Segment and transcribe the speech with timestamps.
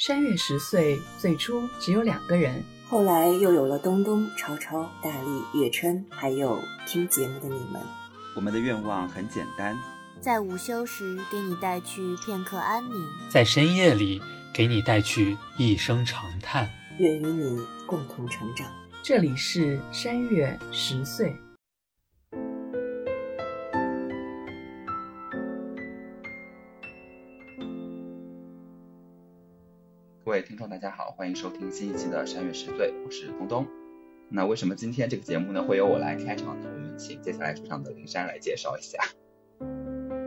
[0.00, 7.82] 山月十岁，最初只有两个人，后来又有了东东、超超、大力、月春，还有听节目的你们。
[8.34, 9.76] 我们的愿望很简单，
[10.18, 14.22] 在午休时给你带去片刻安宁，在深夜里
[14.54, 16.66] 给你带去一声长叹。
[16.98, 18.66] 愿与你共同成长。
[19.02, 21.36] 这里是山月十岁。
[30.40, 33.66] 位听众，大家好，欢迎收听新一期的《山月十岁》，我是东东。
[34.30, 36.66] 那为什么今天这个节目呢会由我来开场呢？
[36.72, 38.98] 我们请接下来出场的林珊来介绍一下。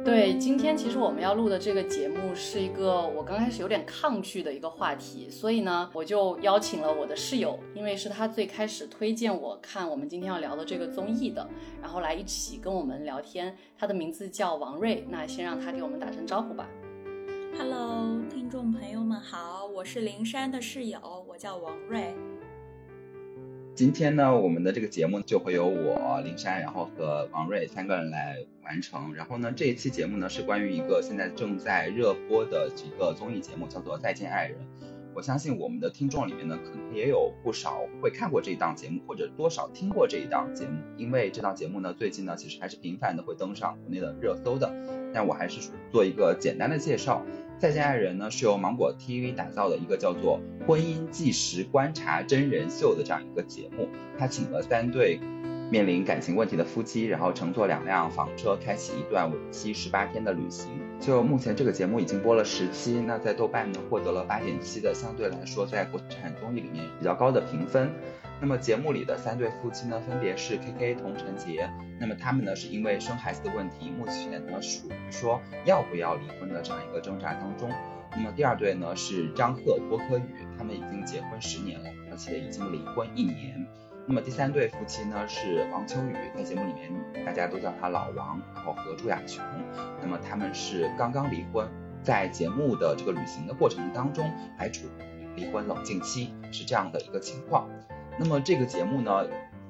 [0.05, 11.49] 对，今天其实我们要录的这个节目是一个我刚开始有点抗拒的一个话题，所以呢，我就邀请了我的室友，因为是他最开始推荐我看我们今天要聊的这个综艺的，
[11.81, 13.57] 然后来一起跟我们聊天。
[13.75, 16.69] 他的名字叫王瑞，那先让他给我们打声招呼吧。
[17.57, 22.13] Hello，听众朋友们好，我是灵山的室友，我叫王瑞。
[23.73, 29.11] 今天呢，我们的这个节目就会由我灵山，然后和王瑞三个人来完成。
[29.15, 34.55] 然后呢，这一期节目呢是关于一个现在正在热播的几个综艺节目，叫做《再见爱人》。
[35.15, 44.73] 我相信我们的听众里面呢，可能也有不少会看过这一档节目，或者多少听过这一档节目，因为这档节目呢，最近呢其实还是频繁的会登上国内的热搜的。
[45.13, 47.23] 但我还是做一个简单的介绍，
[47.59, 55.19] 《再见爱人》呢是由芒果 TV 打造的一个叫做《婚姻纪实观察真人秀》的这样一个节目，他请了三对。
[55.73, 60.69] 面临感情问题的夫妻，然后乘坐两辆房车，开启一段为期十八天的旅行。
[60.99, 67.91] 就目前这个节目已经播了十期，那在豆瓣呢获得了八点七的，相对来说在国产综艺里面比较高的评分。
[68.39, 71.67] 那么节目里的三对夫妻呢，分别是 K K 童晨杰，
[71.99, 77.67] 那么他们呢是因为生孩子的问题，目前呢属于说要不要离婚的这样一个挣扎当中。
[78.11, 83.65] 那么第二对呢是张赫郭柯宇，他们已经结婚十年了，而且已经离婚一年。
[84.05, 86.91] 那么第三对夫妻呢是王秋雨，在节目里面
[87.25, 89.43] 大家都叫他老王，然后和朱亚琼。
[90.01, 91.67] 那么他们是刚刚离婚，
[92.03, 97.69] 在节目的这个旅行的过程当中还处于离婚冷静期，是这样的一个情况。
[98.19, 99.25] 那么这个节目呢，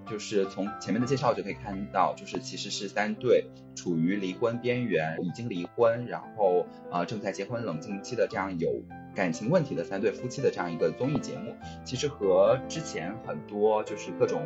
[0.09, 8.69] 就是从前面的介绍就可以看到，就是其实是三对处于离婚边缘，已经离婚，然后呃正在结婚冷静期的这样有。
[9.15, 14.41] 感情问题的三对夫妻的这样一个综艺节目，其实和之前很多就是各种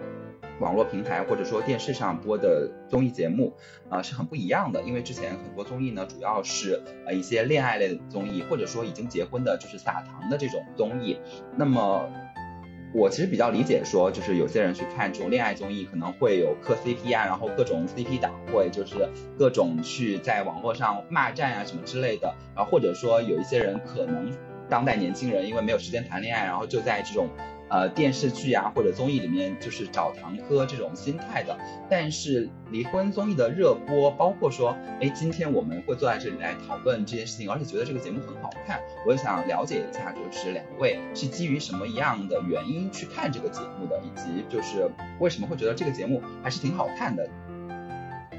[0.60, 3.54] 网络平台或者说电视上播的综艺节目
[3.90, 4.84] 啊是很不一样的。
[4.84, 11.18] 因为之前很多综艺呢，主要是呃一些恋爱类的综艺，或者说已经结婚的，就是撒糖的这种综艺。
[11.56, 12.10] 那么
[12.94, 22.34] 我其实比较理解说，就是有些人去看这种恋爱综艺，可能会有磕 CP 啊，然后各种 CP 党会，就是各种去在网络上骂战啊什么之类的。
[22.56, 24.32] 然后或者说有一些人可能。
[24.70, 27.30] 当代年轻人因为没有时间谈恋爱，然后就在这种
[27.70, 31.58] 呃电视剧啊或者综艺里面就是找糖喝这种心态的。
[31.90, 38.80] 但是离婚综艺的热播，包括说，哎，今天我们会坐在这里来讨论这件事情，而且觉得这个节目很好看。
[39.06, 44.90] 我也想了解一下，就是两位是基于什么样的原因去看这个节目的，以及就是
[45.20, 47.28] 为什么会觉得这个节目还是挺好看的。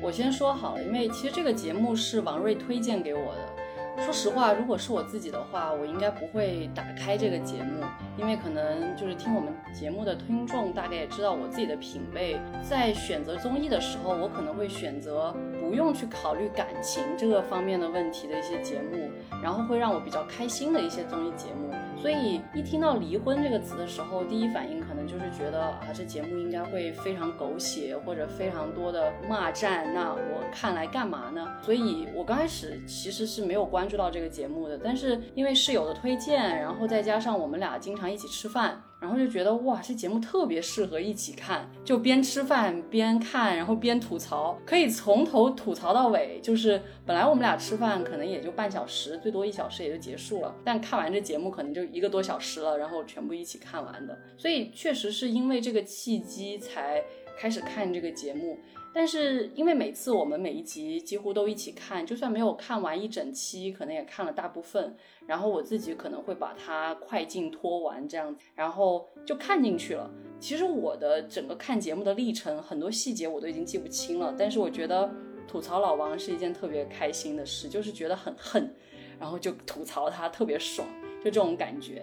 [0.00, 3.58] 我先说好了，因为其实这个节目是王瑞推荐给我的。
[4.05, 7.85] 说实话，如果是我自己的话，我应该不会打开这个节目，
[8.17, 19.11] 因为可能就是听我们节目的听众大概也知道我自己的品味，在选择综艺的时候，我可能会选择不用去考虑感情这个方面的问题的一些节目，
[19.43, 21.69] 然后会让我比较开心的一些综艺节目。
[22.01, 24.78] 所以一听到离婚这个词的时候，第一反应
[25.09, 31.49] 就是觉得啊，这节目应该会非常狗血或者非常多的骂战，那我看来干嘛呢？
[31.63, 38.83] 所以我刚开始其实是没有关注到这个节目的，但是因为室友的推荐，然后再加上我们俩经常一起吃饭。
[39.01, 46.41] 然后就觉得哇，这节目特别适合一起看，就边吃饭边看，然后边吐槽，可以从头吐槽到尾。
[46.43, 54.19] 就是本来我们俩吃饭可能也就半小时，最多一小时也就结束了，但看完这节目可能就一个多小时了，然后全部一起看完的。
[54.37, 57.03] 所以确实是因为这个契机才
[57.39, 58.59] 开始看这个节目。
[58.99, 64.97] 但是因为每次我们每一集几乎都一起看，就算没有看完一整期，可能也看了大部分。
[65.25, 70.11] 然后我自己可能会把它快进拖完这样子，然后就看进去了。
[70.41, 74.35] 其实我的整个看节目的历程，很多细节我都已经记不清了。
[74.37, 75.09] 但是我觉得
[75.47, 78.75] 吐槽老王是一件特别开心的事，就是觉得很恨，
[79.21, 80.85] 然后就吐槽他特别爽，
[81.19, 82.03] 就这种感觉。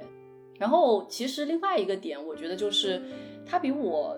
[0.57, 3.01] 然后其实另外一个点，我觉得就是
[3.45, 4.18] 他比我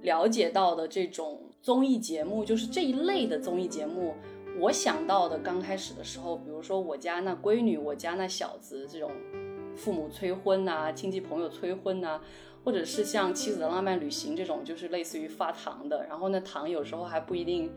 [0.00, 1.38] 了解到的这种。
[1.64, 4.12] 综艺节目就是这一类的综艺节目，
[4.60, 9.10] 我想到的刚开始的时候，比如说我家那闺女，我家那小子这种
[9.74, 12.20] 父母催婚呐、亲戚朋友催婚呐、
[12.62, 17.70] 或者是像《妻子的浪漫旅行》这种，就是类似于发糖的，然后那糖有时候还不一定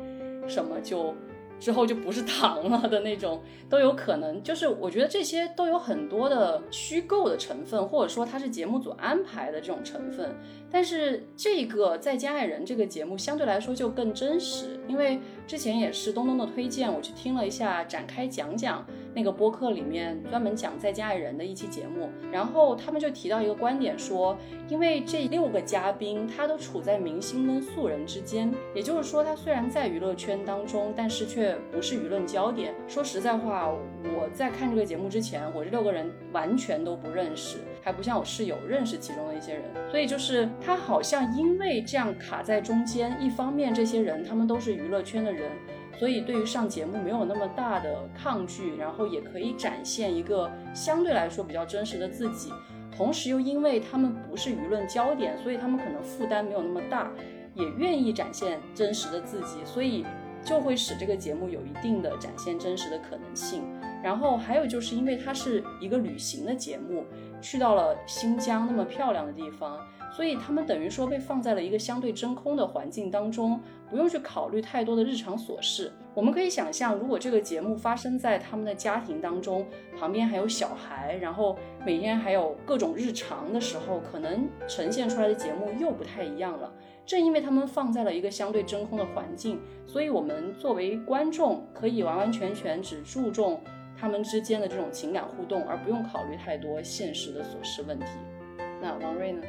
[0.49, 1.15] 什么就
[1.57, 4.43] 之后就不是糖了的那种，都有可能。
[4.43, 10.35] 就是我觉得这些都有很多的虚构的成分，或者说它是节目组安排的这种成分。
[10.69, 24.37] 但是这个《再见爱人》这个节目相对来说就更真实，因为之前也是东东的推荐，我去听了一下展开讲讲那个播客里面专门讲《再见爱人》的一期节目，然后他们就提到一个观点说，
[24.67, 32.75] 因为这六个嘉宾他都处在明星跟素人之间，也就是说他虽然在娱乐圈当中，但是却不是舆论焦点。
[32.87, 37.59] 说实在话，我在看这个节目之前，我这六个人完全都不认识。
[37.87, 45.49] 还不像我室友认识其中的一些人，所以就是他好像因为这样卡在中间，一方面这些人他们都是娱乐圈的人，
[45.97, 52.51] 所以对于上节目没有那么大的抗拒，然后也可以展现一个相对来说比较真实的自己，
[52.91, 57.09] 同时又因为他们不是舆论焦点，所以他们可能负担没有那么大，
[57.53, 60.05] 也愿意展现真实的自己，所以
[60.43, 63.63] 就会使这个节目有一定的展现真实的可能性。
[64.03, 67.05] 然后还有就是因为它是一个旅行的节目。
[67.49, 69.79] 去到了新疆那么漂亮的地方，
[70.11, 73.57] 所以他们等于说被放在了一个相对真空的环境当中，
[73.89, 75.89] 不用去考虑太多的日常琐事。
[76.13, 79.65] 我们可以想象，如果这个节目发生在他们的家庭当中，
[79.97, 86.69] 旁边还有小孩，然后每天还有各种日常的时候，可能呈现出来的节目又不太一样了。
[87.05, 93.61] 正因为他们放在了一个相对真空的环境，所以我们作为观众可以完完全全只注重。
[93.99, 98.05] 他们之间的这种情感互动，而不用考虑太多现实的琐事问题。
[98.81, 99.41] 那王瑞呢？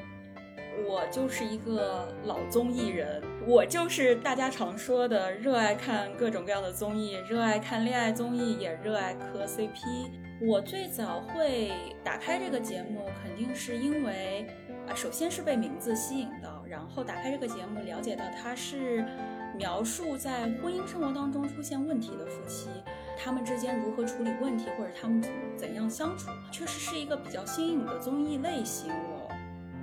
[0.87, 9.81] 我就是一个老综艺人，我就是大家常说的热爱看各种各样的综艺，热爱看恋爱综艺，也热爱磕 CP。
[10.41, 11.73] 我最早会
[12.05, 14.47] 打开这个节目，肯定是因为
[14.87, 19.05] 啊，首先是被名字吸引到，然后打开这个节目，了解到它是
[19.56, 22.69] 描述在婚姻生活当中出现问题的夫妻。
[23.19, 28.88] 他们之间如何处理问题，或者他们怎怎样相处，确实是一个比较新颖的综艺类型。
[28.91, 29.29] 我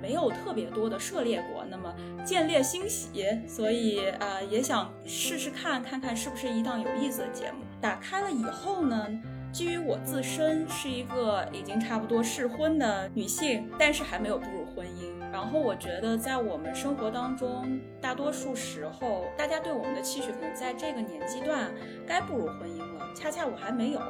[0.00, 1.94] 没有特别多的涉猎过，那么
[2.24, 7.58] 见猎欣喜，所以呃也想试试看看看是不是一档有意思的节目。
[7.80, 9.06] 打开了以后呢，
[9.52, 15.14] 基于我自身是一个已经差不多适婚的女性，但是还没有步入婚姻。
[15.32, 21.70] 然后我觉得在我们生活当中，大多数时候大家对我们的期许可能在这个年纪段
[22.06, 22.85] 该步入婚姻。
[23.16, 24.00] 恰恰我还没有，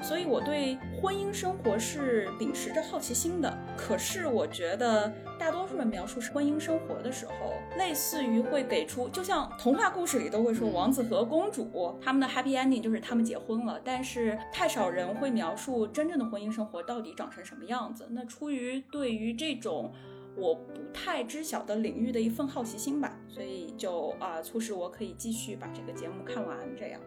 [0.00, 3.58] 所以我对婚姻生活是秉持着好奇心的。
[3.76, 18.08] 可是我觉得大多数人描述是婚姻生活的时候，类似于会给出，就像童话故事里都会说王子和公主他们的 happy ending 就是他们结婚了，但是太少人会描述真正的婚姻生活到底长成什么样子。
[18.10, 19.92] 那出于对于这种
[20.36, 27.00] 我不太知晓的领域的一份好奇心吧，所以就啊促使我可以继续把这个节目看完，这样。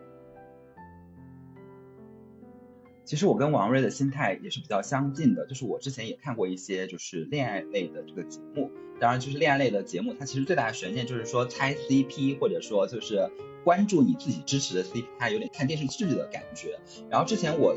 [3.10, 8.70] 其实我跟王瑞的心态也是比较相近的，就是我之前也看过一些就是恋爱类的这个节目，
[9.00, 13.28] 当然就是恋爱类的节目，它其实最大的悬念就是说猜 CP，或者说就是
[13.64, 16.78] 关注你自己支持的 CP，它有点看电视剧的感觉。
[17.10, 17.76] 然后之前我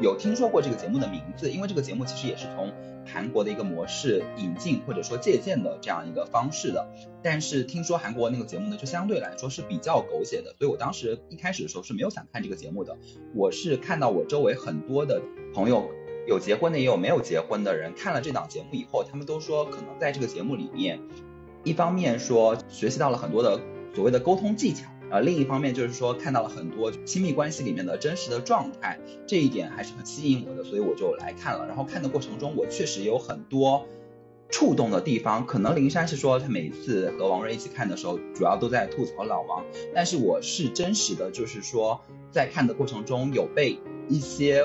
[0.00, 2.72] 有听说过这个节目的名字，因为这个节目其实也是从。
[3.04, 6.88] 韩国的一个模式引进或者说借鉴的这样一个方式的，
[7.22, 12.96] 但是听说韩国那个节目呢，就相对来说是比较狗血的，所以我当时一开始的时候是没有想看这个节目的。
[13.34, 15.20] 我是看到我周围很多的
[15.54, 15.90] 朋友，
[16.26, 21.00] 有结婚的也有没有结婚的人，看了这档节目以后，他们都说可能在这个节目里面，
[21.64, 23.60] 一方面说学习到了很多的
[23.94, 24.91] 所谓的沟通技巧。
[25.12, 31.66] 呃，另一方面就是说看到了很多亲密关系里面的真实的状态，这一点还是很吸引我的，所以我就来看了。
[31.66, 33.86] 然后看的过程中，我确实有很多
[34.48, 35.44] 触动的地方。
[35.46, 39.62] 可能灵山是说他每次和王瑞一起看的时候，主要都在吐槽老王，
[39.94, 42.00] 但是我是真实的，就是说
[42.30, 43.78] 在看的过程中有被
[44.08, 44.64] 一些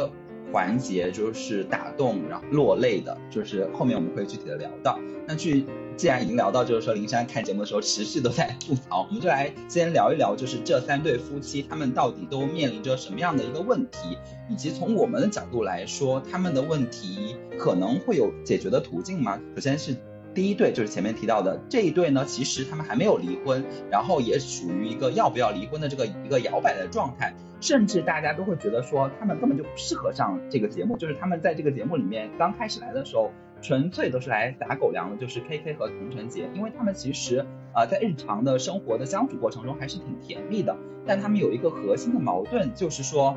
[0.54, 4.98] 环节就是打动，然后落泪的，就是后面我们会具体的聊到。
[5.28, 5.66] 那去。
[5.98, 14.16] 既然已经聊到，就是说林珊看节目的时候持续都在吐槽，我们就来先聊一聊，就是这三对夫妻他们到底都面临着什么样的一个问题，
[14.48, 19.42] 以及从我们的角度来说，他们的问题可能会有解决的途径吗？
[19.56, 19.96] 首先是
[20.36, 33.32] 第一对，就是前面提到的这一对呢，其实他们还没有离婚，然后也属于一个要不要离婚的这个一个摇摆的状态，甚至大家都会觉得说他们根本就不适合上这个节目，就是他们在这个节目里面刚开始来的时候。
[33.62, 43.36] 纯粹都是来打狗粮的，就是 K K 和童晨杰，因为他们其实啊在日常的生活的相处过程中还是挺甜蜜的，但他们有一个核心的矛盾，就是说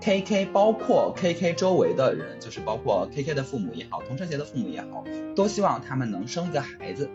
[0.00, 5.04] KK 包括 KK 周围的人，就是包括 KK 的父母也好，童承杰的父母也好，
[5.36, 7.08] 都希望他们能生一个孩子。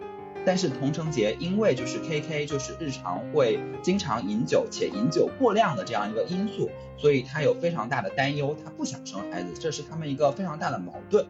[0.45, 11.27] 但是童承杰因为就是 KK 就是日常会经常饮酒且饮酒过量的这样一个因素，所以他有非常大的担忧，他不想生孩子，这是他们一个非常大的矛盾。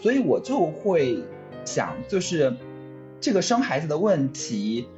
[0.00, 1.22] 所以我就会
[1.64, 2.54] 想，就是
[3.20, 4.88] 这个生孩子的问题。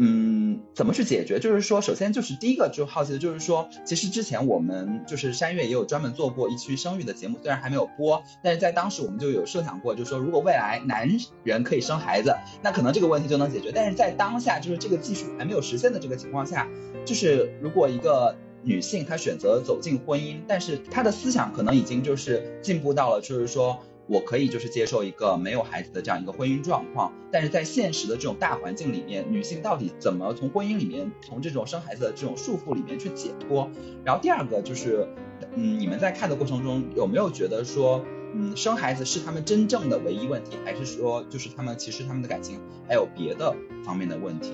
[0.00, 1.40] 嗯，怎么去解决？
[1.40, 11.08] 就是说，首先就是第一个就好奇的，就是说，其实之前我们就是山月也有专门做过一期生育的节目，虽然还没有播，但是在当时我们就有设想过，就是说，如果未来男
[11.42, 13.72] 人可以生孩子，那可能这个问题就能解决。
[13.74, 16.68] 但是在当下，就是这个技术还没有实现的这个情况下，
[17.04, 23.76] 就是如果一个女性她选择走进婚姻，但是她的思想可能已经就是进步到了，就是说。
[24.08, 33.70] 我可以就是接受一个没有孩子的这样一个婚姻状况，但是在现实的这种大环境里面，女性到底怎么从婚姻里面，从这种生孩子的这种束缚里面去解脱？
[34.02, 35.06] 然后第二个就是，
[35.54, 38.02] 嗯，你们在看的过程中有没有觉得说，
[38.34, 44.52] 嗯，生孩子是他们真正的唯一问题，还是说就是他们其实他们的感情还有别的方面的问题？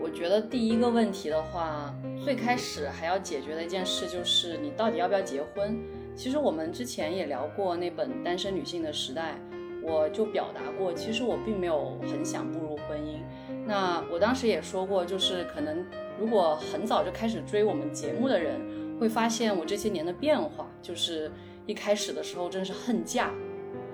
[0.00, 1.94] 我觉得第一个问题的话，
[2.24, 5.78] 最开始还要解决的一件事就是你到底要不要结婚。
[6.18, 9.38] 其实我们之前也聊过那本《单身女性的时代》，
[9.88, 13.20] 我就表达过，其实我并没有很想步入婚姻。
[13.64, 15.86] 那我当时也说过，就是可能
[16.18, 18.60] 如果很早就开始追我们节目的人，
[18.98, 21.30] 会发现我这些年的变化，就是
[21.66, 23.30] 一开始的时候真是恨嫁，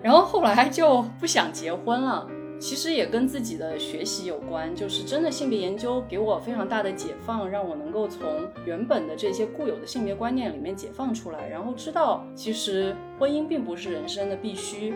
[0.02, 2.26] 然后后来就不想结婚了。
[2.58, 8.26] 其实也跟自己的学习有关，就是真的性别研究给我非常大的解放，让我能够从
[8.64, 14.94] 原本的这些固有的性别观念里面解放出来，然后知道其实婚姻并不是人生的必须，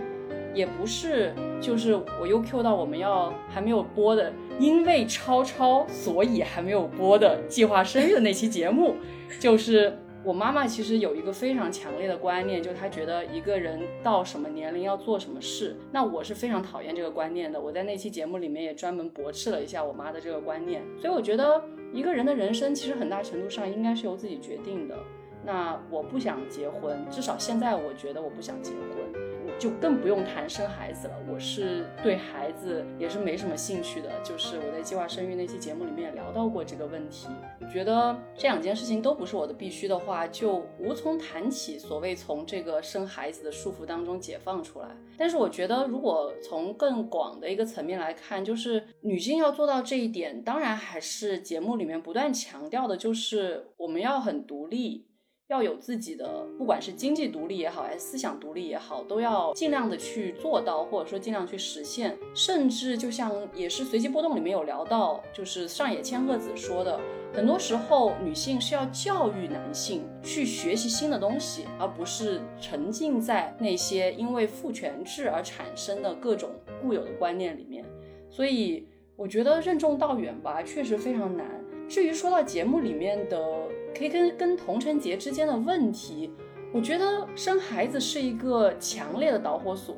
[0.55, 8.95] 也不是就是我又 Q 到我们要还没有播的，因为超超所以还没有播的计划生育的那期节目，
[9.39, 9.99] 就是。
[10.25, 15.77] 我妈妈其实有一个非常强烈的观念，就她觉得一个人到什么年龄要做什么事。
[15.93, 17.61] 那我是非常讨厌这个观念的。
[17.61, 20.83] 我在那期节目里面也专门驳斥了一下我妈的这个观念。
[21.01, 24.97] 所以我觉得一个人的人生其实很大程度上应该是由自己决定的。
[25.45, 29.28] 那我不想结婚，至少现在我觉得我不想结婚。
[29.59, 31.15] 就更不用谈生孩子了。
[31.31, 34.11] 我是对孩子也是没什么兴趣的。
[34.23, 37.29] 就是我在计划生育那期节目里面也聊到过这个问题。
[37.61, 44.89] 我觉得这两件事情都不是我的必须的话，就无从谈起所谓从这个生孩子的束缚当中解放出来。
[45.17, 55.08] 但是我觉得，如果从更广的一个层面来看，就是女性要做到这一点，当然还是节目里面不断强调的，就是我们要很独立。
[55.49, 62.19] 要有自己的，不管是经济独立也好，还是思想独立也好，都要尽量的去做到，或者说尽量去实现。
[62.35, 67.01] 甚至就像也是随机波动里面有聊到，就是上野千鹤子说的，
[67.33, 76.51] 很多时候女性是要教育男性去学习新的东西，而不是沉浸在那些因为父权制而产生的各种
[76.83, 77.83] 固有的观念里面。
[78.29, 78.87] 所以
[79.17, 81.47] 我觉得任重道远吧，确实非常难。
[81.89, 83.68] 至于说到节目里面的。
[83.97, 86.31] 可以跟跟童承杰之间的问题，
[86.73, 89.97] 我觉得生孩子是一个强烈的导火索，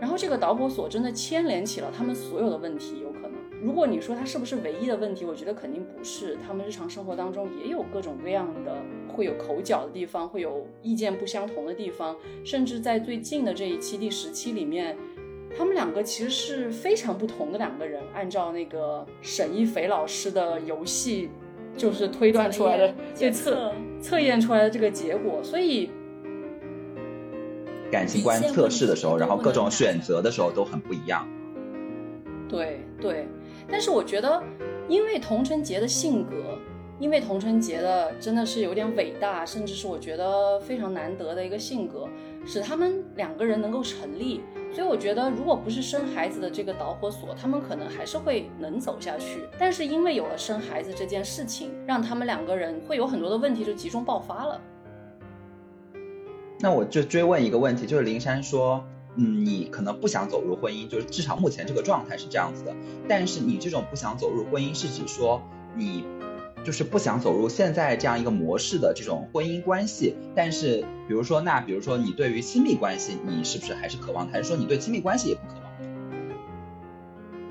[0.00, 3.32] 然后这个导火索真的牵连起了他们所有的问题，有可能。
[3.60, 6.36] 如果你说他是不是唯一的问题，我觉得肯定不是。
[6.44, 8.76] 他们日常生活当中也有各种各样的
[9.08, 14.96] 会有口角的地方，会有意见不相同的地方，甚至在最近的这一期第十期里面，
[15.56, 18.02] 他们两个其实是非常不同的两个人。
[18.14, 21.30] 按照那个沈一斐老师的游戏。
[21.76, 25.90] 就是推断出来的，对测测验出来的这个结果，所以
[27.90, 31.26] 感情观测试的时候，然后各种选择的时候都很不一样。
[32.48, 33.26] 对对，
[33.68, 34.42] 但是我觉得，
[34.88, 36.58] 因为童承杰的性格，
[36.98, 42.06] 因为童承杰的真的是有点伟大，甚至是我觉得非常难得的一个性格，
[42.44, 44.42] 使他们两个人能够成立。
[44.74, 49.46] 所以我觉得，如果不是生孩子的这个导火索，他们可能还是会能走下去。
[49.58, 54.60] 但是因为有了生孩子这件事情，让他们两个人会有很多的问题就集中爆发了。
[56.58, 58.82] 那我就追问一个问题，就是林珊说，
[59.16, 62.74] 嗯，你可能不想走入婚姻，就是至少目前这个状态是这样子的。
[63.06, 65.42] 但是你这种不想走入婚姻，是指说
[65.76, 66.04] 你。
[66.64, 74.28] 就是不想走入现在这样一个模式的这种婚姻关系，但是比如说，那比如说你对于亲密关系，你是不是还是渴望？
[74.28, 75.62] 还是说你对亲密关系也不渴望？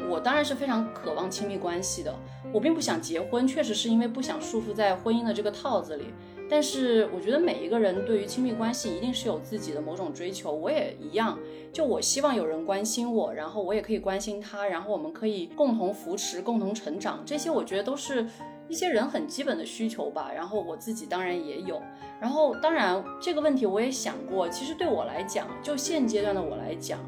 [0.09, 2.13] 我当然是非常渴望亲密关系的，
[2.53, 6.05] 我并不想结婚，确实是因为不想束缚在婚姻的这个套子里。
[6.49, 11.39] 但是我觉得每一个人对于亲密关系一定是有自己的某种追求，我也一样。
[11.71, 18.25] 就我希望有人关心我，然后我也可以关心他，然后我们可以共同扶持、共同成长，这些我觉得都是。
[18.71, 20.31] 一些人很基本的需求吧。
[20.33, 21.81] 然后我自己当然也有。
[22.21, 26.99] 然后当然这个问题我也想过，其实对我来讲，就现阶段的我来讲，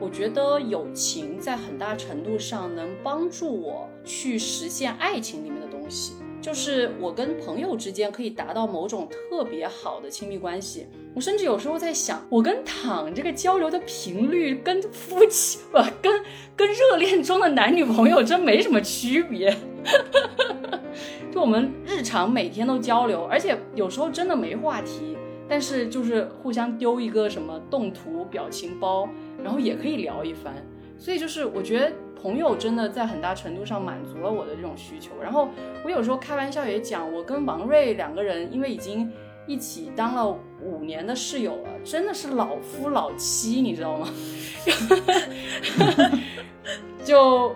[0.00, 6.14] 我觉得友情在很大程度上能帮助我去实现爱情里面的东西。
[6.42, 16.22] 就是我跟朋友之间可以达到某种特别好的亲密关系，我甚至有时候在想，我跟躺这个交流的频率跟夫妻不跟
[16.56, 19.56] 跟热恋中的男女朋友真没什么区别。
[21.30, 25.16] 就我们日常每天都交流，而且有时候真的没话题，
[25.48, 29.08] 但是就是互相丢一个什么动图表情包，
[29.42, 30.52] 然后也可以聊一番。
[30.98, 31.92] 所以就是我觉得。
[32.22, 35.48] 朋友真的在很大程度上满足了我的这种需求，然后
[35.84, 39.10] 我有时候开玩笑也讲，我跟王瑞两个人，因为已经
[39.46, 44.08] 一起当了五年的室友了，真的是老夫老妻，你知道吗？
[47.04, 47.52] 就。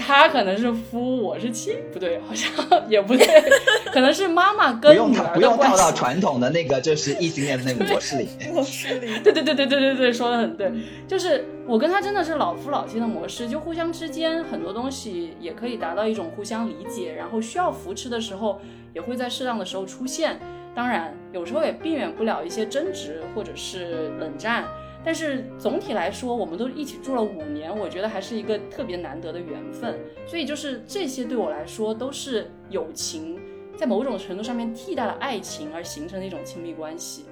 [0.00, 2.50] 他可能是夫，我是妻，不对，好像
[2.88, 3.26] 也不对，
[3.92, 8.28] 可能是妈妈跟女儿不用套到传统的那个就是异性恋的那个模式里。
[8.50, 10.72] 模式里，对对对对对对对，说的很对，
[11.06, 18.58] 就是我跟他真的是老夫老妻的模式，就互相之间很多东西也可以达到一种互相理解，然后需要扶持的时候
[18.94, 20.40] 也会在适当的时候出现，
[20.74, 24.64] 当然有时候也避免不了一些争执或者是冷战。
[25.04, 29.98] 但是总体来说，我们都一起住了五年，我觉得还是一个特别难得的缘分。
[30.26, 33.40] 所以就是这些对我来说都是友情，
[33.76, 37.24] 在某种程度上面替代了爱情而形成的一种亲密关系。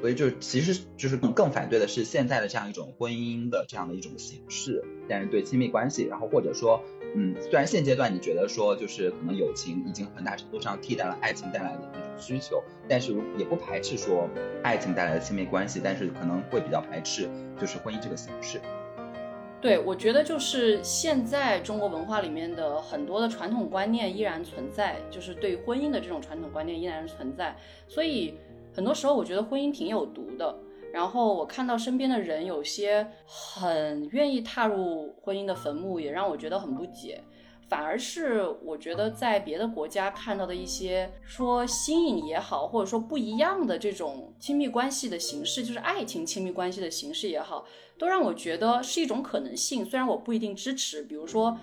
[0.00, 6.82] 所以就其实就是更更反对的是现在的这样一种婚姻的这样的一种形式，但是对亲密关系，然后或者说。
[7.14, 14.28] 嗯，虽然现阶段你觉得说就是可能友情已经很大程度上替代了爱情带来的那种需求，但是也不排斥说
[14.62, 18.60] 爱情带来的亲密关系，但是可能会比较排斥就是婚姻这个形式。
[19.60, 27.56] 对，我觉得就是现在中国文化里面的很多的传统观念依然存在，就是对婚姻的这种传统观念依然存在，
[27.88, 28.34] 所以
[28.72, 30.54] 很多时候我觉得婚姻挺有毒的。
[30.92, 37.22] 然后我看到身边的人有些很愿意踏入婚姻的坟墓，也让我觉得很不解。
[37.68, 47.66] 反而是我觉得在别的国家看到的一些说新颖也好，或者说不一样的这种亲密关系的形式，就是爱情亲密关系的形式也好，
[47.98, 49.84] 都让我觉得是一种可能性。
[49.84, 51.54] 虽然我不一定支持，比如说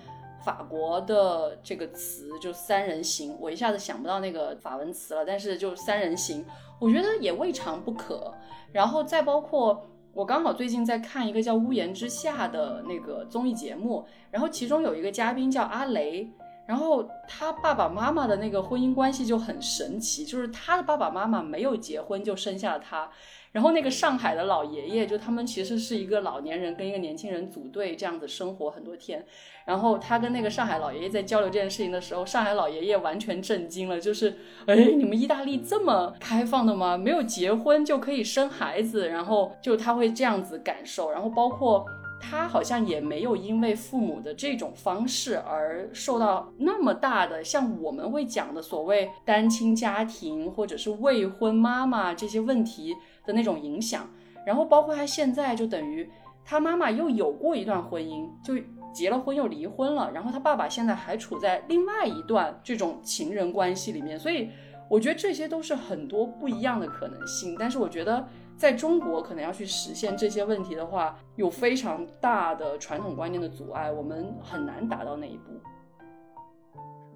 [0.44, 6.44] 法国的这个词就三人行，我一下子想不到那个法文词了，但是就三人行，
[6.78, 8.32] 我觉得也未尝不可。
[8.72, 16.30] 然后再包括我刚好最近在看一个叫《屋檐之下》的那个综艺节目，然后其中有一个嘉宾叫阿雷，
[16.66, 23.08] 然后他爸爸妈妈的那个婚姻关系就很神奇，就是他的爸爸妈妈没有结婚就生下了他。
[23.52, 29.24] 然后那个上海的老爷爷，就他们其实是一个老年人跟一个年轻人组队这样子生活很多天。
[29.64, 36.98] 然后他跟那个上海老爷爷在交流这件事情的时候，上海老爷爷完全震惊了，就是，哎，你们意大利这么开放的吗？
[36.98, 39.08] 没有结婚就可以生孩子？
[39.08, 41.10] 然后就他会这样子感受。
[41.12, 41.86] 然后包括。
[42.18, 54.08] 他好像也没有因为父母的这种方式而受到那么大的，像我们会讲的所谓单亲家庭或者是未婚妈妈这些问题的那种影响。
[54.46, 56.08] 然后包括他现在就等于
[56.44, 58.54] 他妈妈又有过一段婚姻，就
[58.92, 64.18] 结了婚又离婚了，然后他爸爸现在还处在另外一段这种情人关系里面。
[64.18, 64.48] 所以
[64.88, 67.54] 我觉得这些都是很多不一样的可能性。
[67.58, 68.26] 但是我觉得。
[68.56, 75.52] 在中国，可能要去实现这些问题的话，有非常大的传统观念的阻碍，我们很难达到那一步。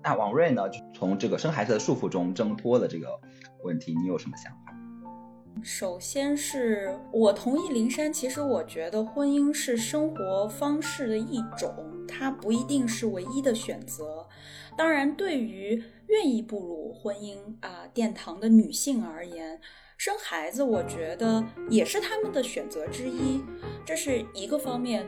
[0.03, 0.69] 那王瑞呢？
[0.69, 3.19] 就从这个生孩子的束缚中挣脱的这个
[3.63, 4.77] 问题，你有什么想法？
[5.63, 11.75] 首先是我同意林珊，其实我觉得婚姻是生活方式的一种，
[12.09, 14.27] 它不一定是唯一的选择。
[14.77, 19.61] 当然，对于愿意步入婚姻啊殿堂的女性而言，
[20.01, 23.45] 生孩子，我觉得也是他们的选择之一，
[23.85, 25.07] 这是一个方面。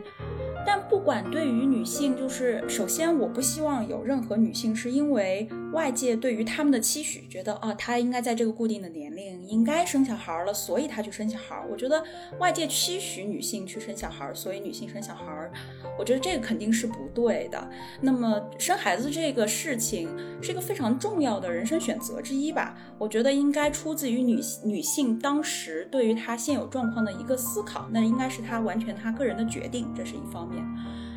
[0.64, 11.66] 但不管对于女性，就是首先我不希望有任何女性是因为外界对于他们的期许，觉得啊她应该在这个固定的年龄应该生小孩了，所以她去生小孩。
[11.68, 12.04] 我觉得
[12.38, 15.50] 外界期许女性去生小孩，所以女性生小孩，
[15.98, 17.70] 我觉得这个肯定是不对的。
[18.00, 20.08] 那么生孩子这个事情
[20.40, 22.78] 是一个非常重要的人生选择之一吧？
[22.98, 30.62] 我觉得应该出自于女性女性当时对于她现有状况的一个思考，那应该是她完全她个人的决定，这是一方面。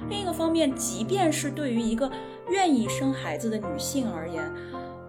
[0.10, 2.12] 另一个方面，即便是对于一个
[2.50, 4.44] 愿意生孩子的女性而言，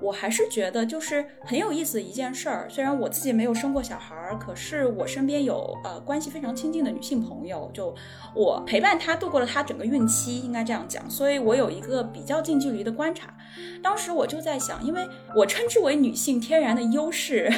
[0.01, 2.67] 我还是觉得就是很有意思的一件事儿。
[2.71, 7.95] 虽然我自己没有生过小孩儿，可是我身边有呃关系非常亲近的女性朋友，就
[8.35, 11.11] 我陪伴她度过了她整个孕期，应该这样讲。
[11.11, 13.35] 所以我有一个比较近距离的观察。
[13.83, 17.53] 当时我就在想，因为我称之为女性天然的优势。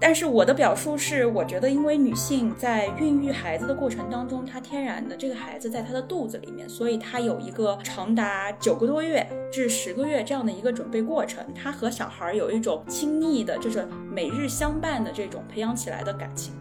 [0.00, 11.44] 但是我的表述是，我觉得因为女性在孕育孩子的过程当中，她天然的这个孩子在她的肚子里面，所以她有一个长达九个多月至十个月这样的一个准备过程。
[11.54, 16.54] 她和小孩有一种亲密的这种每日相伴的这种培养起来的感情。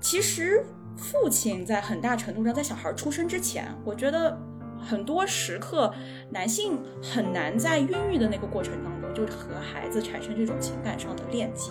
[0.00, 0.64] 其实
[0.96, 4.36] 父亲在很大程度上在小孩出生之前，我觉得
[4.78, 5.92] 很多时刻
[6.30, 11.70] 男性很难在孕育的那个过程当中就和孩子产生这种情感上的链接。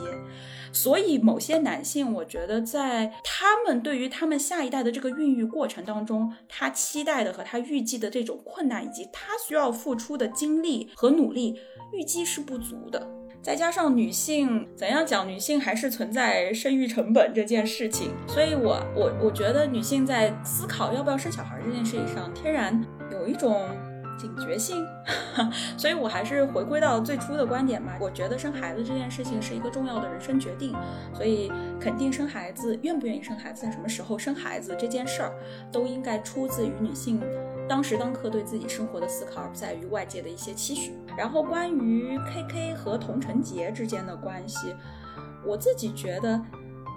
[0.72, 11.60] 所以，某些男性，我觉得在他们对于他们下一代的这个孕育过程当中，他期待的和他预计的这种困难，以及他需要付出的精力和努力，
[11.94, 13.08] 预计是不足的。
[13.42, 18.12] 再加上女性怎样讲，女性还是存在生育成本这件事情。
[18.28, 22.80] 所以，我我我觉得女性在思考要不要生小孩这件事情上，天然
[23.12, 23.66] 有一种。
[24.20, 24.86] 警觉性，
[25.78, 27.94] 所以我还是回归到最初的观点嘛。
[28.00, 30.76] 我觉得生孩子这件事情是一个重要的人生决定，
[31.14, 35.32] 所以肯定生孩子，愿不愿意生孩子，在什么时候生孩子这件事儿，
[35.72, 37.22] 都应该出自于女性
[37.68, 40.94] 当时当刻对自己生活的思考，而不在于外界的一些期许。
[41.18, 44.76] 然后关于 K K 和童承杰之间的关系，
[45.46, 46.42] 我自己觉得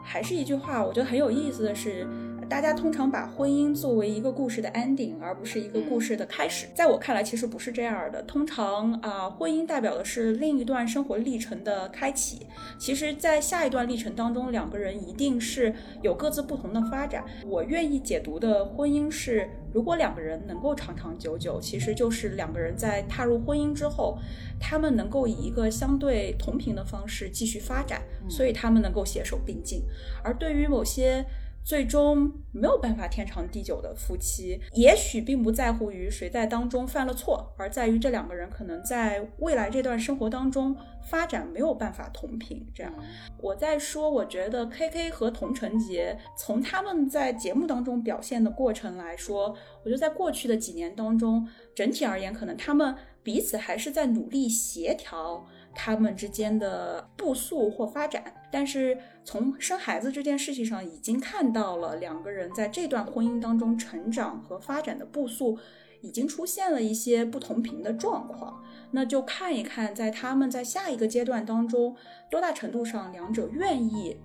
[0.04, 2.06] 还是一句话，我觉得很有意思的是。
[2.48, 6.66] 大家通常把婚姻作为一个故事的 ending，而不是一个故事的开始。
[6.74, 8.22] 在我看来，其实不是这样的。
[8.22, 12.46] 通常啊，婚姻代表的是另一段生活历程的开启。
[12.78, 17.24] 其实，在下一段历程当中，两个人一定是有各自不同的发展。
[17.46, 24.18] 我愿意解读的婚姻是，如果两个人能够长长久久，其实就是两个人在踏入婚姻之后，
[24.60, 29.82] 他们能够以一个相对同频的方式继续发展，所以他们能够携手并进。
[30.22, 31.24] 而对于某些，
[31.64, 40.76] 最终没有办法天长地久的夫妻，也许并不在乎于谁在当中犯了错，而在于这两个人可能在未来这段生活当中
[41.08, 42.66] 发展没有办法同频。
[42.74, 42.92] 这样，
[43.38, 55.46] 我在说，我觉得 K K 和童承杰从他们在节目当中表现的过程来说，我觉得在过去的几年当中，整体而言，可能他们彼此还是在努力协调。
[55.74, 65.58] 他们之间的步速或发展，但是从生孩子这件事情上，已经看到了两个人在这段婚姻当中成长和发展的步速，
[66.00, 68.62] 已经出现了一些不同频的状况。
[68.90, 71.96] 那就看一看，在他们在下一个阶段当中，
[72.30, 74.18] 多大程度上两者愿意，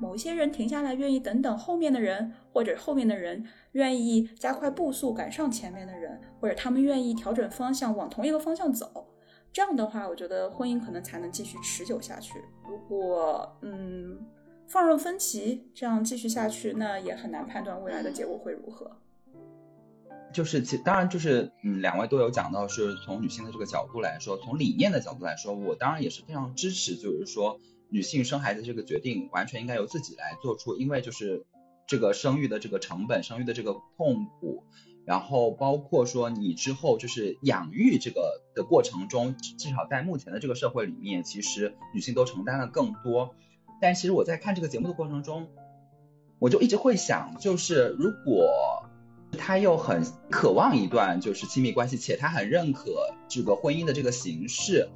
[0.00, 9.06] 某一些人停下来，愿意等等后面的人，或者后面的人愿意加快步速赶上前面的人，或者他们愿意调整方向往同一个方向走。
[9.52, 12.42] 这样的话，我觉得婚姻可能才能继续持久下去。
[12.68, 14.24] 如果嗯
[14.68, 18.96] 放任分歧，这样继续下去，那也很难判断未来的结果会如何。
[20.32, 27.58] 就是其当然就是嗯，两位都有讲到，是从女性的这个角度来说，从理念的角度来说，我当然也是非常支持，就是说
[27.88, 31.44] 女性生孩子这个决定完全应该由自己来做出，因为就是
[31.88, 34.62] 这个生育的这个成本，生育的这个痛苦。
[35.06, 43.34] 然后包括说你之后就是养育这个的过程中，至少在目前的这个社会里面，其实女性都承担了更多。
[43.80, 45.48] 但其实我在看这个节目的过程中，
[46.38, 48.46] 我就一直会想，就是如果
[49.38, 52.92] 他又很渴望一段就是亲密关系，且他很认可
[53.28, 54.90] 这个婚姻的这个形式，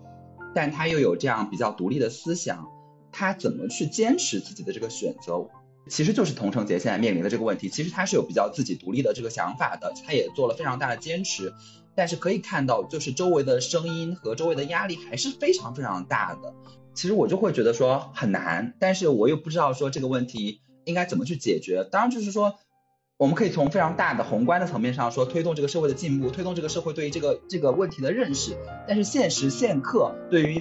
[0.55, 2.69] 但他又有这样比较独立的思想，
[3.11, 5.49] 他怎么去坚持自己的这个选择？
[5.89, 11.53] 其实就是童承杰现在面临的这个问题，其实他是有比较自己独立的这个想法的，他也做了非常大的坚持，
[11.95, 16.55] 但是可以看到，就是周围的声音和周围的压力还是非常非常大的。
[16.95, 21.87] 其实我就会觉得说很难，但是我又不知道说这个问题应该怎么去解决。
[21.91, 22.55] 当然就是说，
[23.19, 28.57] 我们可以从非常大的宏观的层面上说，推动这个社会的进步，推动这个社会对于这个这个问题的认识。
[28.87, 30.61] 但是现时现刻，对于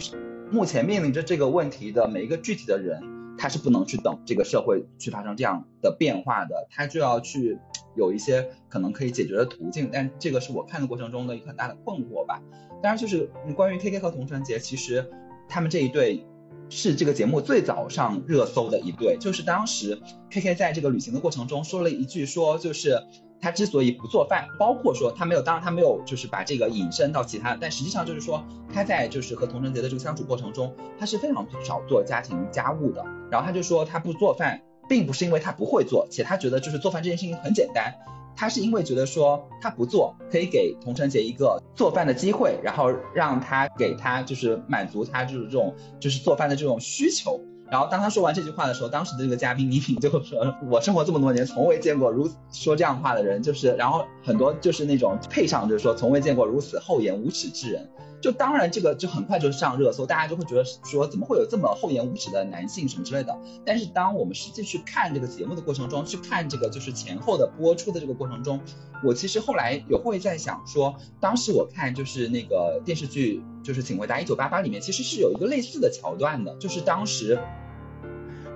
[0.51, 3.12] 目前面临着这个问题的每一个具体的人。
[3.37, 7.57] 他是不能去等这个社会去发生这样的变化的，他就要去
[7.95, 12.41] 有一些可能可以解决的途径，但这个是我看的过程中的一个很大的困惑吧。
[12.81, 15.09] 当然，就是关于 K K 和童承杰，其实
[15.47, 16.25] 他们这一对
[16.69, 22.99] 是这个节目最早上热搜的一对，就是当时 K K 在这个旅行的过程中说了一句，说就是。
[23.43, 28.41] 他之所以不做饭，包括说他没有，当然他没有就是把这个引申到其他，但实际上就是说
[28.73, 33.03] 他在就是和童承杰的这个相处过程中，他是非常少做家庭家务的。
[33.29, 37.93] 然后他就说他不做饭，并不是因为他不会做，且他觉得就是做饭这件事情很简单。
[38.33, 47.41] 他是因为觉得说他不做，可以给童承杰一个做饭的机会，然后让他给他就是满足他就是这种就是做饭的这种需求。
[47.71, 57.89] 然后当他说完这句话的时候，当时的这个嘉宾倪萍就说：“我生活这么多年，从未见过如说这样话的人。”就是，然后很多就是那种配上就是说，从未见过如此厚颜无耻之人。
[58.23, 63.37] 就当然这个就很快就上热搜，大家就会觉得说怎么会有这么厚颜无耻的男性什么之类的。
[63.65, 68.61] 但是当我们实际去看这个节目的过程中，去看这个就是前后的播出的这个过程中，
[69.03, 77.37] 我其实后来有会在想说，当时我看就是那个电视剧就是《请回答一九八八》里面其实是有一个类似的桥段的，就是当时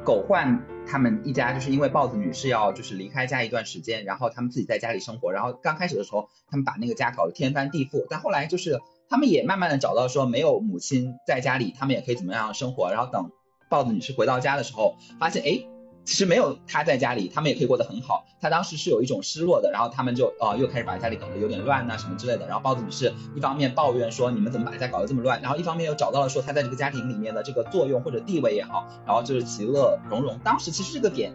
[0.06, 8.80] 狗焕他们一家就是因为豹子女士要就是离开家一段时间，然后他们自己在家里生活，然后刚开始的时候他们把那个家搞得天翻地覆，但后来就是。
[9.10, 12.91] 他们也慢慢的找到说没有母亲在家里，他们也可以怎么样生活。
[12.91, 13.32] 然后等
[13.70, 15.65] 豹子女士回到家的时候，发现哎，
[16.06, 18.26] 其实没有她在家里，他们也可以过得很好。
[18.41, 22.46] 她当时是有一种失落的，然后他们就呃又开始把家里搞得有点乱呐什么之类的。
[22.48, 30.38] 然后豹子女士一方面抱怨说你们怎么把家搞得这么乱，然后一方面又找到了说她在这个家庭里面的这个作用或者地位也好，然后就是其乐融融。
[30.39, 31.34] 当时其实这个点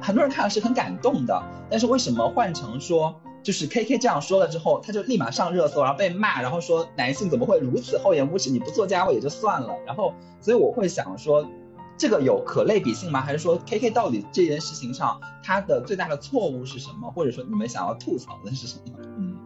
[0.00, 3.20] 很多人看了是很感动的，但是为什么换成说？
[3.46, 8.50] 就是 K K 这样说了之后，他就立马上热搜，然后被骂，然后说男性怎么会如此厚颜无耻？
[8.50, 11.48] 你不做家务也就算了，然后所以我会想说，
[11.96, 13.20] 这个有可类比性吗？
[13.20, 17.08] 还是说 K K 到底这件事情上他的最大的错误是什么？
[17.08, 18.98] 或者说你们想要吐槽的是什么？
[19.16, 19.36] 嗯，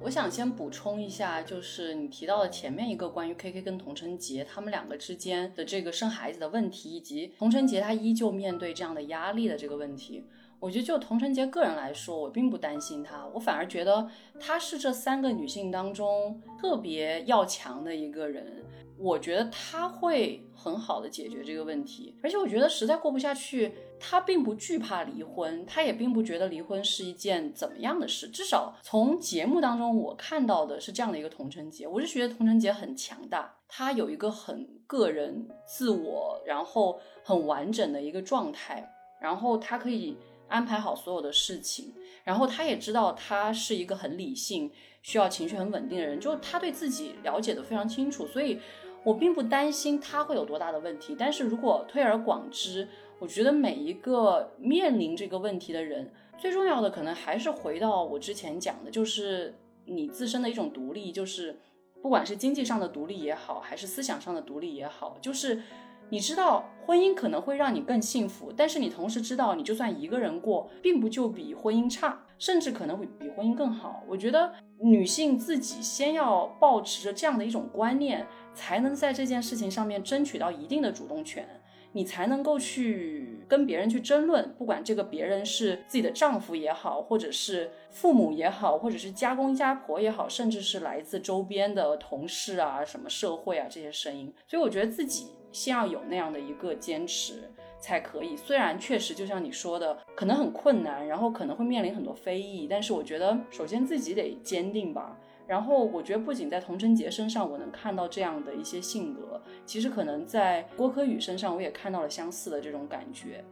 [0.00, 10.24] 我想先补充一下，就是你提到的前面一个关于 K K 跟童承杰他们两个之间的这个生孩子的问题，以及童承杰他依旧面对这样的压力的这个问题。
[10.58, 14.08] 我觉得就童晨杰个人来说，我并不担心他，我反而觉得
[14.40, 18.64] 她是这三个女性当中特别要强的一个人。
[18.98, 28.26] 我觉得她会很好的解决这个问题，而且我觉得实在过不下去，她并不惧怕离婚，她也并不觉得离婚是一件怎么样的事。
[28.28, 38.90] 至少从节目当中我看到的是这样的一个童晨杰，我是觉得童晨杰很强大，他有一个很个人、自我，然后很完整的一个状态，
[39.20, 40.16] 然后他可以。
[40.48, 41.92] 安排好所有的事情，
[42.24, 44.70] 然后他也知道他是一个很理性、
[45.02, 48.60] 需要情绪很稳定的人，就他对自己了解的非常清楚，所以
[49.04, 51.16] 我并不担心他会有多大的问题。
[51.18, 59.54] 但是如果推而广之，我觉得每一个面临这个问题的人，最重要的可能还是回到我之前讲的，就是
[59.84, 61.58] 你自身的一种独立，就是
[62.02, 65.62] 不管是经济上的独立也好，还是思想上的独立也好，就是。
[66.08, 74.04] 你知道婚姻可能会让你更幸福，但是你同时知道，你就算一个人过，并不就比婚姻差，甚至可能会比婚姻更好。
[74.08, 81.44] 我觉得女性自己先要保持着这样的一种观念，才能在这件事情上面争取到一定的主动权，
[81.90, 94.32] 你才能够去跟别人去争论，不管这个别人是自己的丈夫也好，或者是父母也好，或者是家公家婆也好，甚至是来自周边的同事啊、什么社会啊这些声音。
[94.46, 95.30] 所以我觉得自己。
[95.52, 98.36] 先要有那样的一个坚持才可以。
[98.36, 105.16] 虽然确实就像你说的，可能很困难，然后可能会面临很多非议，但是我觉得首先自己得坚定吧。
[105.46, 113.44] 然后我觉得不仅在童贞杰身上我能看到这样的一些性格，其实可能在郭柯宇身上我也看到了相似的这种感觉。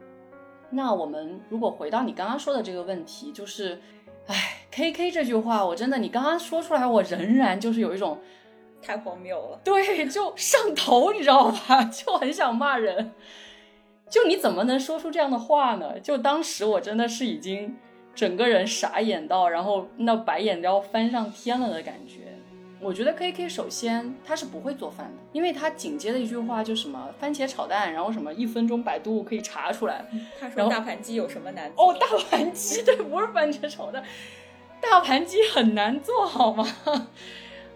[0.69, 3.79] 那我们如果回到你刚刚说的这个问题，就是，
[4.27, 8.17] 哎，K K 这句话，我真的你刚刚说出来，我仍然就是有一种。
[8.85, 11.83] 太荒谬了，对， 就上头，你知道吧？
[11.91, 13.13] 就很想骂人。
[14.07, 15.99] 就你怎么能说出这样的话呢？
[15.99, 17.75] 就当时我真的是已经
[18.13, 22.19] 整个人傻眼到，然后那白眼都要翻上天了的感觉。
[22.79, 30.05] 我觉得 K K 首先他是不会做饭的，因为他紧接的一句话就什么番茄炒蛋，然后什么一分钟百度可以查出来。
[30.39, 31.71] 他说大盘鸡有什么难？
[31.75, 34.03] 哦，大盘鸡对，不是番茄炒蛋，
[34.79, 36.63] 大盘鸡很难做好吗？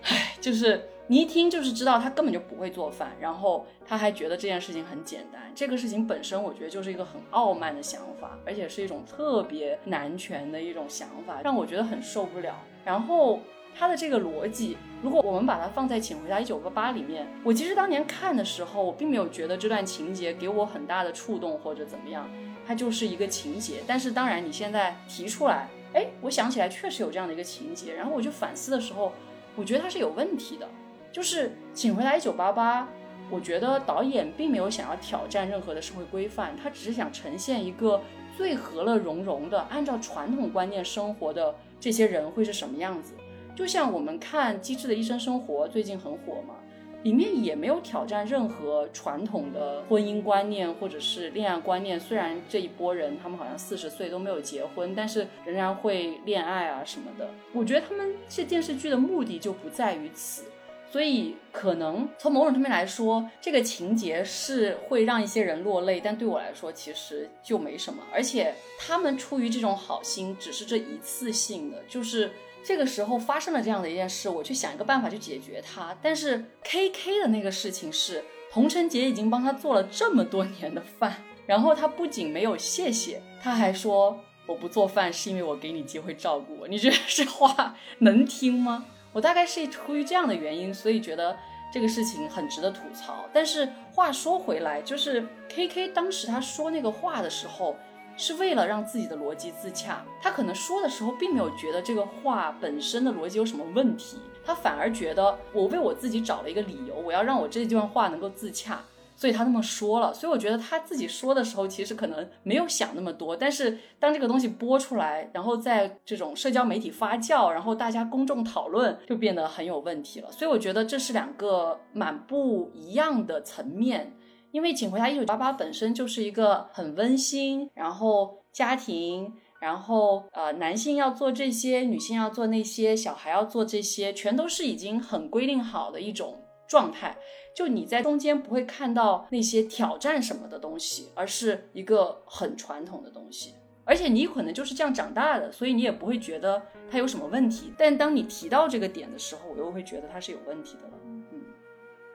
[0.04, 0.89] 唉，就是。
[1.12, 5.42] 你一听就是知道他根本就不会做饭，然后他还觉得这件事情很简单。
[5.56, 12.56] 这个事情本身，我觉得就是一个很傲慢的想法，而且是一种特别男权的一种想法，让我觉得很受不了。
[12.86, 13.40] 然后
[13.76, 22.30] 他的这个逻辑，如果我们把它放在《请回答一九八八》里面，我其实当年看的时候，我并没有觉得这段情节给我很大的触动或者怎么样，
[22.68, 23.78] 它就是一个情节。
[23.88, 29.12] 但是当然你现在提出来，哎，我想起来确实有这样的一个情节，然后我就反思的时候，
[29.56, 30.70] 我觉得它是有问题的。
[31.12, 32.88] 就是请回答一九八八，
[33.30, 38.02] 我觉得导演并没有想要挑战任何的社会规范，他只是想呈现一个
[38.38, 43.14] 最和乐融融的、按照传统观念生活的这些人会是什么样子。
[43.56, 46.56] 就像我们看《机智的医生生活》最近很火嘛，
[47.04, 52.00] 里面也没有挑战任何传统的婚姻观念或者是恋爱观念。
[52.00, 57.30] 虽然这一波人他们好像四十岁都没有结婚，但是仍然会恋爱啊什么的。
[57.52, 60.44] 我觉得他们这电视剧的目的就不在于此。
[60.92, 68.02] 所以，可能从某种层面来说，这个情节是会让一些人落泪，但对我来说其实就没什么。
[68.12, 72.32] 而且，他们出于这种好心，只是这一次性的，就是
[72.64, 75.96] 这个时候发生了这样的一件事，我去想一个办法去解决它。
[76.02, 86.68] 但是，K K 的那个事情是，童晨杰已经帮他做了这么多年的饭，然后他不仅没有谢谢，他还说我不做饭是因为我给你机会照顾我。
[86.68, 88.88] 你觉得这话能听吗？
[89.12, 91.38] 我大概是出于这样的原因，所以觉得
[91.74, 93.26] 这个事情很值得吐槽。
[93.34, 97.76] 但是话说回来，就是 K K 当时他说那个话的时候，
[98.18, 100.04] 是为了让自己的逻辑自洽。
[100.22, 108.84] 他可能说的时候，并没有觉得这个话本身的逻辑有什么问题，他反而觉得我为我自己找了一个理由，我要让我这段话能够自洽。
[109.20, 113.36] 所以他那么说了，所以我觉得他自己说的时候，其实可能没有想那么多。
[113.36, 120.32] 但是当这个东西播出来，然后在这种社交媒体发酵，然后大家公众讨论，就变得很有问题了。
[120.32, 124.14] 所以我觉得这是两个蛮不一样的层面。
[124.52, 137.18] 因为《请回答一九八八》本身就是一个很温馨，然后家庭，然后呃男性要做这些，女性要做那些，小孩要做这些，全都是已经很规定好的一种状态。
[137.60, 147.74] 就你在中间不会看到那些挑战什么的东西，而是一个很传统的东西，而且你可能就是这样长大的，所以你也不会觉得它有什么问题。
[147.78, 150.94] 但当你提到这个点的时候，我又会觉得它是有问题的了。
[151.04, 151.22] 嗯，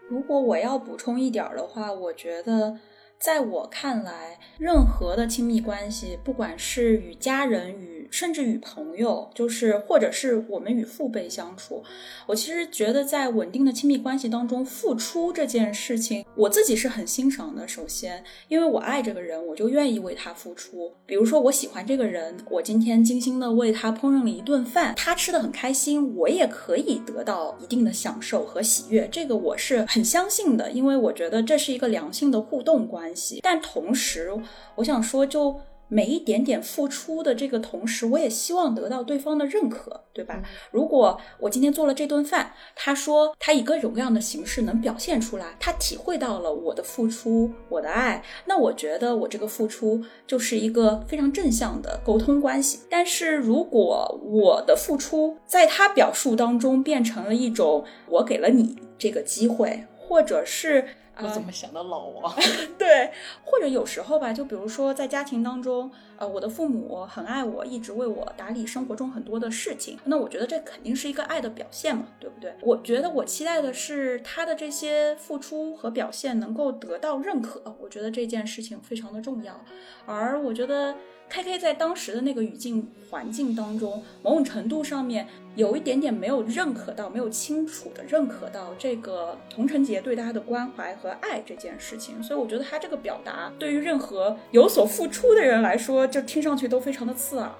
[0.09, 2.78] 如果我要补充一点儿的话，我觉得。
[3.18, 11.83] 在我看来，任何的亲密关系，不管是与家人、与甚至与朋友，就是或者是我们与父辈相处，
[12.27, 17.66] 我其实觉得在稳定的亲密关系当中，付出这件事情，我自己是很欣赏的。
[17.66, 20.92] 首先，因为我爱这个人，我就愿意为他付出。
[21.07, 29.09] 比如说，我喜欢这个人，我今天精心的为他烹饪了一顿饭，他吃的很开心，我也可以得到一定的享受和喜悦。
[29.11, 33.13] 这个我是很相信的，因为我觉得这是一个良性的互动关系。
[33.42, 34.33] 但同时，
[34.77, 40.42] 我想说，就每一点点付出的这个同时，我也希望得到对方的认可，对吧？
[40.70, 52.81] 如果我今天做了这顿饭，他说他以各种各样的形式能表现出来，他体会到了我的付出，我的爱，那我觉得我这个付出就是一个非常正向的沟通关系。
[52.88, 60.88] 但是如果我的付出在他表述当中变成了一种我给了你这个机会，或者是。
[61.22, 62.35] 我怎么想到老王？
[62.79, 63.12] 对，
[63.44, 72.55] 或者有时候吧，就比如说在家庭当中，呃，我的父母很爱我，一直为我打理生活中很多的事情，那我觉得这肯定是一个爱的表现嘛，对不对？
[72.62, 79.61] 我觉得我期待的是他的这些付出和表现能够得到认可，我觉得这件事情非常的重要，
[80.07, 80.94] 而我觉得。
[81.29, 97.51] K K 在当时的那个语境环境当中，某种程度上面有一点点没有认可到，没有清楚的认可到这个童晨杰对他的关怀和爱这件事情，所以我觉得他这个表达对于任何有所付出的人来说，就听上去都非常的刺耳，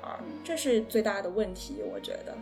[0.45, 2.33] 这是最大的问题，我觉得。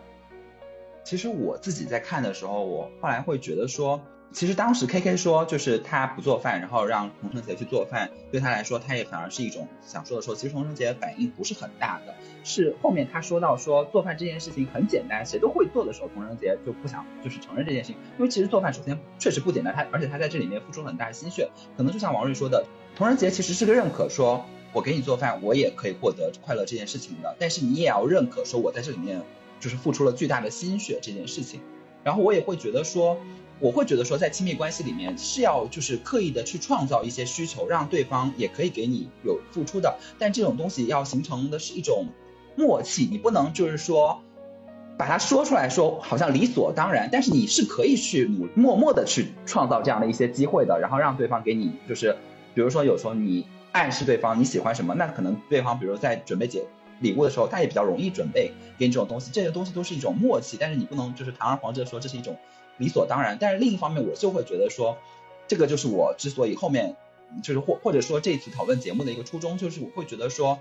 [1.03, 3.99] 其实我自己在看的时候，我后来会觉得说。
[4.33, 22.65] 其实当时 K K 说，就是他不做饭，然后让童承杰去做饭，对他来说，他也反而是一种想说的时候，其实童承杰反应不是很大的，是后面他说到说做饭这件事情很简单，谁都会做的时候，童承杰就不想就是承认这件事情，因为其实做饭首先确实不简单，他而且他在这里面付出很大的心血，可能就像王瑞说的，
[22.97, 29.21] 童承杰其实是个认可，说我给你做饭，我也可以获得快乐这件事情的，但是你也要认可说我在这里面
[29.61, 31.61] 就是付出了巨大的心血这件事情，
[32.03, 33.19] 然后我也会觉得说。
[33.61, 39.99] 我会觉得说，在亲密关系里面是要就是刻意的去创造一些需求，让对方也可以给你有付出的。
[40.19, 42.07] 但这种东西要形成的是一种
[42.57, 44.21] 默契，你不能就是说
[44.99, 52.17] 把它说出来说好像理所当然，但是你是可以去默默默的去创造这样的一些机会的，然后让对方给你就是，
[52.55, 56.65] 比如说有时候你暗示对方你喜欢什么，那可能对方比如在准备节
[56.99, 62.37] 礼物的时候，他也比较容易准备给你这种东西，这些东西都是一种默契，但是你不能就是堂而皇之的说这是一种。
[62.79, 64.99] 理所当然，但是另一方面，我就会觉得说，
[65.49, 66.97] 这个就是我之所以后面
[67.43, 70.61] 就是或或者说这次讨论节目的一个初衷，就是我会觉得说，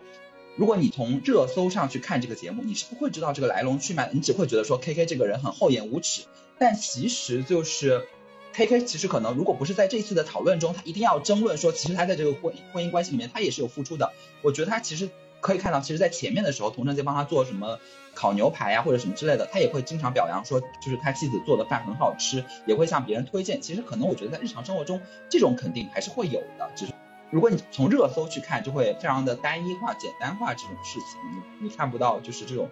[0.55, 6.23] 如果你从热搜上去看这个节目，你是不会知道这个来龙去脉，你只会觉得说 K K 这个人很厚颜无耻。
[6.59, 8.05] 但其实就是
[8.53, 14.11] K K 其实可能如果不是在这次的讨论中，他一定要争论说，其实他在这个婚婚姻关系里面他也是有付出的。
[14.41, 15.09] 我觉得他其实
[15.41, 17.79] 可以看到，其实，在前面的时候，童承杰帮他做什么
[18.13, 23.61] 烤牛排呀，或者什么之类的，他也会经常表扬说，就是他妻子做的饭很好吃，也会向别人推荐。
[23.61, 26.93] 其实，可能我觉得在日常生活中，这种肯定还是会有的，只是
[27.31, 31.19] 如果你从热搜去看，就会非常的单一化、简单化这种事情，
[31.59, 32.69] 你你看不到就是这种，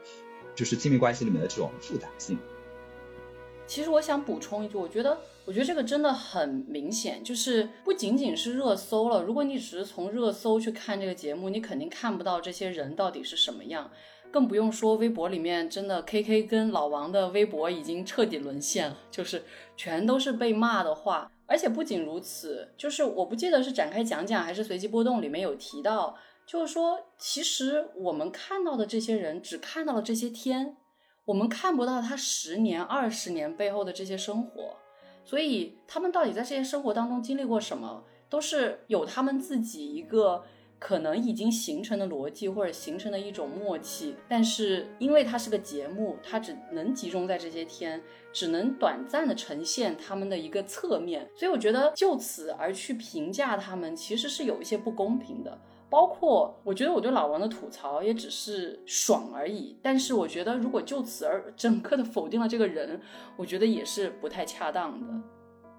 [0.56, 2.38] 就是亲密关系里面的这种复杂性。
[3.70, 5.16] 其实我想补充一句，我觉得，
[5.46, 9.22] 我觉得这个真的很明显，就是不仅仅是热搜了。
[9.22, 13.92] 如果你只是从热搜去看这个节目，你肯定看不到这些人到底是什么样，
[14.32, 19.44] 更不用说微博里面真的 K K 跟老王的微博已经彻底沦陷了，就是
[19.78, 21.32] 全都是被骂的话。
[21.46, 26.16] 而且不仅如此，就是我不记得是展开讲讲还是随机波动里面有提到，
[26.48, 30.76] 就是说，其实我们看到的这些人只看到了这些天。
[31.30, 34.76] 我们看不到他十年、二十年背后的这些生活，
[35.24, 40.44] 所以他们到底在这些生活当中经历过什么，都是有他们自己一个
[40.80, 44.16] 可能已经形成的逻辑或者形成的一种默契。
[44.28, 48.02] 但是因为它是个节目，它只能集中在这些天，
[48.34, 55.62] 只能短暂的呈现他们的一个侧面，所以我觉得就此而去评价他们，其实是有一些不公平的。
[55.90, 63.02] 包括我觉得我对老王的吐槽也只是爽而已，但是我觉得如果就此而整个的否定了这个人，
[63.36, 65.08] 我觉得也是不太恰当的。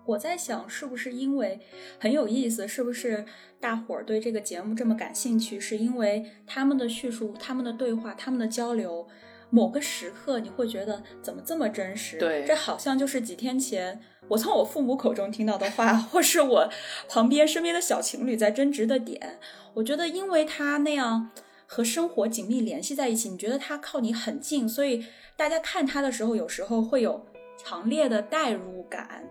[0.07, 1.61] 我在想，是不是因为
[1.99, 2.67] 很有意思？
[2.67, 3.25] 是不是
[3.61, 5.61] 大伙儿对这个节目这么感兴趣？
[5.61, 9.07] 是因为他们的叙述、他们的对话、他们的交流，
[9.51, 12.19] 某个时刻你会觉得怎么这么真实？
[12.19, 14.01] 对，这好像就是几天前。
[14.29, 16.71] 我从我父母口中听到的话， 或是我
[17.09, 19.41] 旁边身边的小情侣在争执的点，
[19.75, 21.31] 我觉得，因为他那样
[21.67, 25.05] 和生活紧密联系在一起，你觉得他靠你很近，所以
[25.37, 27.27] 大家看他的时候，有时候会有
[27.59, 29.25] 强烈的代入感。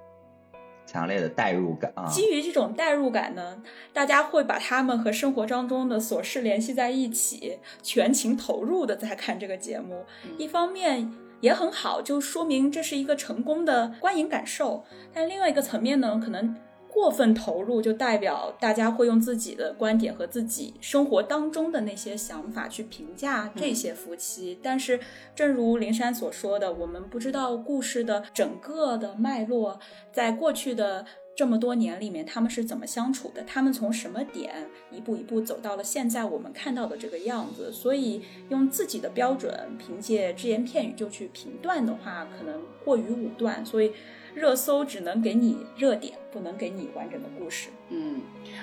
[0.90, 2.08] 强烈的代入感啊！
[2.10, 3.62] 基于这种代入感呢，
[3.94, 10.04] 大家会把他们和生活当中的琐事联系在一起，全情投入的在看这个节目。
[10.38, 11.12] 一方面。
[11.42, 14.84] 也很好，就说明这是一个成功的观影感受。
[15.14, 16.54] 但另外一个层面呢，可能
[16.92, 24.60] 过分投入就代表大家会用自己的观点和自己生活当中的那些想法去评价这些夫妻。
[24.62, 25.00] 但是，
[25.36, 29.80] 正如灵山所说的，我们不知道故事的整个的脉络，
[30.12, 31.06] 在过去的。
[31.36, 33.42] 这么多年里面，他们是怎么相处的？
[33.44, 37.72] 他们从什么点一步一步走到了现在我们看到的这个样子？
[37.72, 43.66] 所以用自己的标准，凭借只言片语就去评断的话，可能过于武断。
[43.66, 43.94] 所以
[44.40, 47.70] 热搜只能给你热点，不能给你完整的故事。
[47.90, 48.22] 嗯，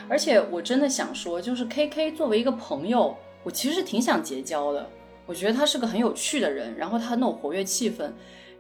[0.09, 3.15] 而且我真的想说，就是 K K 作为一个朋友，
[3.45, 4.89] 我其实挺想结交的。
[5.27, 8.11] 我觉得他是个很有趣的人，然后他很有活跃气氛，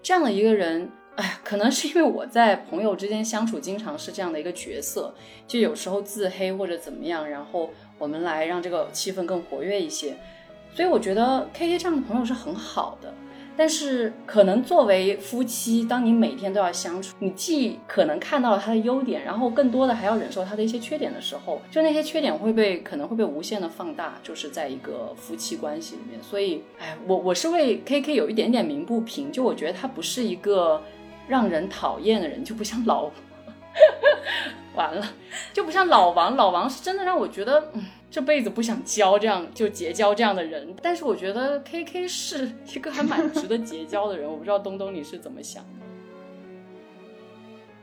[0.02, 0.90] 这样的一个人。
[1.16, 5.14] 哎，可能是因为我在朋友之间相处，经常是这样的一个角色，
[5.48, 10.14] 就有时候自黑或者怎么样，然后我们来让这个气氛更活跃一些。
[10.74, 13.14] 所以我觉得 K K 这样的朋友是很好的。
[13.56, 26.22] 但是可能作为夫妻，当你每天都要相处，你既可能看到了他的优点，然后更多的还要忍受他的一些缺点的时候，就那些缺点会被可能会被无限的放大，就是在一个夫妻关系里面。
[26.22, 30.82] 所以，哎，我我是为 K K 有一点点鸣不平，就我觉得他不是一个。
[31.28, 33.10] 让人讨厌的人就不像老，
[34.76, 35.04] 完了，
[35.52, 36.36] 就不像老王。
[36.36, 40.74] 老王是真的让我觉得，嗯，这辈子不想交这样就结交这样的人。
[40.82, 44.28] 但是我觉得 K K 是一个还蛮值得结交的人。
[44.30, 45.70] 我不知道东东你是怎么想的。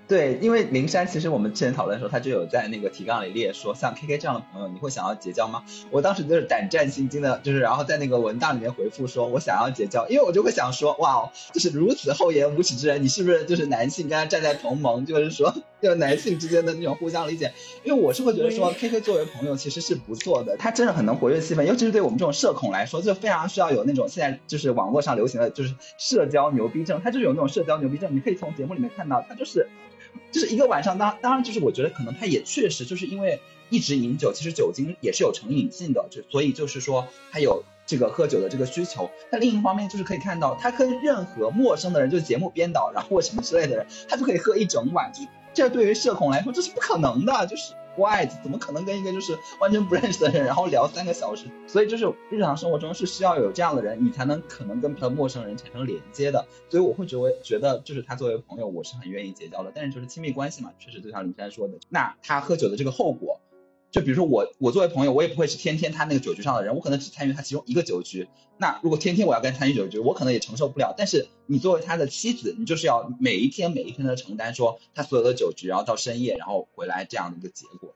[0.05, 5.63] 对，因为灵山其实我们之前讨论的时候，他就有在那个提纲里列说，像 K K 这样的朋友，你会想要结交吗？
[5.91, 15.53] 我当时就是胆战心惊的，就是然后在那个文档里面回复说，我想要结交，因为我就会想说，哇，就是如此厚颜无耻之人，你是不是就是男性跟他站在同盟，就是说，
[15.84, 17.53] 就男性之间的那种互相理解？
[17.84, 29.67] 因为我是会觉得说，K K 作为朋友其实是不错的，他真的很能活跃气氛，尤其是对我们这种社恐来说，就非常需要有那种现在就是网络上流行的就是社交牛逼症，他就是有那种社交牛逼症，你可以从节目里面看到，他就是。
[30.31, 39.09] 就是一个晚上，当当然就是我觉得可能他也确实就是因为一直饮酒，其实酒精也是有成瘾性的，就所以就是说他有这个喝酒的这个需求。
[39.31, 45.11] 但另一方面就是可以看到，他跟任何陌生的人，就是节目编导然后或什么之类的人，他就可以喝一整晚。
[45.13, 45.21] 就
[45.53, 47.73] 这对于社恐来说，这是不可能的，就是。
[47.95, 48.25] Why？
[48.41, 51.45] 怎么可能跟一个就是完全不认识的人，然后聊三个小时？
[51.67, 56.43] 所以就是日常生活中是需要有这样的人，你才能可能跟陌生人产生连接的。
[56.69, 59.71] 所以我会觉得，觉得就是他作为朋友，我是很愿意结交的。
[59.75, 63.39] 但是就是亲密关系嘛，确实就像林珊说的，那他喝酒的这个后果。
[63.93, 68.27] 就比如说我，我作为朋友，我也不会是天天他那个酒局上的人，我可能只参与他其中一个酒局。
[68.57, 70.95] 那如果天天我要跟他参与酒局，我可能也承受不了。
[70.97, 77.93] 但是你作为他的妻子，你就是要每一天每一天的承担说他所有的酒局，然后到深夜，然后回来这样的一个结果。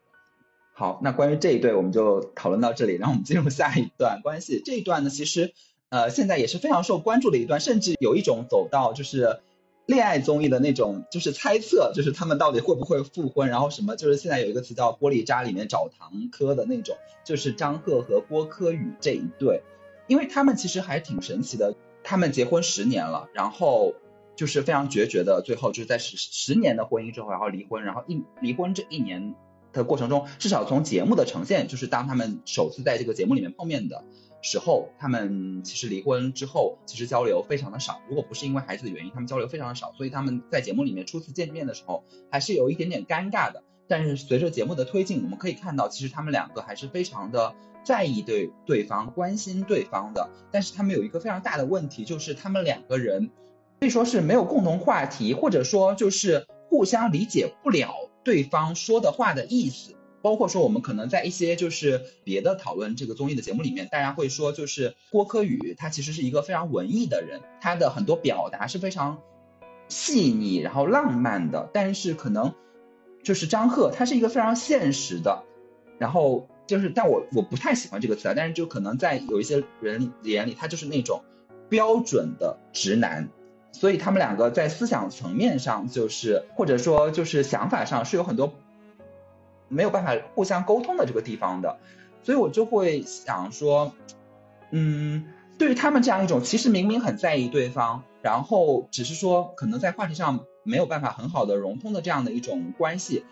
[0.74, 4.62] 好，那关于这一对我们就讨论到这里，然后我们进入下一段关系。
[4.64, 5.56] 这一段呢，其实
[5.90, 9.40] 呃现在也是非常受关注的一段，甚至有一种走到就是
[9.88, 19.64] 恋爱综艺的那种，就是猜测，就是他们到底会不会复婚，然后什么，就是现在有一个词叫“玻璃渣”里面找堂科的那种，就是张赫和郭柯宇这一对，
[20.06, 21.74] 因为他们其实还挺神奇的，
[22.04, 23.96] 他们结婚十年了，然后
[24.36, 29.34] 就是非常决绝的，最后就是在十十年的婚姻之后，然后离婚，然后一离婚这一年。
[29.74, 34.06] 的过程中，至少从节目的呈现，就是当他们首次在这个节目里面碰面的
[34.50, 38.00] 时候，他们其实离婚之后，其实交流非常的少。
[38.08, 43.62] 如果不是因为孩子的原因，他们交流非常的少，所以他们在节目里面初次见面的时候，还是有一点点尴尬的。
[43.90, 50.30] 但是随着节目的推进，我们可以看到，其实他们两个还是非常的在意对对方、关心对方的。
[50.50, 53.30] 但是他们有一个非常大的问题，就是他们两个人
[53.82, 57.94] 可以说是没有共同话题，或者说就是互相理解不了。
[58.24, 69.20] 对方说的话的意思，包括说我们可能在一些就是别的讨论这个综艺的节目里面，大家会说就是郭柯宇他其实是一个非常文艺的人，他的很多表达是非常
[69.88, 72.54] 细腻然后浪漫的，但是可能
[73.24, 75.44] 就是张赫他是一个非常现实的，
[76.00, 81.24] 然后就是但我我不太喜欢这个词啊，但是就可能在有一些人眼里他就是那种
[81.70, 83.30] 标准的直男。
[83.74, 88.56] 所以他们两个在思想层面上，就是或者说就是想法上是有很多
[89.68, 91.78] 没有办法互相沟通的这个地方的，
[92.24, 93.94] 所以我就会想说，
[94.72, 95.26] 嗯，
[95.58, 103.26] 对于他们这样一种其实明明很在意对方，然后只是说可能在话题上没有办法很好的融通的这样的一种关系，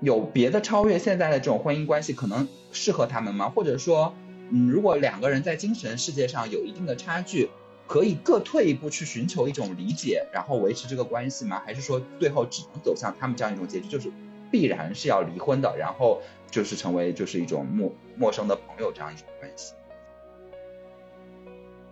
[0.00, 3.48] 有别的超越现在的这种婚姻关系可能适合他们吗？
[3.48, 4.14] 或者说，
[4.50, 7.50] 嗯，如果两个人在精神世界上有一定的差距？
[7.86, 11.62] 可以各退一步去寻求一种理解，然后维持这个关系吗？
[11.64, 14.12] 还是说最后只能走向他们这样一种结局，就是
[14.50, 16.20] 必然是要离婚的，然后
[16.50, 19.74] 就是成为就是一种陌陌生的朋友这样一种关系？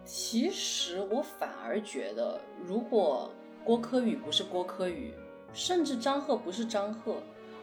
[0.04, 3.30] 其实我反而觉得，如果
[3.64, 5.12] 郭柯宇不是郭柯宇，
[5.52, 7.16] 甚至张赫不是张赫，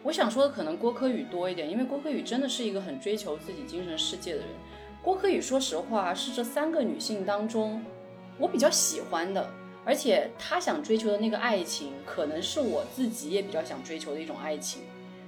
[0.03, 4.47] 我想说的可能郭柯宇多一点，因为郭柯宇真的是一个很追求自己精神世界的人。
[5.01, 7.81] 郭柯宇说实话是这三个女性当中。
[8.39, 9.47] 我比较喜欢的，
[9.85, 14.81] 而且他想追求的那个爱情，可能是我自己也比较想追求的一种爱情，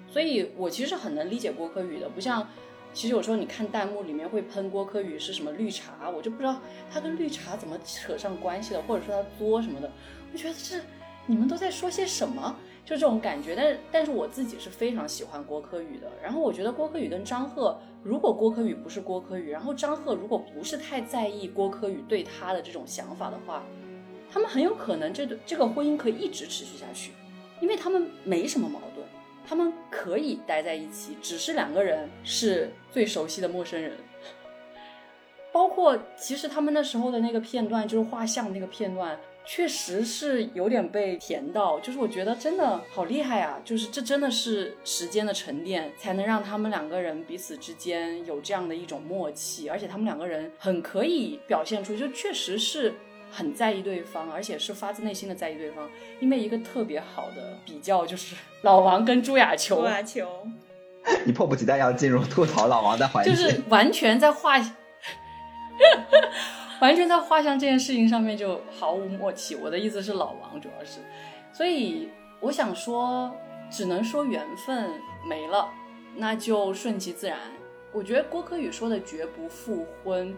[0.09, 2.07] 所以我其实很能理解郭柯宇的。
[2.07, 2.47] 不像，
[2.93, 9.91] 其实有时候你看弹幕里面会喷郭柯宇是什么绿茶，我就不知道他跟绿茶怎么扯上关系的，或者说他作什么的，
[10.31, 10.81] 我觉得是
[11.25, 12.55] 你们都在说些什么？
[12.85, 13.55] 就这种感觉。
[13.55, 16.07] 但是，但是我自己是非常喜欢郭柯宇的。
[16.21, 17.77] 然后我觉得郭柯宇跟张赫。
[18.03, 23.63] 如果郭柯宇不是郭柯宇，然后张赫如果不是太在意郭柯宇对他的这种想法的话，
[24.35, 27.13] 他们很有可能这对这个婚姻可以一直持续下去，
[27.61, 29.07] 因为他们没什么矛盾，
[29.47, 33.93] 他们可以待在一起，只是两个人是最熟悉的陌生人。
[35.53, 39.17] 包括其实他们那时候的那个片段，就是画像那个片段。
[39.47, 43.61] 确实是有点被甜到，就是我觉得真的好厉害啊！
[43.63, 52.95] 就是这真的是时间的沉淀，才能让他们两个人彼此之间有这样的一种默契，而且他们两个人很可以表现出，就确实是
[53.35, 55.89] 很在意对方，而且是发自内心的在意对方。
[56.19, 60.47] 因为一个特别好的比较就是 老王跟朱亚球，朱亚球，
[61.25, 64.55] 你迫不及待要进入吐槽老王的环节，就是完全在画。
[66.81, 69.55] 完全在画像这件事情上面就毫无默契。
[69.55, 70.99] 我的意思是老王主要是，
[71.53, 72.09] 所以
[72.41, 73.33] 我想说，
[73.69, 74.91] 只能说缘分
[75.27, 75.69] 没了，
[76.15, 77.37] 那就顺其自然。
[77.93, 80.35] 我觉得郭柯宇说的绝不复婚，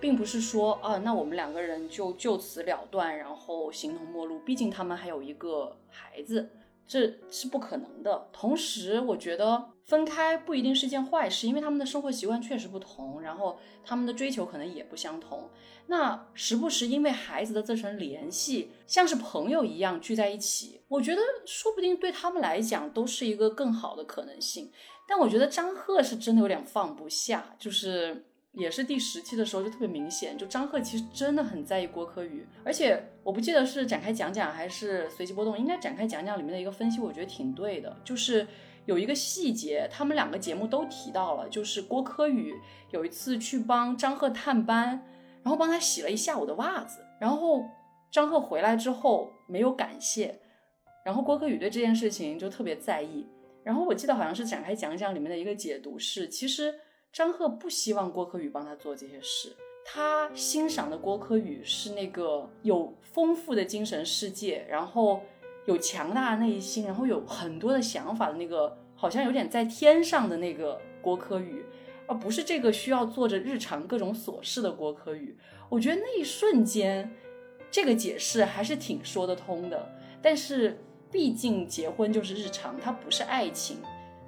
[0.00, 4.38] 并不是说啊，那我们两个人就就此了断，然后形同陌路。
[4.40, 6.50] 毕竟他们还有一个孩子。
[6.86, 8.26] 这是不可能的。
[8.32, 15.48] 同时，我觉得分开不一定是件坏事，因为他们的生活习惯确实不同，然后他们的追求可能也不相同。
[15.86, 24.72] 那时不时因为孩子的这层联系，像是朋友一样聚在一起，我觉得说不定对他们来讲都是一个更好的可能性。
[25.06, 28.26] 但我觉得张赫是真的有点放不下，就是。
[28.52, 38.44] 也是第十期的时候就特别明显，就张赫其实真的很在意郭柯宇，而且我不记得是展开讲讲还是随机波动，应该展开讲讲里面的一个分析，我觉得挺对的，就是
[38.86, 42.52] 有一个细节，他们两个节目都提到了，就是郭柯宇
[42.90, 45.06] 有一次去帮张赫探班，
[45.44, 47.64] 然后帮他洗了一下午的袜子，然后
[48.10, 50.40] 张赫回来之后没有感谢，
[51.04, 53.28] 然后郭柯宇对这件事情就特别在意，
[53.62, 56.74] 然后我记得好像是展开讲讲里面的一个解读是，其实。
[57.12, 65.20] 张赫不希望郭柯宇帮他做这些事，他欣赏的郭柯宇是那个有丰富的精神世界，然后
[65.64, 71.64] 有强大的内心，然后有很多的想法的那个，好像有点在天上的那个郭柯宇，
[72.06, 75.36] 而不是这个需要做着日常各种琐事的郭柯宇。
[75.68, 77.12] 我觉得那一瞬间，
[77.72, 79.90] 这个解释还是挺说得通的。
[80.22, 80.78] 但是
[81.10, 83.78] 毕竟结婚就是日常，它不是爱情，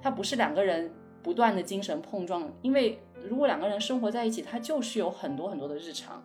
[0.01, 0.91] 它不是两个人
[1.23, 2.51] 不断的精神碰撞。
[2.61, 6.21] 因为如果两个人生活在一起，他就是有很多很多的日常。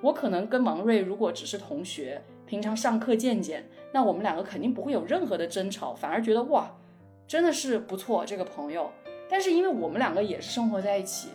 [0.00, 6.70] 我可能跟王瑞如果只是同学，平常上课见见，那我们两个肯定不会有任何的争吵，反而觉得哇，
[7.26, 8.90] 真的是不错这个朋友。
[9.28, 11.30] 但是因为我们两个也是生活在一起，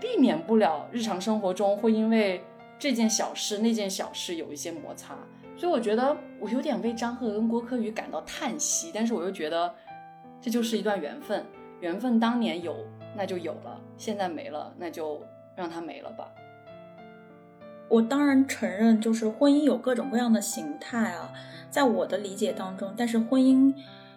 [0.00, 2.42] 避免不了日常生活中会因为
[2.78, 5.16] 这件小事那件小事有一些摩擦，
[5.56, 9.72] 所以我觉得我有点为张赫跟郭柯宇感到叹息，但是我又觉得
[10.40, 11.44] 这就是一段缘分，
[11.80, 12.76] 缘分当年有
[13.16, 15.22] 那就有了，现在没了那就
[15.54, 16.28] 让它没了吧。
[17.88, 21.32] 我当然承认，就是婚姻有各种各样的形态啊，
[21.70, 23.72] 在我的理解当中，但是婚姻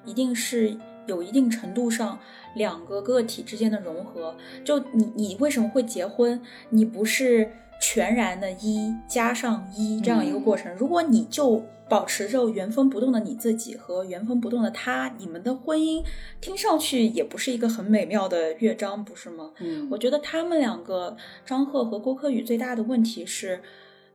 [0.05, 2.17] 一定是有一定程度上
[2.55, 4.35] 两个个体之间的融合。
[4.65, 6.41] 就你，你为什么会结婚？
[6.69, 10.73] 你不是全然的一加上一这样一个过程。
[10.75, 16.03] 如果你就保持着原封不动的你自己和原封不动的他，你们的婚姻
[16.39, 19.51] 听上去也不是一个很美妙的乐章，不是吗？
[19.59, 23.61] 嗯，我觉得他们两个张赫和郭柯宇最大的问题是，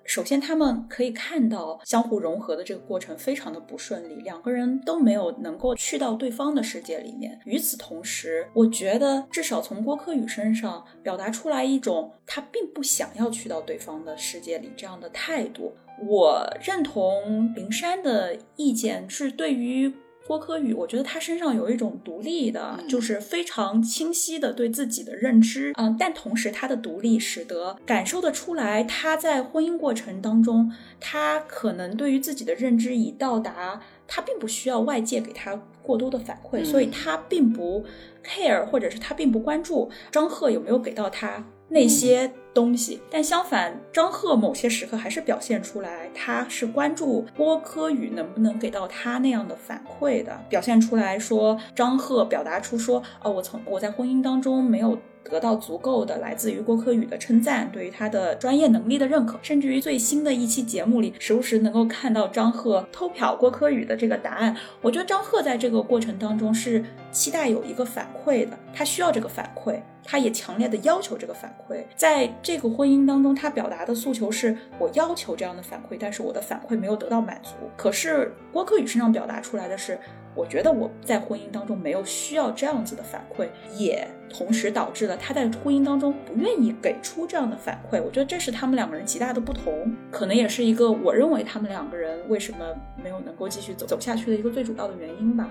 [0.04, 7.40] 首先他们可以看到相互融合的这个过程非常的不顺利，两个人都没有能够去到对方的世界里面。
[7.44, 15.72] 与此同时，我觉得至少从郭柯宇身上表达出来一种他并不想要去到对方的世界里这样的态度。
[16.06, 19.92] 我认同灵山的意见，是对于
[20.26, 37.84] 郭柯宇，我觉得他身上有一种独立的，就是非常清晰的对自己的认知，嗯，但同时他的独立使得感受得出来，他在婚姻过程当中，他可能对于自己的认知已到达，他并不需要外界给他过多的反馈，所以他并不
[38.24, 42.32] care，或者是他并不关注张赫有没有给到他那些。
[42.54, 54.96] 东西，但相反，张赫某些时刻还是表现出来，他是关注郭柯宇能不能给到他那样的反馈的，表现出来说，张赫表达出说，哦，我从我在婚姻当中没有。
[55.30, 64.54] 得到足够的来自于郭柯宇的称赞，对于他的专业能力的认可，甚至于最新的一期节目里，时不时能够看到张赫偷瞟郭柯宇的这个答案。
[64.82, 71.82] 我觉得张赫在这个过程当中是期待有一个反馈的，他需要这个反馈，他也强烈的要求这个反馈。
[71.96, 77.50] 在这个婚姻当中，他表达的诉求是我要求这样的反馈，但是我的反馈没有得到满足。
[77.76, 79.98] 可是郭柯宇身上表达出来的是。
[80.36, 83.46] 我觉得我在婚姻当中没有需要这样子的反馈，
[83.78, 88.02] 也同时导致了他在婚姻当中不愿意给出这样的反馈。
[88.02, 92.58] 我觉得这是他们两个人极大的不同，可能也是一个我认为他们两个人为什么
[93.00, 95.48] 没有能够继续走走下去的一个最主要的原因吧。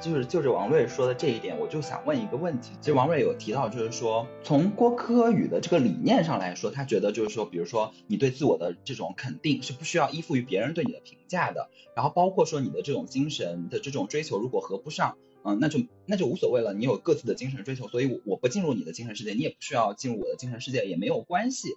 [0.00, 2.72] 就是就着王瑞说的这一点，我就想问一个问题。
[2.80, 11.68] 其实王瑞有提到，就是说从郭柯宇的这个理念上来说，他觉得就是说，比如说你对自我的这种肯定是不需要依附于别人对你的评价的。
[11.94, 16.74] 然后包括说你的这种精神的这种追求，如果合不上，嗯，那就那就无所谓了。
[16.74, 21.68] 你有各自的精神追求，所以我不进入你的精神世界，你也不需要进入我的精神世界，也没有关系。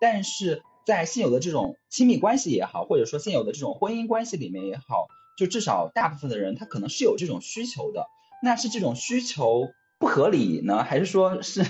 [0.00, 5.08] 但是在现有的这种亲密关系也好，或者说现有的这种婚姻关系里面也好。
[5.38, 8.08] 就至少大部分的人，他可能是有这种需求的。
[8.42, 9.68] 那是这种需求
[10.00, 11.62] 不合理呢，还是说是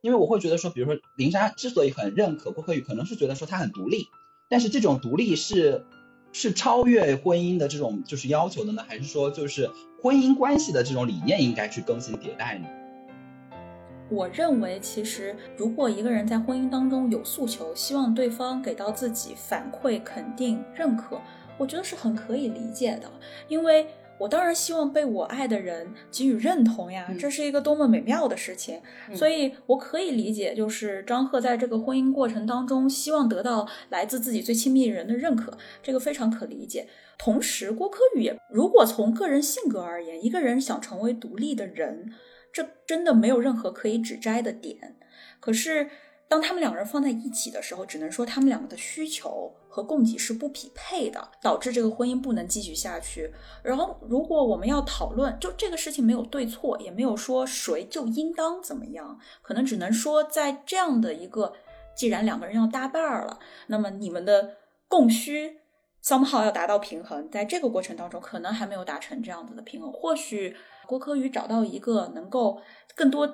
[0.00, 4.06] 因为我会觉得说，比如说林莎之所以很认可郭可宇，可能是觉得说他很独立。
[4.48, 5.84] 但是这种独立是
[6.32, 9.70] 是超越婚姻的这种就是要求的呢，还是说就是
[10.02, 12.66] 婚姻关系的这种理念应该去更新迭代呢？
[14.10, 21.18] 我认为，其实如果一个人在婚姻当中有诉求，希望对方给到自己反馈、肯定、认可。
[21.58, 23.10] 我觉得是很可以理解的，
[23.48, 23.86] 因为
[24.18, 28.80] 我当然希望被我爱的人给予认同呀，这是一个多么美妙的事情。
[29.14, 36.88] 所以我可以理解，就是张赫在这个婚姻过程当中，希望得到来自自己最亲密人的认可，这个非常可理解。
[37.18, 42.12] 同时，郭柯宇也，如果从个人性格而言，一个人想成为独立的人，
[42.52, 44.96] 这真的没有任何可以指摘的点。
[45.40, 45.88] 可是。
[46.32, 53.30] 当他们两个人放在一起的时候，只能说他们两个的需求和供给是不匹配的，导致这个婚姻不能继续下去。
[53.62, 61.52] 然后，如果我们要讨论，就这个事情没有对错，也没有说谁就应当怎么样，可能只能说在这样的一个，
[61.94, 64.56] 既然两个人要搭伴儿了，那么你们的
[64.88, 65.58] 供需
[66.02, 70.56] somehow 要达到平衡，在这个过程当中，可能还没有达成这样子的平衡，或许。
[70.92, 72.60] 郭柯宇找到一个能够
[72.94, 73.26] 更多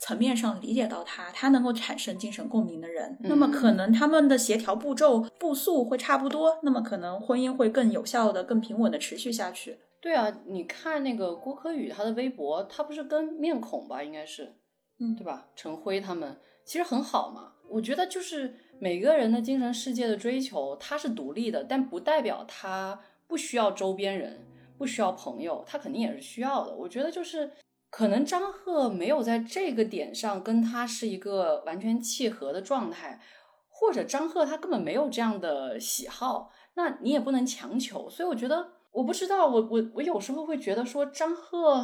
[0.00, 9.78] 层面上理解到他，他能够产生精神共鸣的人，那么可能他们的协调步骤步速会差不多，那么可能婚姻会更有效的、更平稳的持续下去。
[10.00, 14.52] 对啊，你看那个郭柯宇他的微博，他不是跟面孔吧，应该是，
[14.98, 15.46] 嗯对吧？
[15.54, 17.52] 陈辉他们其实很好嘛。
[17.68, 22.98] 我觉得就是每个人的精神世界的追求，他是独立的，但不代表他
[23.28, 24.44] 不需要周边人，
[24.76, 26.74] 不需要朋友，他肯定也是需要的。
[26.74, 27.52] 我觉得就是
[27.90, 33.20] 可能张赫没有在这个点上跟他是一个完全契合的状态，
[33.68, 38.10] 或者张赫他根本没有这样的喜好，那你也不能强求。
[38.10, 41.80] 所以我觉得，我不知道，我我我有时候会觉得说张赫，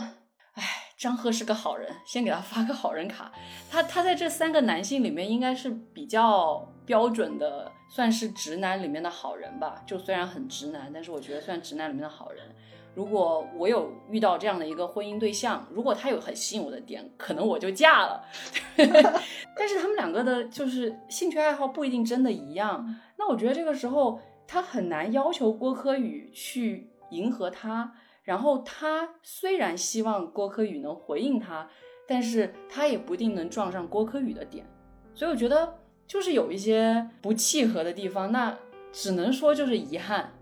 [0.54, 0.64] 哎，
[0.98, 3.32] 张赫是个好人，先给他发个好人卡。
[3.70, 9.82] 他他在这三个男性里面应该是比较标准的，算是直男里面的好人吧。
[9.86, 12.44] 就虽然很直男，但是我觉得算直男里面的好人。
[12.94, 18.24] 如果我有遇到这样的一个婚姻对象，如果他有很吸引我的点，可能我就嫁了。
[19.56, 27.92] 但是他们两个的就是兴趣爱好不一定真的一样，那我觉得这个时候他很难要求郭柯宇去迎合他。
[28.22, 31.68] 然后他虽然希望郭柯宇能回应他，
[32.06, 34.64] 但是他也不一定能撞上郭柯宇的点。
[35.14, 38.56] 所以我觉得就是有一些不契合的地方，那
[38.92, 40.32] 只能说就是遗憾。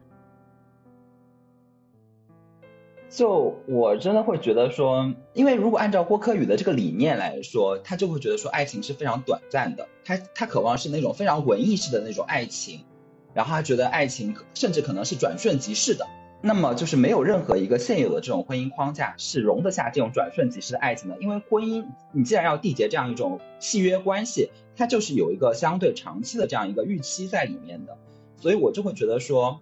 [3.10, 12.84] 就我真的会觉得说，因为如果按照郭柯宇的这个理念来说，他就会觉得说爱情是非常短暂的，他他渴望是那种非常文艺式的那种爱情，
[13.32, 16.06] 然后他觉得爱情甚至可能是转瞬即逝的，
[16.42, 27.96] 那么就是没有任何一个现有的这种婚姻框架是容得下这种转瞬即逝的爱情的，因为婚姻你既然要缔结这样一种契约关系，它就是有一个相对长期的这样一个预期在里面的，
[28.36, 29.60] 所以我就会觉得说。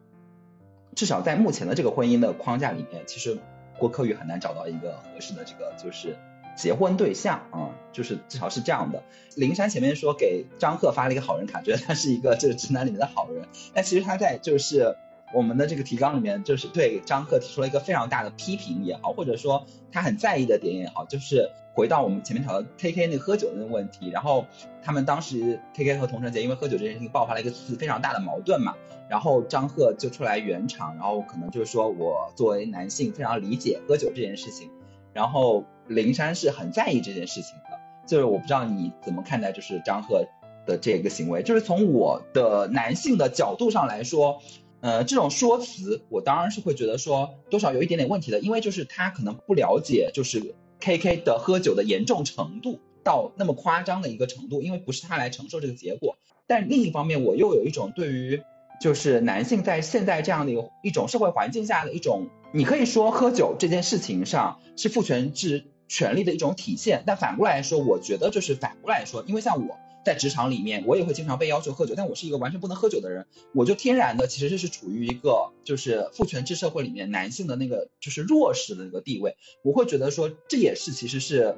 [0.97, 3.39] 至少在目前的这个婚姻的框架里面，其实
[3.79, 6.17] 郭柯宇很难找到一个合适的这个就是
[6.57, 9.03] 结婚对象啊、就是至少是这样的。
[9.37, 14.97] 林珊前面说给张赫发了一个好人卡，觉得他是一个就是直男里面的好人，但其实他在就是
[15.35, 24.47] 我们的这个提纲里面，就是对张赫提出了一个非常大的批评也好，或者说他很在意的点也好，就是回到我们前面讨论 K K 那喝酒的那个问题，然后
[24.83, 28.75] 他们当时 K K 和童承杰因为喝酒这件事情爆发了一个次非常大的矛盾嘛。
[29.09, 34.69] 然后张赫就出来圆场，然后可能就是说我作为男性非常理解喝酒这件事情，
[35.13, 37.79] 然后林珊是很在意这件事情的，
[38.09, 40.27] 就是我不知道你怎么看待就是张赫
[40.67, 44.43] 的这个行为，就是从我的男性的角度上来说，
[44.81, 56.17] 呃，这种说辞我当然是会觉得说多少有一点点问题的，因为就是他可能不了解就是 K K 的喝酒的严重程度到那么夸张的一个程度，因为不是他来承受这个结果，
[56.49, 58.43] 但另一方面我又有一种对于。
[58.81, 60.53] 就是男性在现在这样的
[60.83, 81.57] 一种社会环境下的一种，你可以说喝酒这件事情上是父权制权利的一种体现，但反过来说，我觉得就是反过来说，因为像我在职场里面，我也会经常被要求喝酒，但我是一个完全不能喝酒的人，我就天然的其实就是处于一个就是父权制社会里面男性的那个就是弱势的那个地位，我会觉得说这也是其实是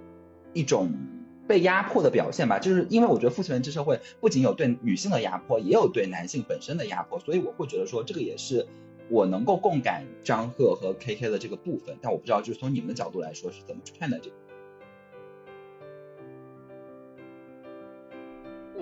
[0.55, 0.93] 一种。
[1.49, 8.67] 被压迫的表现吧，就是因为我觉得父权制社会不仅有对女性的压迫，也有对男性本身的压迫，所以我会觉得说这个也是
[9.09, 14.37] 我能够共感张赫和 KK 的这个部分，但我不知道就是从你们的角度来说是怎么去看待这个。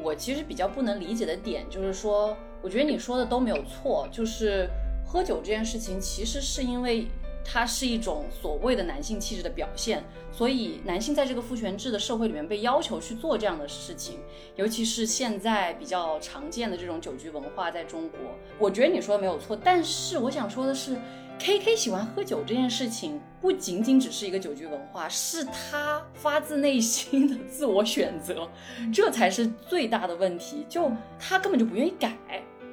[0.03, 4.69] 我其实比较不能理解的点就是说，我觉得你说的都没有错，就是
[5.05, 7.07] 喝酒这件事情其实是因为。
[7.49, 14.19] 它是一种所谓的男性气质的表现，所以男性在这个父权制的社会里面被要求去做这样的事情，
[14.57, 18.19] 尤其是现在比较常见的这种酒局文化在中国，
[18.59, 19.57] 我觉得你说的没有错。
[19.57, 20.99] 但是我想说的是
[21.39, 28.49] ，K K 喜欢喝酒这件事情不仅仅只是一个酒局文化，是他发自内心的自我选择，
[28.93, 30.67] 这才是最大的问题。
[30.69, 32.17] 就他根本就不愿意改，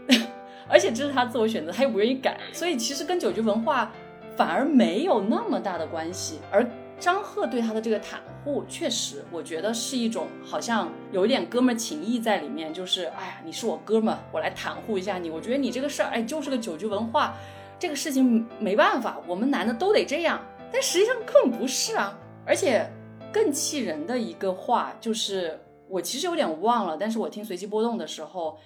[0.67, 3.93] 而且这是他自我选择，他又不愿意改，所以其实跟酒局文化。
[4.35, 6.67] 反而没有那么大的关系，而
[6.99, 15.29] 张赫对他的这个袒护，确实我觉得是一种好像有一点哥们情谊在里面，就是哎呀，你是我哥们，我来袒护一下你。
[15.29, 17.35] 我觉得你这个事儿，哎，就是个酒局文化，
[17.77, 20.39] 这个事情没办法，我们男的都得这样。
[20.71, 22.89] 但实际上根本不是啊，而且
[23.33, 25.59] 更气人的一个话就是，
[25.89, 28.57] 我其实有点忘了，但是我听随机波动的时候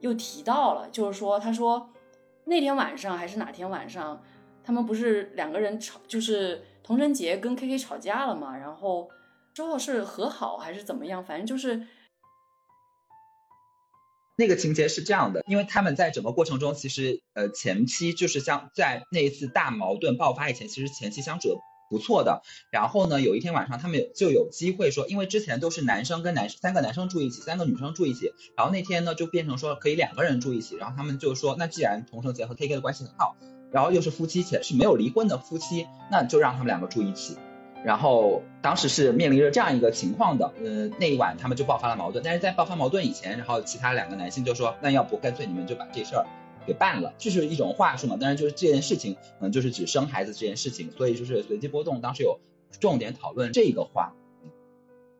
[0.00, 1.90] 又提到了，就是说他说
[2.44, 4.20] 那天晚上还是哪天晚上。
[4.64, 9.10] 他们不是两个人吵，就是童承杰跟 K K 吵架了嘛，然后
[9.52, 11.22] 之后是和好还是怎么样？
[11.22, 11.86] 反正就是
[14.36, 21.56] 那个情节是这样的，因为他们在整个过程中，其实呃前期就是像在那一次大矛盾爆发以前，其实前期相处的
[21.90, 22.42] 不错的。
[22.70, 33.36] 然后呢，有一天晚上他们就有机会说，因为之前都是男生跟男三个男生住一起，三个女生住一起，然后那天呢就变成说可以两个人住一起，然后他们就说，那既然童承杰和 K K 的关系很好。
[33.70, 37.36] 然后又是夫妻，且是没有离婚的夫妻，那就让他们两个住一起。
[37.84, 42.24] 然后当时是面临着这样一个情况的，呃，那一晚他们就爆发了矛盾。
[42.24, 46.24] 但是在爆发矛盾以前，然后其他两个男性就说，那要不干脆你们就把这事儿
[46.66, 48.16] 给办了，就是一种话术嘛。
[48.18, 52.40] 但是就是这件事情，嗯，就是指生孩子这件事情，所以就是随机波动当时有
[52.80, 54.14] 重点讨论这个话。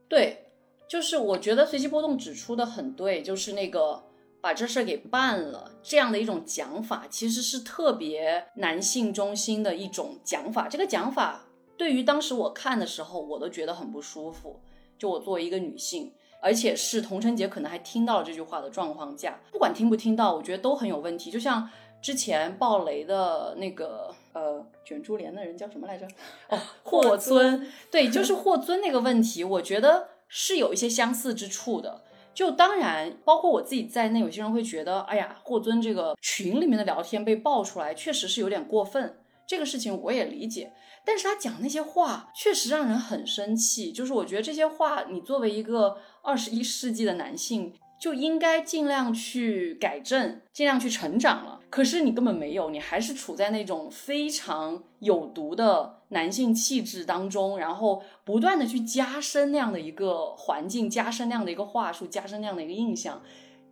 [0.09, 0.47] 对，
[0.89, 4.03] 就是我觉得随机波动指出的很对，就是那个
[4.45, 10.69] 把这事儿给办了这样的一种讲法，其实是特别男性中心的一种讲法。
[10.69, 11.47] 这个讲法。
[11.79, 14.61] 对于当时我看的时候，我都觉得很不舒服。
[14.99, 21.31] 就我作为一个女性，而且是童晨杰可能还听到了这句话的状况下，不管听不听到，我觉得都很有问题。
[21.31, 21.71] 就像
[22.03, 26.07] 之前爆雷的那个呃卷珠帘的人叫什么来着？
[26.51, 27.67] 哦，霍尊。
[27.91, 32.03] 对，就是霍尊那个问题，我觉得是有一些相似之处的。
[32.35, 39.17] 就当然，包括我自己在内，有些人会觉得，哎呀，霍尊这个群里面的聊天被爆出来，确实是有点过分。
[39.47, 40.73] 这个事情我也理解。
[41.07, 51.61] 但是他讲那些话确实让人很生气，就是我觉得这些话，你作为一个二十一世纪的男性，就应该尽量去改正，尽量去成长了。
[51.75, 63.21] 可是你根本没有，你还是处在那种非常有毒的男性气质当中，然后不断的去加深那样的一个环境，加深那样的一个话术，加深那样的一个印象，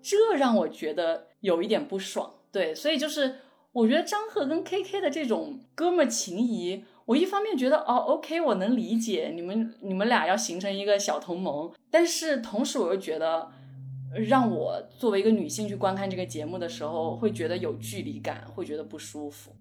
[0.03, 2.29] 这让我觉得有一点不爽。
[2.51, 3.37] 对，所以就是
[3.71, 6.85] 我觉得张赫跟 KK 的这种哥们情谊。
[7.05, 13.49] 我一方面觉得哦，OK，我能理解你们你们俩要形成一个小同盟，但是同时我又觉得，
[14.15, 19.53] 让我作为一个女性去观看这个节目的时候，会觉得有距离感，会觉得不舒服。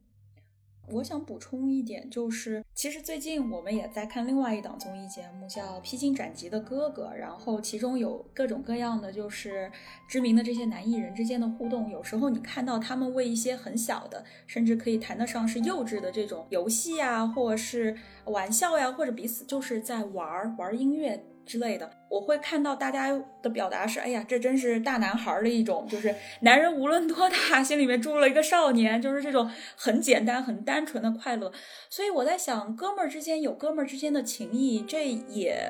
[0.87, 9.71] 我想补充一点，就是其实最近我们也在看另外一档综艺节目，叫《披荆斩棘的哥哥》，然后其中有各种各样的就是
[10.09, 11.89] 知名的这些男艺人之间的互动。
[11.89, 17.95] 有时候你看到他们为一些很小的，甚至可以谈得上是幼稚的这种游戏啊，或者是
[18.25, 21.23] 玩笑呀，或者彼此就是在玩玩音乐。
[21.51, 23.09] 之类的，我会看到大家
[23.41, 31.51] 的表达是：哎呀，这真是大男孩的一种，就是男人无论多大，心里面住了一个少年，就是这种很简单、很单纯的快乐。
[31.89, 35.61] 所以我在想，哥们儿之间有哥们儿之间的情谊，这也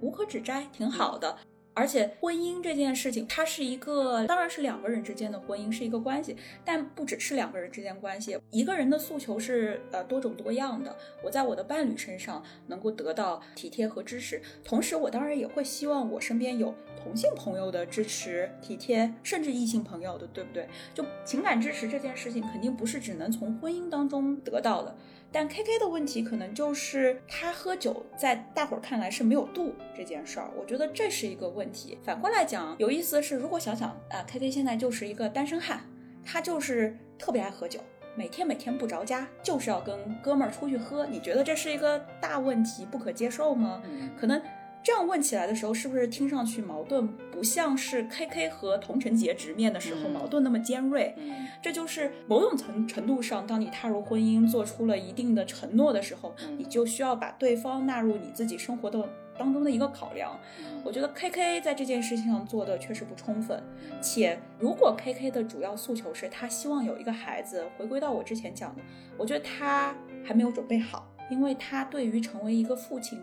[0.00, 1.36] 无可指摘，挺好的。
[1.78, 8.36] 而且婚姻这件事情，它是一个，当然是两个人之间的婚姻是一个关系，但不只是两个人之间关系。
[8.50, 10.96] 一个人的诉求是呃多种多样的。
[11.22, 20.68] 我在我的伴侣身上能够得到体贴和支持，同时我当然也会希望我身边有同性朋友的支持、体贴，甚至异性朋友的，对不对？
[20.92, 24.96] 就情感支持这件事情，肯定不是只能从婚姻当中得到的。
[25.30, 31.98] 但 K K 的问题可能就是他喝酒，在大伙儿看来是没有度这件事儿，我觉得这是一个问题。
[32.02, 35.80] 反过来讲，有意思的是，如果想想啊，K K 现在就是一个单身汉，
[36.24, 37.78] 他就是特别爱喝酒，
[38.14, 41.04] 每天每天不着家，就是要跟哥们儿出去喝。
[41.06, 43.82] 你觉得这是一个大问题，不可接受吗？
[44.18, 44.40] 可能。
[44.82, 51.14] 这样问起来的时候，是不是听上去矛盾不像是 K K 和童晨杰直面的时候矛盾那么尖锐？
[51.60, 59.06] 这就是某种程程度上，当你踏入婚姻，做出了一定的承诺的时候，你就需要把对方纳入你自己生活的
[59.36, 60.38] 当中的一个考量。
[60.84, 63.62] 我觉得 K K 在这件事情上做的确实不充分，
[64.00, 68.80] 且如果 K K 的主要诉求是他希望有一个孩子，回归到我之前讲的，
[69.18, 73.20] 我觉得他还没有准备好，因为他对于成为一个父亲。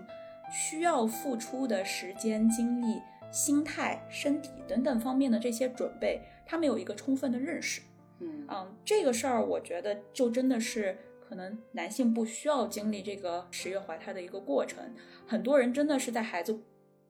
[0.58, 7.82] 需要付出的时间、精力、心态、身体等等方面的这些准备，他们有一个充分的认识。
[8.22, 14.96] 嗯嗯，这个事儿我觉得就真的是可能男性不需要经历这个十月怀胎的一个过程。
[15.28, 16.58] 很多人真的是在孩子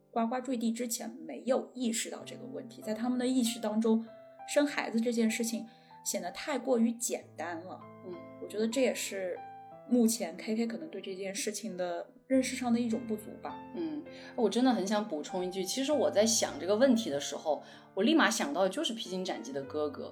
[0.10, 4.04] 呱呱坠地之前没有意识到这个问题，在他们的意识当中，
[4.48, 5.68] 生孩子这件事情
[6.04, 7.80] 显得太过于简单了。
[8.08, 9.38] 嗯，我觉得这也是
[9.88, 12.08] 目前 K K 可能对这件事情的。
[12.28, 13.56] 认识上的一种不足吧。
[13.76, 14.02] 嗯，
[14.36, 17.62] 我真的很想补充一句，其实我在想这个问题的时候，
[17.94, 20.08] 我立马想到的就是《披荆斩棘的哥哥》，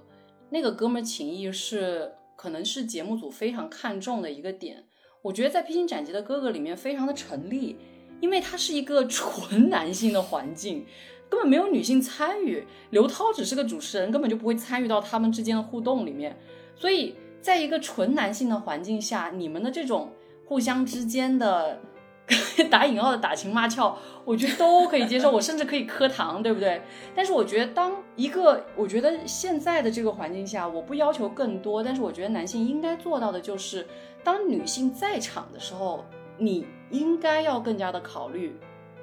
[0.50, 4.84] 那个哥们情谊是可能是节目组非常看重的一个点。
[5.24, 7.78] 我觉得在《披荆斩棘的哥哥》里面非常的成立，
[8.22, 10.86] 因为它是一个 纯男性的环境，
[11.30, 12.64] 根本没有女性参与。
[12.92, 16.38] 刘涛只是个主持人，根本就不会参与到他们之间的互动里面。
[16.76, 20.12] 所以，在一个纯男性的环境下，你们的这种
[20.46, 21.82] 互相之间的。
[22.72, 26.82] 打引号的打情骂俏，我觉得都可以接受，我甚至可以磕糖，对不对？
[27.14, 33.86] 但是我觉得，当一个我觉得现在的这个环境下，我不要求更多，但是我觉得男性应该做到的就是，
[34.24, 36.06] 当女性在场的时候，
[36.38, 38.58] 你应该要更加的考虑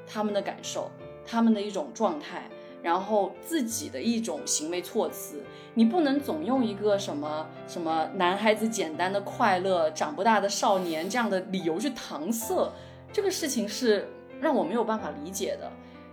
[0.07, 0.91] 他们的感受，
[1.27, 2.49] 他们的一种状态，
[2.83, 5.43] 然后自己的一种行为措辞。
[5.75, 12.73] 你不能总用一个什么什么男孩子简单的快乐，长不大的少年这样的理由去搪塞，
[13.13, 14.09] 这个事情是
[14.41, 15.71] 让我没有办法理解的。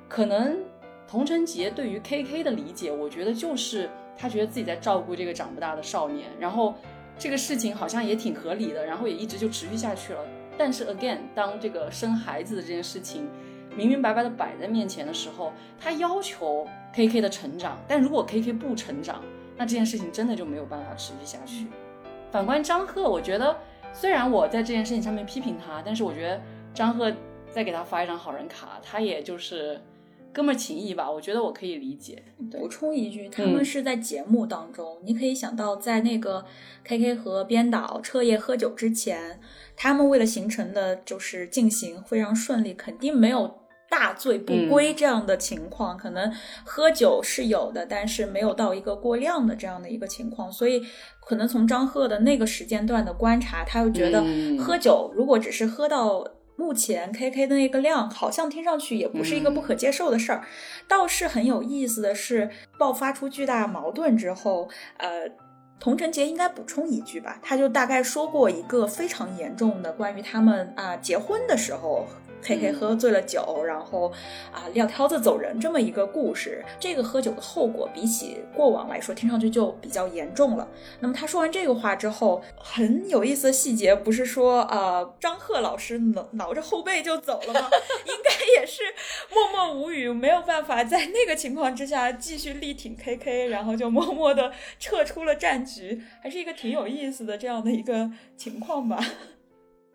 [0.08, 0.58] 可能
[1.08, 6.76] 童晨杰对于 KK 的理解，我觉得就是他觉得自己在照顾这个长不大的少年，然后
[7.18, 10.20] 这个事情好像也挺合理的，然后也一直就持续下去了。
[10.58, 13.30] 但是 again，当这个生孩子的这件事情
[13.76, 19.22] 明明白白的摆在面前的时候，他要求 KK 的成长，但如果 KK 不成长，
[19.56, 21.68] 那这件事情真的就没有办法持续下去。
[22.32, 23.56] 反观张赫，我觉得
[23.94, 26.42] 虽然我在这件事情上面批评他，但是我觉得
[26.78, 27.12] 张赫
[27.50, 29.82] 再给他发一张好人卡，他也就是
[30.32, 32.22] 哥们情谊吧，我觉得我可以理解。
[32.52, 36.46] 补充一句，他们是在节目当中，你可以想到，在那个
[36.84, 39.40] KK 和编导彻夜喝酒之前，
[39.76, 43.52] 他们为了行程的就是进行非常顺利，肯定没有
[43.90, 46.32] 大醉不归这样的情况，可能
[46.64, 50.86] 喝酒是有的，但是没有到一个过量的这样的一个情况，所以
[51.26, 56.24] 可能从张赫的那个时间段的观察，他又觉得嗯喝酒如果只是喝到。
[56.58, 60.44] 目前 KK 的那个量，好像听上去也不是一个不可接受的事儿。
[60.88, 65.30] 倒是很有意思的是，爆发出巨大矛盾之后，呃，
[65.80, 72.06] 童晨杰应该补充一句吧，他就大概说过一个非常严重的关于他们啊、结婚的时候。
[72.48, 74.10] K K 喝醉了酒，然后
[74.54, 76.64] 啊撂挑子走人这么一个故事。
[76.80, 80.66] 这个喝酒的后果比起过往来说，听上去就比较严重了。
[81.02, 87.70] 那么他说完这个话之后，很有意思的细节不是说呃张赫老师挠挠着后背就走了吗？
[88.08, 88.82] 应该也是
[89.34, 99.04] 默默无语，没有办法在那个情况之下继续力挺 K K，然后就默默的撤出了战局，还是一个挺有意思的这样的一个情况吧。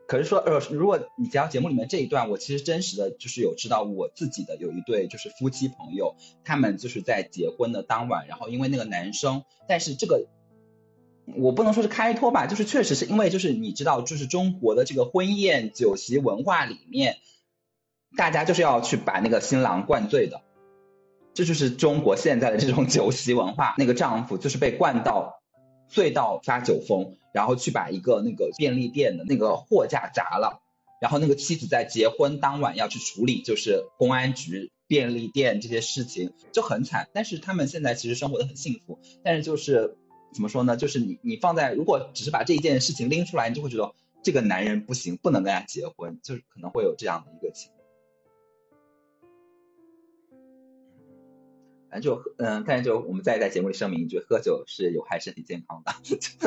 [0.06, 10.26] 可是说，呃，如果你讲到节目里面这一段，我其实真实的就是有知道我自己的有一对就是夫妻朋友，他们就是在结婚的当晚，然后因为那个男生，但是这个
[11.36, 17.16] 我不能说是开脱吧，就是确实是因为就是你知道，就是中国的这个婚宴酒席文化里面，
[18.16, 20.42] 大家就是要去把那个新郎灌醉的，
[21.32, 25.40] 这就是中国现在的这种酒席文化，那个丈夫就是被灌到
[25.88, 27.16] 醉到发酒疯。
[27.32, 30.60] 然后去把一个那个便利店的那个货架砸了，
[31.00, 37.08] 然后那个妻子在结婚当晚要去处理，就是公安局、便利店这些事情，就很惨。
[37.12, 39.96] 但是他们现在其实生活的很幸福，但是就是
[40.32, 40.76] 怎么说呢？
[40.76, 47.81] 就是你你放在如果只是把这一件事情拎出来，你就会觉得这个男人不行，不能跟他结婚，就是可能会有这样的一个情况。
[52.00, 55.92] 就嗯，但是就我们再在节目里声明一句，喝酒是有害身体健康的。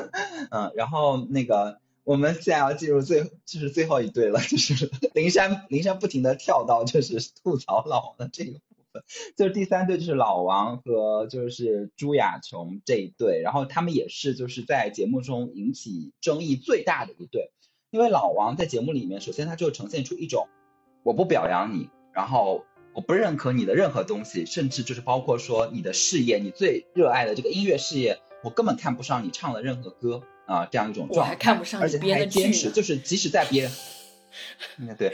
[0.50, 8.60] 嗯，然后那个我们现在要进入最就是最后一对了，就是 灵山灵山不停的跳到就是吐槽老王的这个部
[8.92, 9.04] 分，
[9.36, 17.52] 就是第三对就是老王和就是朱亚琼这一对，然后他们也是就是在节目中引起争议最大的一对，
[17.92, 20.48] 因为老王在节目里面，首先他就呈现出一种
[21.04, 22.64] 我不表扬你，然后。
[22.96, 33.72] 我不认可你的任何东西，甚至就是包括说你的事业，你最热爱的这个音乐事业，我根本看不上你唱的任何歌啊，这样一种状态，我还看不上而且他还你编的剧坚持，就是即使在别人，
[34.80, 35.14] 嗯对，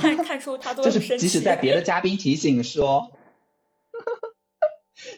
[0.00, 1.18] 看看出他多就是。
[1.18, 3.12] 即使在别的嘉宾提醒说，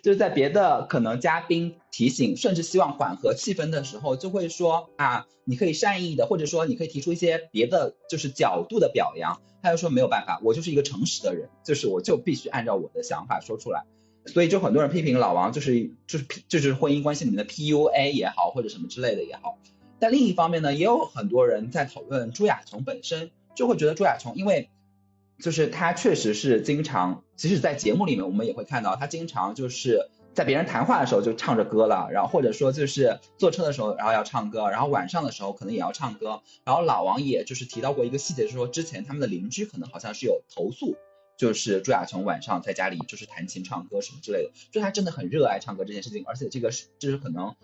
[0.03, 9.41] 就是在别的可能嘉宾提醒，甚至希望缓和气氛的时候，就会说啊，你可以善意的，或者说你可以提出一些别的就是角度的表扬。
[9.63, 13.85] 他就说没有办法，我就是一个诚实的人，就是我就必须按照我的想法说出来。
[14.27, 19.57] 所以就很多人批评老王就是就是就是婚姻关系里面的 PUA 也好，或者什么之类的也好。
[20.01, 24.69] 但另一方面呢，也有很多人在讨论朱亚琼本身，就会觉得朱亚琼因为
[25.43, 36.41] 就是他确实是经常，即使在节目里面我们也会看到他经常就是在别人谈话的时候就唱着歌了，然后或者说就是坐车的时候然后要唱歌，然后晚上的时候可能也要唱歌。
[36.65, 40.97] 然后老王也就是提到过一个细节，是说之前他们的邻居可能好像是有投诉。
[41.37, 47.57] 就是朱亚琼晚上在家里就是弹琴唱歌什么之类的，就他真的很热爱唱歌这件事情，而且这个是就是可能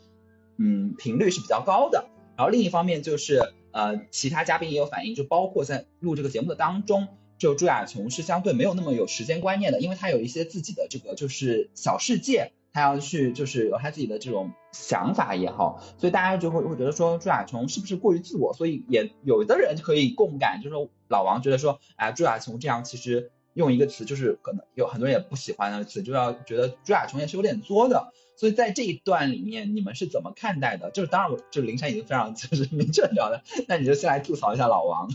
[0.56, 2.08] 嗯频率是比较高的。
[2.36, 3.40] 然后另一方面就是
[3.72, 7.06] 呃其他嘉宾也有反映，就包括在录这个节目的当中，
[7.38, 23.30] 就朱亚琼是相对没有那么有时间观念的，因为他有一些自己的这个就是小世界，他要去就是有他自己的这种想法也好，所以大家就会会觉得说朱亚琼是不是过于自我，所以也有的人可以共感，就是说老王觉得说啊朱亚琼这样其实。
[23.54, 28.12] 用一个词就是可能有很多人也不喜欢的词，就要觉得朱亚琼也是有点作的。
[28.36, 30.92] 所以在这一段里面，你们是怎么看待的？
[30.92, 35.10] 就是当然我，就林珊已经非常 就是明确表达，那你就先来吐槽一下老王。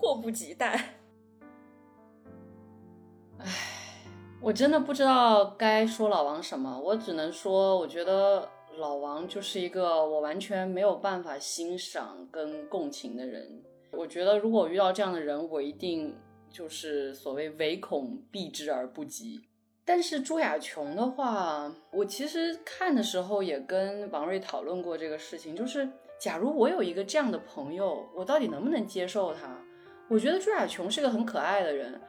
[0.00, 0.94] 迫不及待。
[3.38, 3.46] 唉，
[4.40, 8.48] 我真的不知道该说老王什么，我只能说，我觉得
[8.78, 13.62] 老王就是一个我完全没有办法欣赏跟共情的人。
[13.92, 16.16] 我觉得如果遇到这样的人，我一定
[16.50, 19.42] 就是所谓唯恐避之而不及。
[19.84, 25.88] 但是朱亚琼的话，我其实看的时候也跟王瑞讨论过这个事情，就是
[26.20, 29.59] 假如我有一个这样的朋友，我到底能不能接受他？
[30.10, 32.00] 我觉得朱亚琼是个很可爱的人，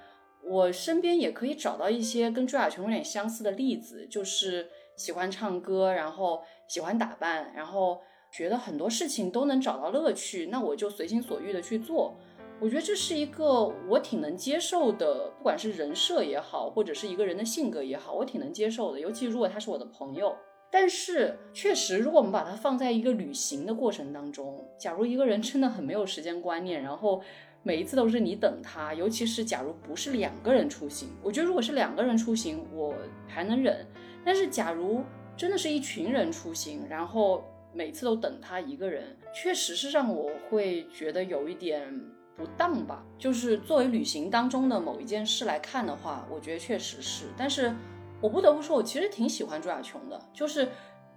[0.44, 8.02] 我身边也可以找到一些跟朱亚琼有点相似的例子，就是喜欢唱歌，然后喜欢打扮，然后
[8.34, 12.16] 觉得很多事情都能找到乐趣，那我就随心所欲的去做。
[12.60, 19.00] 我觉得这是一个我挺能接受的，不管是人设也好，或者是一个人的性格也好，我挺能接受的。
[19.00, 20.36] 尤其如果他是我的朋友，
[20.72, 27.22] 但是确实，如果我们把它放在一个旅行的过程当中，假如一个人真的很没有时间观念，然后
[27.64, 32.94] 每一次都是你等他，尤其是假如不是两个人出行，我觉得如果是两个人出行，我
[33.28, 33.86] 还能忍。
[34.24, 35.04] 但是假如
[35.36, 37.44] 真的是一群人出行，然后
[37.74, 41.94] 每次都等他一个人，确实是让我会觉得有一点。
[42.34, 47.26] 不当吧，就是作为旅行当中的某一件事来看的话，我觉得确实是。
[47.38, 47.72] 但是
[48.20, 50.20] 我不得不说，我其实挺喜欢朱亚琼的。
[50.34, 50.68] 就是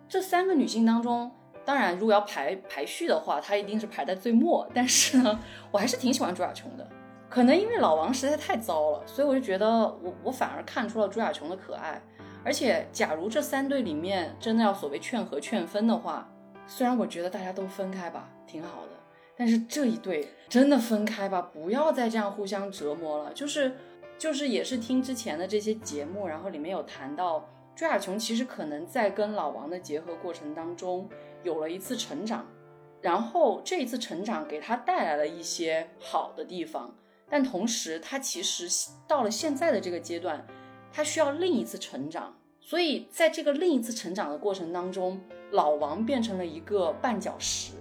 [0.07, 1.31] 这三个女性当中，
[1.65, 4.69] 当然如果要排排序的话，她一定是排在最末。
[4.75, 5.41] 但是呢，
[5.71, 6.89] 我还是挺喜欢朱亚琼的。
[7.29, 12.01] 可能因为老王实在太糟了，所以我就觉得我我反而看出了朱亚琼的可爱。
[12.45, 16.31] 而且，假如这三对里面真的要所谓劝和劝分的话，
[16.67, 18.91] 虽然我觉得大家都分开吧，挺好的。
[19.37, 23.33] 但是这一对真的分开吧，不要再这样互相折磨了。
[23.33, 23.75] 就是，
[24.19, 31.09] 就是也是听之前的这些节目，然后里面有谈到朱亚琼其实可能在跟老王的结合过程当中
[31.45, 32.45] 有了一次成长，
[33.01, 36.93] 然后这一次成长给他带来了一些好的地方，
[37.31, 38.67] 但同时他其实
[39.07, 40.45] 到了现在的这个阶段，
[40.93, 45.21] 他需要另一次成长，所以在这个另一次成长的过程当中，
[45.53, 47.75] 老王变成了一个绊脚石。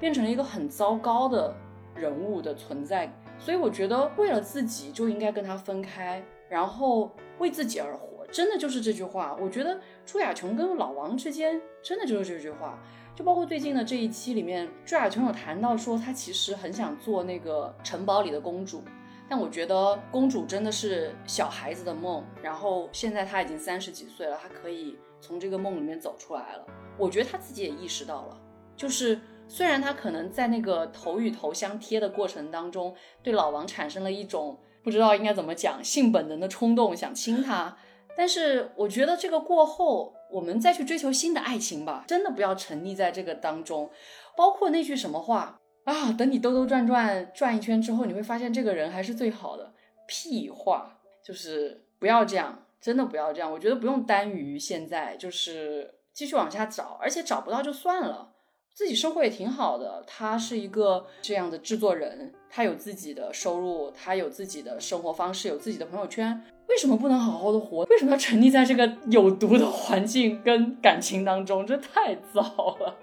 [0.00, 1.52] 变成了一个很糟糕的
[1.96, 7.10] 人物的存在，所以我觉得为了自己就应该跟他分开，然后
[7.40, 9.36] 为自己而活，真的就是这句话。
[9.40, 12.78] 我觉得朱亚琼跟老王之间真的就是这句话，
[13.18, 18.80] 就包括最近的这一期里面，朱亚琼有谈到说她其实很想做那个城堡里的公主，
[19.28, 26.64] 但我觉得公主真的是小孩子的梦，然后现在她已经三十几岁了，她可以从这个梦里面走出来了。
[26.96, 28.40] 我觉得她自己也意识到了，
[28.76, 29.18] 就是。
[29.50, 37.74] 虽然他可能在那个头与头相贴的过程当中，对老王产生了一种不知道应该怎么讲性本能的冲动，想亲他，
[38.14, 43.90] 但是我觉得这个过后，我们再去追求新的爱情吧，真的不要沉溺在这个当中。
[44.36, 49.72] 包括那句什么话啊，等你兜兜转转转一圈之后，你会发现这个人还是最好的。
[50.06, 53.50] 屁话，就是不要这样，真的不要这样。
[53.50, 58.34] 我觉得不用耽于现在，就是继续往下找，而且找不到就算了。
[58.72, 67.84] 自己生活也挺好的，他是一个这样的制作人，他有自己的收入，他有自己的生活方式，有自己的朋友圈，为什么不能好好的活？
[67.84, 71.66] 为什么要沉溺在这个有毒的环境跟感情当中？
[71.66, 72.42] 这太糟
[72.80, 72.96] 了。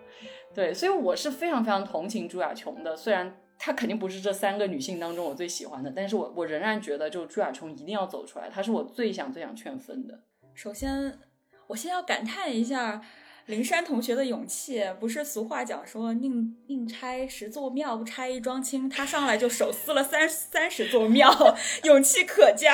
[0.54, 10.20] 对，所以我是非常非常同情朱亚琼的，虽然她肯定不是这三个女性当中我最喜欢的，但是我我仍然觉得，就朱亚琼一定要走出来，她是我最想最想劝分的。
[10.54, 11.20] 首先，
[11.68, 13.02] 我先要感叹一下。
[13.46, 18.90] 灵山同学的勇气，不是俗话讲说宁宁拆十座庙，不拆一桩亲。
[18.90, 21.32] 他上来就手撕了三三十座庙，
[21.86, 22.74] 勇气可嘉。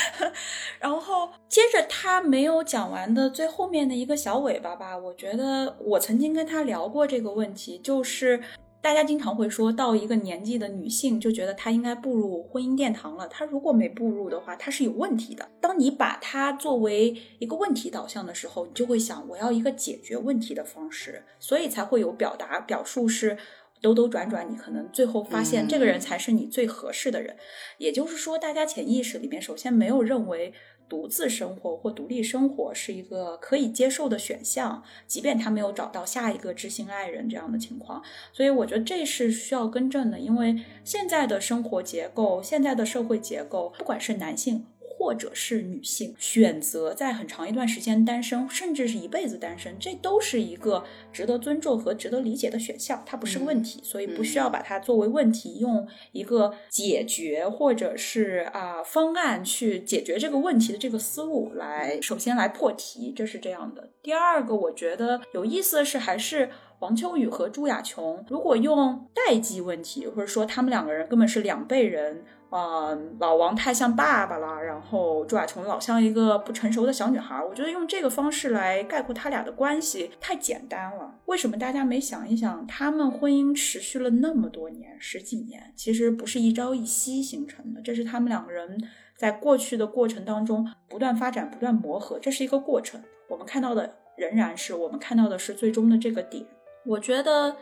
[0.80, 8.42] 然后接着他没有讲完的最后面的一个小尾巴吧，我觉得我曾经跟他聊过这个问题，就是。
[8.82, 15.48] 大家经常会说到一个年纪的女性就觉得她应该步入婚姻殿堂了，她如果没步入的话，她是有问题的。
[15.60, 23.36] 当你把它作为一个问题导向的时候，你就会想我要一个解决问题的方式，所以才会有表达表述是
[23.82, 27.36] 兜兜转转，你可能最后发现这个人才是你最合适的人。
[27.78, 30.54] 也就是说，大家潜意识里面首先没有认为。
[30.90, 38.02] 独自生活或独立生活是一个可以接受的选项，即便他没有找到下一个知心爱人这样的情况，
[38.32, 44.66] 所以我觉得这是需要更正的，因为现在的生活结构、现在的社会结构，不管是男性。
[45.00, 63.88] 或者是女性选择在很长一段时间单身，甚至是一辈子单身，这都是一个值得尊重和值得理解的选项，它不是问题，所以不需要把它作为问题，用一个解决或者是啊方案去解决这个问题的这个思路来首先来破题，这是这样的。
[64.02, 66.50] 第二个，我觉得有意思的是，还是
[66.80, 72.22] 王秋雨和朱亚琼，如果用代际问题，或者说他们两个人根本是两辈人。
[72.52, 77.40] 嗯、老王太像爸爸了，然后朱亚琼老像一个不成熟的小女孩。
[77.44, 81.14] 我觉得用这个方式来概括他俩的关系太简单了。
[81.26, 88.82] 为什么大家没想一想，他们婚姻持续了那么多年，十几年，其实不是一朝一夕形成的，这是他们两个人
[89.16, 93.00] 在过去的过程当中不断发展、不断磨合，这是一个过程。
[93.28, 96.44] 我们看到的仍然是我们看到的是最终的这个点。
[96.84, 97.54] 我觉得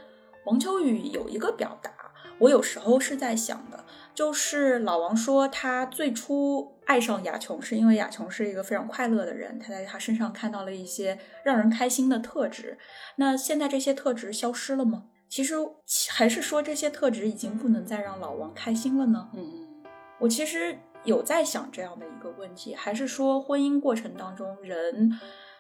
[0.46, 1.90] 王秋雨有一个表达，
[2.38, 3.84] 我有时候是在想的，
[4.18, 12.76] 就是老王说他最初爱上雅琼是因为雅琼是一个非常快乐的人，他在他身上看到了一些让人开心的特质。
[13.14, 15.04] 那现在这些特质消失了吗？
[15.28, 15.54] 其实
[16.10, 19.30] 还是说这些特质已经不能再让老王开心了呢？
[19.34, 19.84] 嗯嗯
[20.18, 25.12] 我其实有在想这样的一个问题，还是说婚姻过程当中，人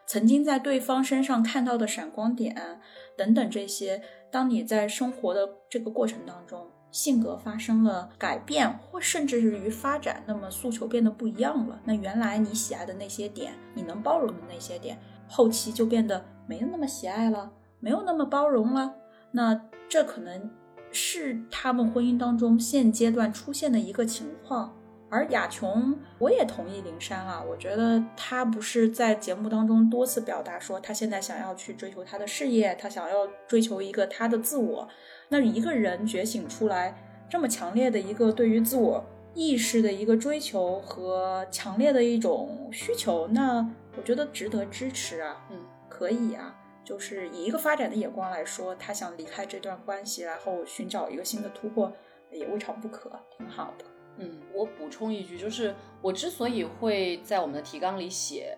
[0.04, 2.80] 曾经在对方身上看到的闪光点
[3.16, 4.02] 等等这些，
[4.32, 11.78] 当你在生活的这个过程当中，性格发生了改变，或甚至是于发展，那么诉求变得不一样了。
[11.84, 14.98] 那原来你喜爱的那些点，你能包容的那些点，
[15.28, 17.50] 后期就变得没有那么喜爱了，
[17.80, 18.94] 没有那么包容了。
[19.30, 20.50] 那这可能
[20.90, 24.74] 是他们婚姻当中现阶段出现的一个情况。
[25.10, 34.86] 而雅琼，我也同意林珊啊，我觉得她不是在节目当中多次表达说，她现在想要去追求她的事业，她想要追求一个她的自我。
[35.28, 36.96] 那一个人觉醒出来
[37.28, 46.54] 这么强烈的一个对于自我意识的一个追求和强烈的一种需求，那我觉得值得支持啊，嗯，可以啊。
[46.84, 51.92] 就是以一个发展的眼光来说，他想离开这段关系，然后寻找一个新的突破，
[52.32, 53.84] 也未尝不可，挺好的。
[54.16, 58.56] 嗯，我补充一句，就是我之所以会在我们的提纲里写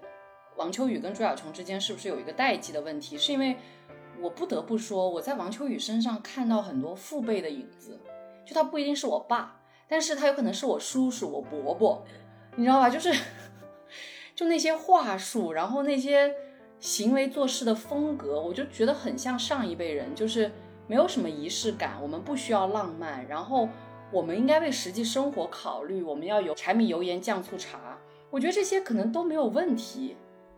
[0.57, 3.57] 王秋雨跟朱亚琼之间是不是有一个代际的问题，是因为
[4.21, 7.99] 我不得不说，我在王秋雨身上看到很多父辈的影子，
[8.45, 12.05] 就他不一定是我爸，但是他有可能是我叔叔、我伯伯，
[12.57, 12.89] 你知道吧？
[12.91, 13.13] 就是
[14.35, 16.35] 就那些话术，然后那些
[16.79, 20.51] 行为做事的风格，我就觉得很像上一辈人，就是
[20.87, 23.69] 没有什么仪式感，我们不需要浪漫，然后。
[24.13, 27.97] 我们应该为实际生活考虑，我们要有柴米油盐酱醋茶。
[28.29, 30.17] 我觉得这些可能都没有问题，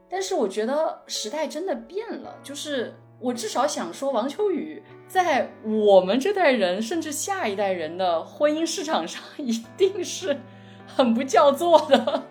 [0.08, 2.34] 但是我觉得时代真的变了。
[2.42, 10.40] 就是我至少想说，王秋雨在我们这代人，甚至下一代人的婚姻市场上， 一定是
[10.86, 12.24] 很不叫座的。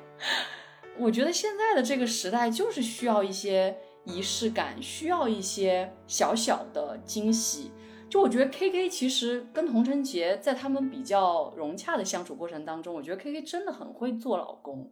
[0.97, 7.71] 我觉得现在的这个时代就是需要一些仪式感，需要一些小小的惊喜。
[8.09, 14.91] 就我觉得 K K 其实跟童晨杰在他们比较融洽的相处过程当中，我觉得 K K 真的很会做老公。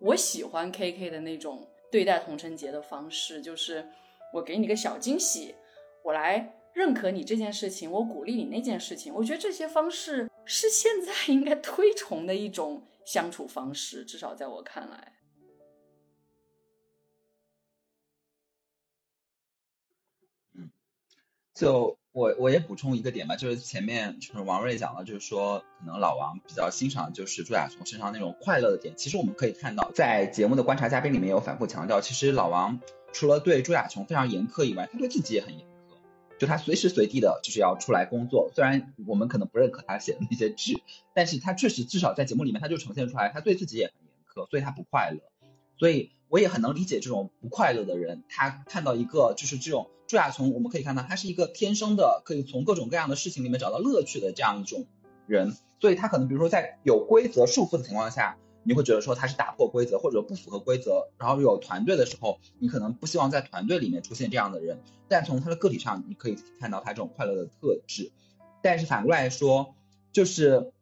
[0.00, 3.86] 我喜欢 K K 的那种对待童晨杰的方式，就是
[4.36, 5.54] 我给你个小惊喜，
[6.04, 9.14] 我来认可你这件事情，我鼓励你那件事情。
[9.14, 15.14] 我觉得这些方式是现在 应该推崇的一种相处方式，至少在我看来。
[20.52, 20.70] 嗯
[21.54, 28.94] 就我我也补充一个点吧，就是前面就是王瑞讲了，就是说可能老王比较欣赏就是朱亚琼身上那种快乐的点。
[28.98, 32.78] 其实我们可以看到，在节目的观察嘉宾里面有反复强调，其实老王
[33.18, 36.36] 除了对朱亚琼非常严苛以外，他对自己也很严苛。
[36.38, 40.82] 就他随时随地的就是要出来工作，虽然我们可能不认可他写的那些剧，
[41.14, 45.20] 但是他确实至少在节目里面他就呈现出来，他对自己也很严苛，所以他不快乐。
[45.78, 54.84] 所以我也很能理解这种不快乐的人，他看到一个就是这种朱亚琼，我们可以看到他是一个天生的可以从各种各样的事情里面找到乐趣的这样一种
[55.26, 58.36] 人，所以他可能比如说在有规则束缚的情况下，
[58.66, 68.10] 你会觉得说他是打破规则或者不符合规则，然后有团队的时候，你可能不希望在团队里面出现这样的人，但从他的个体上，你可以看到他这种快乐的特质。
[68.62, 69.74] 但是反过来说，
[70.12, 70.72] 就是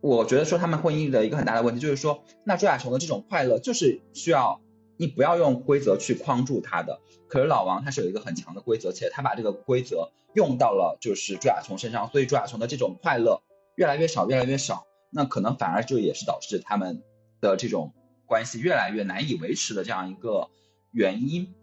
[0.00, 4.60] 我觉得说他们婚姻的一个很大的问题就是说，那朱亚琼的这种快乐就是需要
[4.96, 7.00] 你不要用规则去框住他的。
[7.28, 13.42] 可是老王他是有一个很强的规则，且他把这个规则用到了就是朱亚琼身上，所以朱亚琼的这种快乐
[13.76, 17.02] 越来越少，越来越少，那可能反而就也是导致他们
[17.40, 17.92] 的这种
[18.26, 20.48] 关系越来越难以维持的这样一个
[20.90, 21.54] 原因。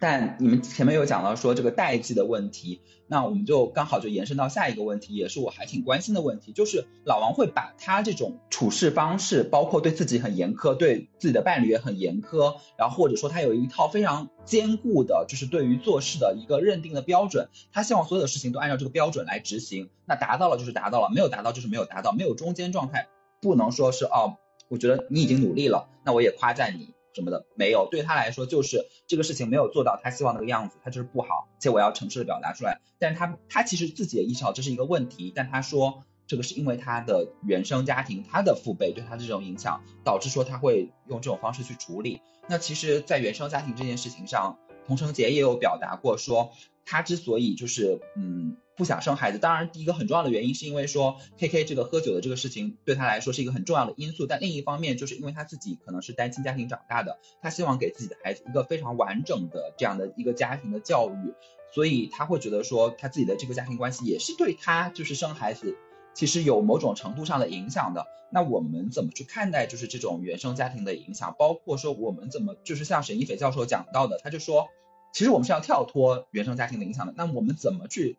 [0.00, 23.06] 但你们前面有讲到说这个代际的问题，那我们就刚好就延伸到下一个问题，也是我还挺关心的问题，就是老王会把他这种处事方式，包括对自己很严苛，对自己的伴侣也很严苛，然后或者说他有一套非常坚固的，就是对于做事的一个认定的标准，他希望所有的事情都按照这个标准来执行，那达到了就是达到了，没有达到就是没有达到，没有中间状态，
[23.40, 24.38] 不能说是哦，
[24.68, 26.94] 我觉得你已经努力了，那我也夸赞你。
[27.14, 32.80] 什么的没有，对他来说就是这个事情没有做到他希望那个样子，他就是不好，且我要诚实的表达出来。
[32.98, 42.20] 但是他他其实自己也意识到这是一个问题，但他说这个是因为他的原生家庭，他的父辈对他的这种影响，导致说他会用这种方式去处理。
[42.48, 44.58] 那其实，在原生家庭这件事情上，
[44.88, 46.50] 童承杰也有表达过，说
[46.84, 61.34] 他之所以就是嗯不想生孩子，当然第一个很重要的原因是因为说 K K 这个喝酒的这个事情对他来说是一个很重要的因素，但另一方面就是因为他自己可能是单亲家庭长大的，他希望给自己的孩子一个非常完整的这样的一个家庭的教育，
[61.72, 65.76] 所以他会觉得说他自己的这个家庭关系也是对他就是生孩子。
[66.12, 71.34] 其实有某种程度上的影响的，那我们怎么去看待就是这种原生家庭的影响？
[71.36, 74.68] 包括说我们怎么就是像沈一斐教授讲到的，他就说，
[75.14, 77.14] 其实我们是要跳脱原生家庭的影响的。
[77.16, 78.18] 那我们怎么去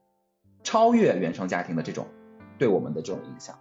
[0.64, 2.08] 超越原生家庭的这种
[2.58, 3.60] 对我们的这种影响？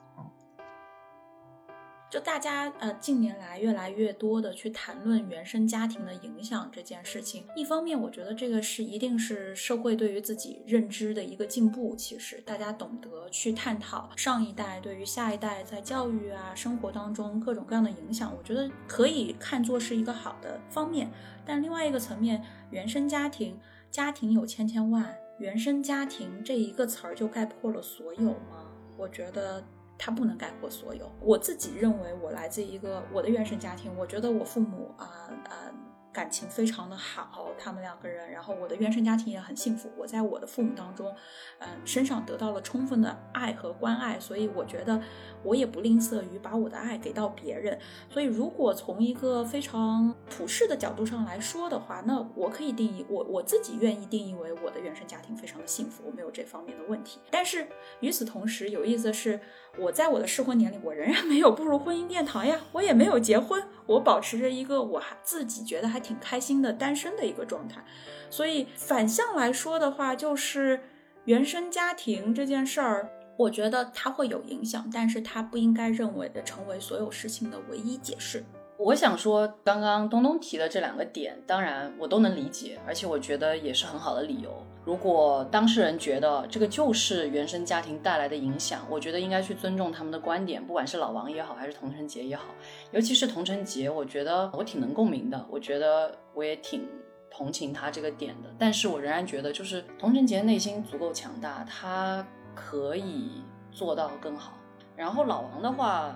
[2.15, 11.97] 就大家呃近年来越来越多的去谈论原生家庭的影响这件事情，一方面我觉得这个是一定是社会对于自己认知的一个进步。
[11.97, 21.11] 其实大家懂得去探讨上一代对于下一代在教育啊生活当中各种各样的影响，我觉得可以看作是一个好的方面。
[21.45, 23.59] 但另外一个层面，原生家庭
[23.91, 28.71] 家庭有千千万，原生家庭这一个词儿就概括了所有吗？
[28.97, 29.65] 我觉得。
[30.05, 31.11] 它不能概括所有。
[31.19, 35.73] 我自己认为，我来自一个我的原生家庭，我觉得我父母啊啊
[36.15, 39.91] 感情非常的好，他们两个人，然后我的原生家庭也很幸福。
[39.99, 41.13] 我在我的父母当中，
[41.59, 45.03] 嗯，身上得到了充分的爱和关爱，所以我觉得
[45.43, 47.77] 我也不吝啬于把我的爱给到别人。
[48.09, 57.19] 所以，如果从一个非常普世的角度上来说的话，那我可以定义我我自己愿意定义为我的原生家庭非常的幸福，我没有这方面的问题。
[57.33, 57.67] 但是
[57.99, 59.41] 与此同时，有意思的是。
[59.77, 67.83] 我在我的适婚年龄，我仍然没有步入婚姻殿堂呀，我也没有结婚，我保持着一个我还自己觉得还挺开心的单身的一个状态。
[68.31, 70.81] 所以反向来说的话，就是
[71.25, 78.45] 原生家庭这件事儿，我觉得它会有影响，但是它不应该认为的成为所有事情的唯一解释。
[78.77, 84.51] 我想说，刚刚东东提的这两个点，当然我都能理解，而且我觉得也是很好的理由。
[84.85, 92.47] 如果当事人觉得这个就是原生家庭带来的影响，我觉得应该去尊重他们的观点，不管是老王也好，还是童承杰也好，
[92.91, 96.87] 尤其是童承杰，我觉得我挺能共鸣的，我觉得我也挺
[97.31, 98.51] 同情他这个点的。
[98.59, 102.27] 但是我仍然觉得，就是童承杰内心足够强大，他
[102.57, 104.55] 可以做到更好。
[104.97, 106.15] 然后老王的话，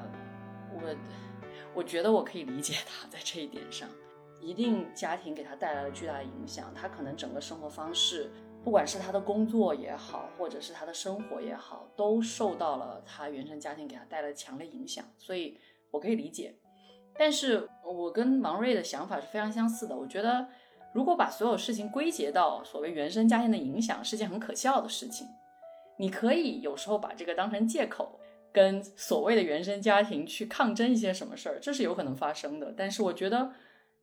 [0.75, 0.81] 我。
[1.79, 3.89] 我觉得我可以理解他在这一点上，
[4.41, 8.33] 一定家庭给他带来了巨大的影响，他可能整个生活方式，
[8.65, 15.57] 不管是他的工作也好，或者是他的生活也好，都受到了他原生家庭给他带来的强烈影响，所以
[15.93, 16.53] 我可以理解。
[17.17, 20.49] 但是我跟王瑞的想法是非常相似的，我觉得
[20.93, 25.29] 如果把所有事情归结到所谓原生家庭的影响，是件很可笑的事情。
[25.97, 28.19] 你可以有时候把这个当成借口。
[28.59, 32.75] 跟所谓的原生家庭去抗争一些什么事儿，这是有可能发生的。
[32.77, 33.53] 但是我觉得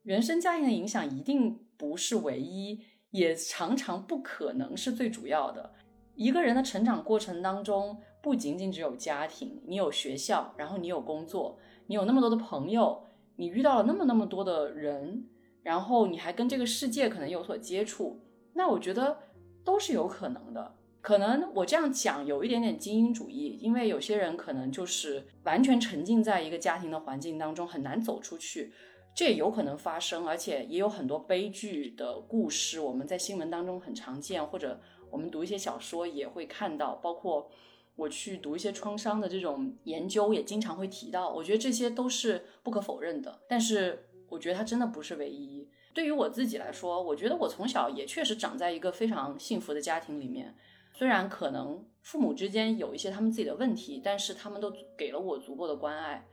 [0.03, 2.80] 原生家庭的影响一定不是唯一，
[3.11, 5.73] 也常常不可能是最主要的。
[6.15, 13.03] 一个人的成长过程当中，不仅仅只有家庭，你有学校，然后你有工作，你有那么多的朋友，
[13.36, 15.26] 你遇到了那么那么多的人，
[15.64, 18.22] 然后你还跟这个世界可能有所接触，
[18.53, 19.18] 那我觉得
[19.65, 20.76] 都是有可能的。
[21.06, 28.73] 可能我这样讲有一点点精英主义，因为有些人可能就是完全沉浸在一个家庭的环境当中，很难走出去，
[29.15, 37.52] 这也有可能发生，而且也有很多悲剧的故事，我们在新闻当中很常见，或者我们读一些小说也会看到，包括
[37.95, 41.32] 我去读一些创伤的这种研究，也经常会提到。
[41.32, 45.69] 我觉得这些都是不可否认的，但是我觉得它真的不是唯一。
[45.94, 50.56] 对于我自己来说，我觉得我从小也确实长在一个非常幸福的家庭里面。
[50.97, 56.26] 虽然可能父母之间有一些他们自己的问题，但是他们都给了我足够的关爱。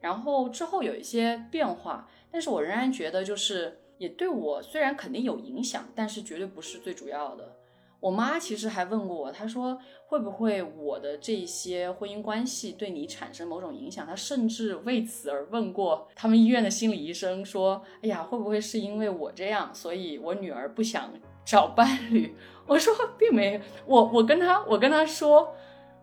[0.00, 7.56] 然后之后有一些变化，但是我仍然觉得就是也对我虽然肯定有影响，但是绝对不是最主要的。
[8.00, 14.06] 我妈其实还问过我，她说会不会我的这些婚姻关系对你产生某种影响？
[14.06, 21.12] 她甚至为此而问过他们医院的心理医生，说：“哎呀，会不会是因为我这样，所以我女儿不想
[21.44, 22.34] 找伴侣？”
[22.66, 25.54] 我说并没有，我我跟他我跟他说，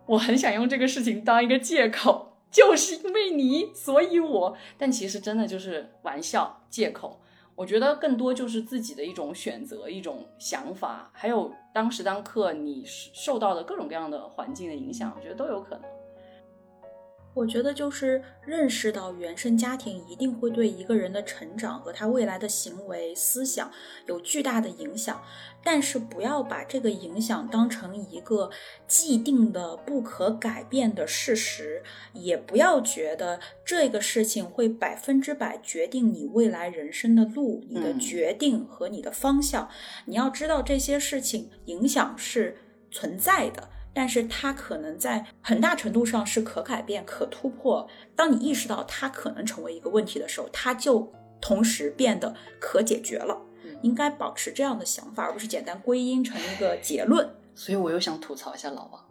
[0.06, 7.20] 我很想用这个事情当一个借口，就是因为你，所以我，但其实真的就是玩笑借口。
[7.56, 15.97] 我觉得更多就是自己的一种选择，一种想法，还有当时当刻你受到的各种各样的环境的影响，我觉得都有可能。
[17.38, 23.72] 我觉得就是认识到原生家庭一定会对一个人的成长和他未来的行为、思想
[24.08, 25.22] 有巨大的影响，
[25.64, 28.50] 但是不要把这个影响当成一个
[28.88, 31.84] 既定的、不可改变的事实，
[32.14, 39.70] 也不要觉得这个事情会百分之百决定你未来人生的路、你的决定和你的方向。
[40.06, 42.58] 你要知道这些事情影响是
[42.90, 43.70] 存在的。
[43.98, 47.90] 但是它可能在很大程度上是可改变、可突破。
[48.16, 51.12] 当你意识到它可能成为一个问题的时候，它就
[51.42, 53.36] 同时变得可解决了。
[53.82, 57.28] 应该保持这样的想法，而不是简单归因成一个结论。
[57.56, 59.04] 所以我又想吐槽一下老王，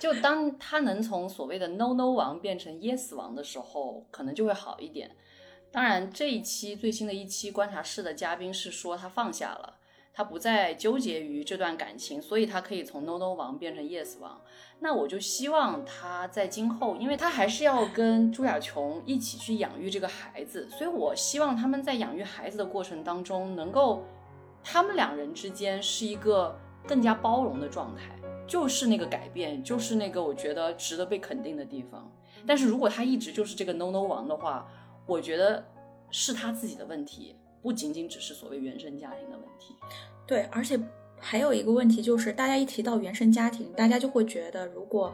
[0.00, 5.10] 就当他能从所谓的 “no no 王”变成 “yes 王”的时候，可能就会好一点。
[5.70, 9.76] 当然，这一期最新的一期观察室的嘉宾是说他放下了。
[10.20, 14.38] 他不再纠结于这段感情，所以他可以从 No No 王变成 Yes 王。
[14.80, 24.04] 那我就希望他在今后，因为他还是要跟朱亚琼一起去养育这个孩子，所以我希望他们在养育孩子的过程当中，能够
[24.62, 26.54] 他们两人之间是一个
[26.86, 28.14] 更加包容的状态，
[28.46, 32.12] 就是那个改变，就是那个我觉得值得被肯定的地方。
[32.46, 34.68] 但是如果他一直就是这个 No No 王的话，
[35.06, 35.64] 我觉得
[36.10, 37.36] 是他自己的问题。
[37.62, 39.74] 不仅仅只是所谓原生家庭的问题，
[40.26, 40.78] 对，而且
[41.18, 45.12] 还有一个问题就是，大家一提到原生家庭，大家就会觉得，如果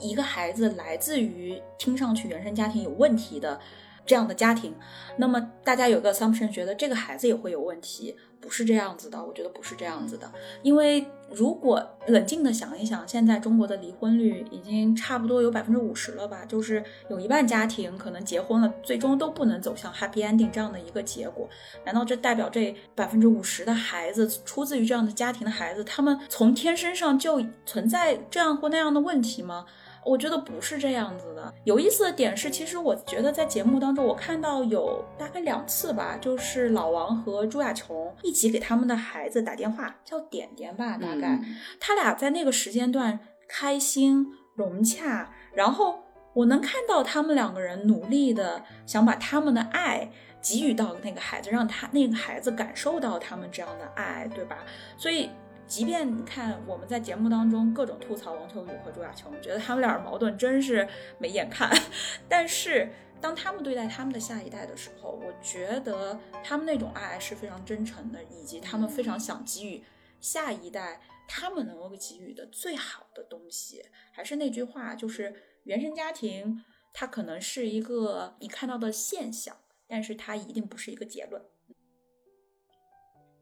[0.00, 3.60] 一个孩子来自于听上去原生家庭有问题的
[4.06, 4.74] 这样的家庭，
[5.18, 8.16] 那么大家有个 assumption 觉得这个孩子也会有问题。
[8.46, 10.30] 不是这样子的，我觉得不是这样子的。
[10.62, 16.44] 因为如果冷静的想一想，现在中国的离婚率已经差不多有百分之五十了吧？
[16.44, 21.48] 就是有一半家庭可能结婚了，最终都不能走向 happy ending 这样的一个结果。
[21.84, 29.66] 难道这代表这百分之五十的孩子出自于这样的家庭的孩子，他们从天生上就存在这样或那样的问题吗？
[30.06, 31.52] 我觉得不是这样子的。
[31.64, 41.40] 有意思的点是，其实我觉得在节目当中，我看到有大概两次吧，就是老王和朱亚琼一起给他们的孩子打电话，叫点点吧，大概
[41.80, 43.18] 他俩在那个时间段
[43.48, 46.00] 开心融洽，然后
[46.34, 50.08] 我能看到他们两个人努力的想把他们的爱
[50.40, 54.58] 给予到那个孩子，让他那个孩子感受到他们这样的爱，对吧？
[54.96, 55.28] 所以。
[55.66, 60.88] 即便你看我们在节目当中各种吐槽王秋雨和朱亚琼，觉得他们俩的矛盾真是
[61.18, 61.70] 没眼看，
[62.28, 62.88] 但是
[63.20, 69.82] 当他们对待他们的下一代的时候，我觉得他们那种爱是非常真诚的，以及他们非常想给予
[70.20, 73.82] 下一代他们能够给予的最好的东西。
[74.12, 75.34] 还是那句话，就是
[75.64, 76.62] 原生家庭
[76.94, 79.56] 它可能是一个你看到的现象，
[79.88, 81.42] 但是它一定不是一个结论。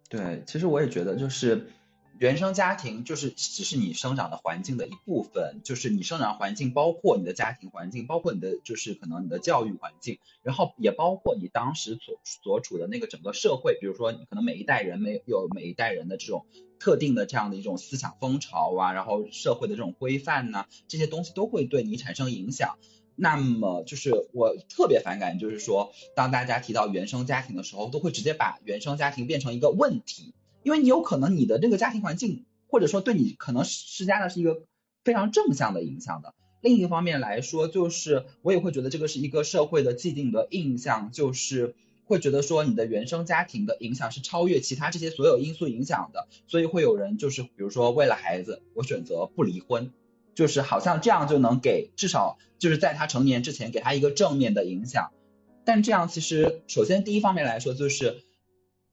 [0.09, 1.69] 对，其实我也觉得就是。
[2.19, 16.47] 原生家庭就是这是你生长的环境的一部分，就是你生长环境包括你的家庭环境，包括你的就是可能你的教育环境，然后也包括你当时所所处的那个整个社会，比如说你可能每一代人没有每一代人的这种
[16.79, 22.79] 特定的这样的一种思想风潮啊，然后社会的这种规范呐，这些东西都会对你产生影响。
[23.17, 30.33] 那么就是我特别反感，就是说当大家提到原生家庭的时候，都会直接把原生家庭变成一个问题。
[30.65, 34.63] 因为你有可能你的这个家庭环境，或者说对你可能施加的是一个
[35.05, 36.35] 非常正向的影响的。
[36.63, 41.75] 另一方面来说，就是我也会觉得这个是一个社会的既定的印象，就是
[42.07, 49.93] 会觉得说你的原生家庭的影响是超越其他这些所有因素影响的，所以会有人就是比如说为了孩子，我选择不离婚，
[50.35, 55.13] 就是好像这样就能给至少就是在他成年之前给他一个正面的影响。
[55.67, 58.23] 但这样其实首先第一方面来说就是。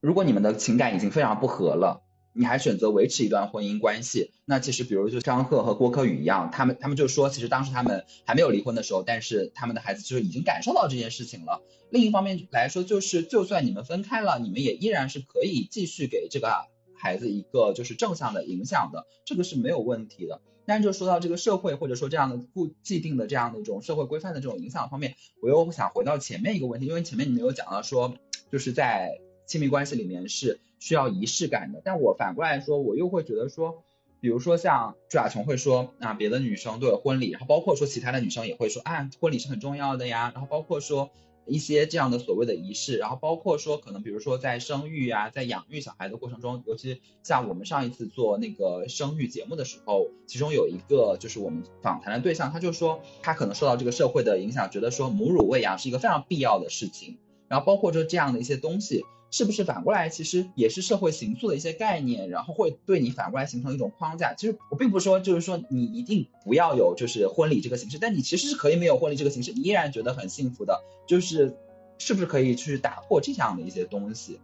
[0.02, 2.02] 如果你们的情感已经非常不和了，
[2.34, 11.62] 你还选择维持一段婚姻关系，那其实比如就张赫和郭柯宇一样，他们他们就说，其实当时他们还没有离婚的时候，但是他们的孩子就是已经感受到这件事情了。
[11.92, 16.66] 另一方面来说，就是就算你们分开了，你们也依然是可以继续给这个
[16.98, 20.42] 孩子一个就是正向的影响的，这个是没有问题的。
[20.66, 25.14] 但是就说到这个社会或者说这样的固既定的这样的一种社会规范的这种影响方面，
[25.44, 28.16] 我又想回到前面一个问题，因为前面你们有讲到说，
[28.52, 29.12] 就是在。
[29.52, 33.84] 亲密关系里面是需要仪式感的，但我反过来说，我又会觉得说，
[34.22, 41.10] 比如说像朱亚琼会说，啊，别的女生都有婚礼，然后包括说其他的女生也会说，啊，婚礼是很重要的呀，然后包括说
[41.46, 57.18] 一些这样的所谓的仪式，然后包括说可能比如说在生育啊，在养育小孩的过程中，尤其像我们上一次做那个生育节目的时候，其中有一个就是我们访谈的对象，他就说他可能受到这个社会的影响，觉得说母乳喂养是一个非常必要的事情，
[57.50, 59.04] 然后包括说这样的一些东西。
[59.32, 64.34] 是不是反过来其实也是社会形塑的一些概念，然后会对你反过来形成一种框架。
[64.36, 70.80] 其实我并不是说就是说你一定不要有就是婚礼这个形式，但你其实是可以没有婚礼这个形式，你依然觉得很幸福的。
[71.08, 71.58] 就是
[71.98, 74.40] 是不是可以去打破这样的一些东西？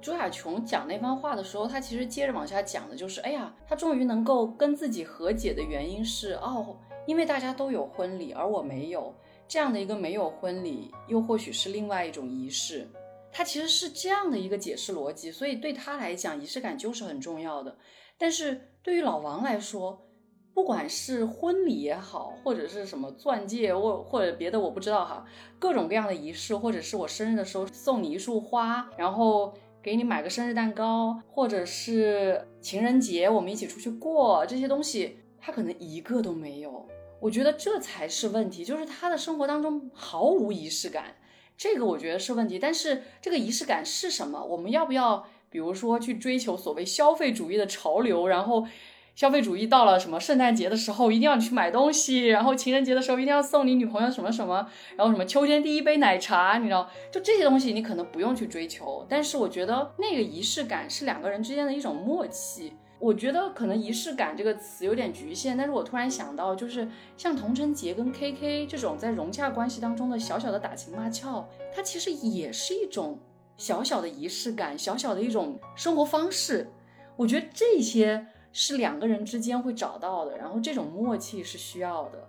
[0.00, 6.76] 朱亚琼讲那番话的时候，他其实接着往下讲的就是，哎呀，他终于能够跟自己和解的原因是，哦，
[7.06, 9.14] 因为大家都有婚礼，而我没有。
[9.46, 12.88] 这样的一个没有婚礼，又或许是另外一种仪式，
[13.36, 17.76] 他其实是这样的一个解释逻辑，所以对他来讲，仪式感就是很重要的。
[18.16, 20.06] 但是对于老王来说，
[20.54, 25.24] 不管是婚礼也好，或者是什么钻戒或或者别的，我不知道哈，
[25.58, 29.52] 各种各样的仪式，或者是我生日的时候送你一束花，然后
[29.82, 36.88] 给你买个生日蛋糕，或者是情人节我们一起出去过这些东西，他可能一个都没有。
[37.20, 41.16] 我觉得这才是问题，就是他的生活当中毫无仪式感，
[41.56, 42.58] 这个我觉得是问题。
[42.58, 44.44] 但是这个仪式感是什么？
[44.44, 48.28] 我们要不要，比如说去追求所谓消费主义的潮流？
[48.28, 48.66] 然后
[49.14, 59.06] 消费主义到了什么圣诞节的时候一定要去买东西，然后情人节的时候一定要送你女朋友什么什么，然后什么秋天第一杯奶茶，你知道，就这些东西你可能不用去追求。
[59.08, 62.72] 但是我觉得那个仪式感是两个人之间的一种默契。
[63.04, 73.18] 我觉得可能仪式感这个词有点局限，但是我突然想到，就是像童晨杰跟 K K 这种在融洽关系当中的小小的打情骂俏，它其实也是一种
[73.58, 76.66] 小小的仪式感，小小的一种生活方式。
[77.14, 82.26] 我觉得这些是两个人之间会找到的，然后这种默契是需要的。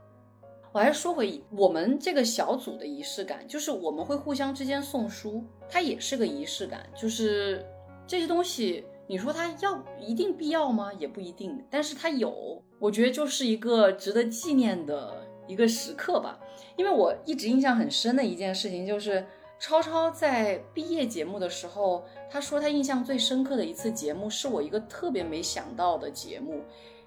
[0.73, 7.65] 我还是说回我们这个小组的仪式感，就是我们会互相之间送书，它也是个仪式感，就是
[8.06, 8.84] 这些东西。
[9.07, 10.91] 你说他要一定必要吗？
[10.94, 16.40] 也不一定，但是他有，我觉得就是一个值得纪念的一个时刻吧。
[16.76, 19.26] 因为我一直印象很深的一件事情，就是
[19.60, 26.64] 超超在毕业节目的时候，他说他印象最深刻的一次节目是我一个特别没想到的节目，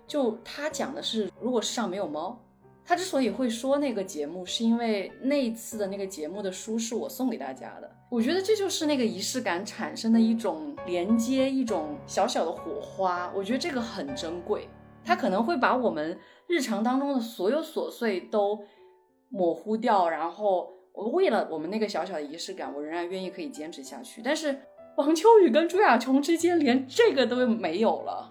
[0.06, 2.38] 就他讲的是如果世上没有猫。
[2.84, 7.97] 他之所以会说那个节目，是因为那次的那个节目的书是我送给大家的。
[8.10, 13.30] 我觉得这就是那个仪式感产生的一种连接，一种小小的火花。
[13.34, 14.66] 我觉得这个很珍贵，
[15.04, 18.58] 它可能会把我们日常当中的所有琐碎都
[19.28, 20.08] 模糊掉。
[20.08, 24.22] 然后，我为了我们那个小小的仪式感，我仍然愿意可以坚持下去。
[24.24, 24.58] 但是，
[24.96, 28.30] 王秋雨跟朱亚琼之间连这个都没有了。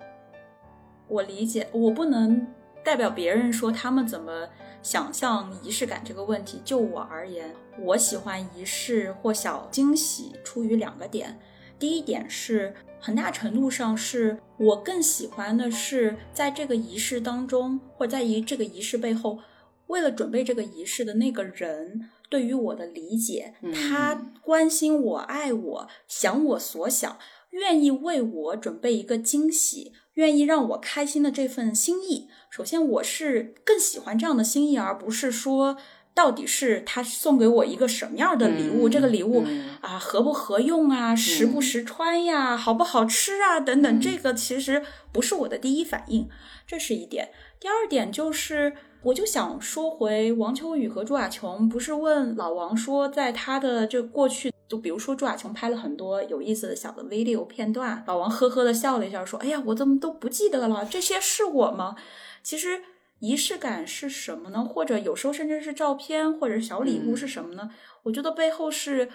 [1.08, 2.48] 我理解，我不能。
[2.88, 4.48] 代表别人说他们怎么
[4.82, 11.38] 想象仪式感这个问题，就我而言，我喜欢仪式或小惊喜，出于两个点。
[11.78, 19.40] 第一点是很大程度上是我更喜欢的是在这个仪式当中，或在于这个仪式背后，
[19.88, 27.18] 为了准备这个仪式的那个人对于我的理解，他关心我、爱我、想我所想，
[27.50, 29.92] 愿意为我准备一个惊喜。
[30.18, 35.78] 愿意让我开心的这份心意，首先我是更喜欢这样的心意，而不是说
[36.18, 39.46] 到底是他送给我一个什么样的礼物，这个礼物
[39.82, 44.82] 啊合不合用啊，实不实穿呀，好不好吃啊等等，这个其实
[45.12, 46.28] 不是我的第一反应，
[46.66, 47.30] 这是一点。
[47.60, 48.74] 第二点就是，
[49.04, 54.52] 我就想说回王秋雨和朱亚琼，不是问老王说，在他的这过去。
[54.68, 60.84] 就比如说朱亚琼拍了很多有意思的小的 video 片段，老王呵呵的笑了一下，说：“哎呀，我怎么都不记得了？
[60.84, 61.96] 这些是我吗？”
[62.44, 62.82] 其实
[63.20, 64.64] 仪式感是什么呢？
[64.64, 67.72] 或者有时候甚至是照片或者小礼物是什么呢？
[68.04, 69.10] 我觉得背后是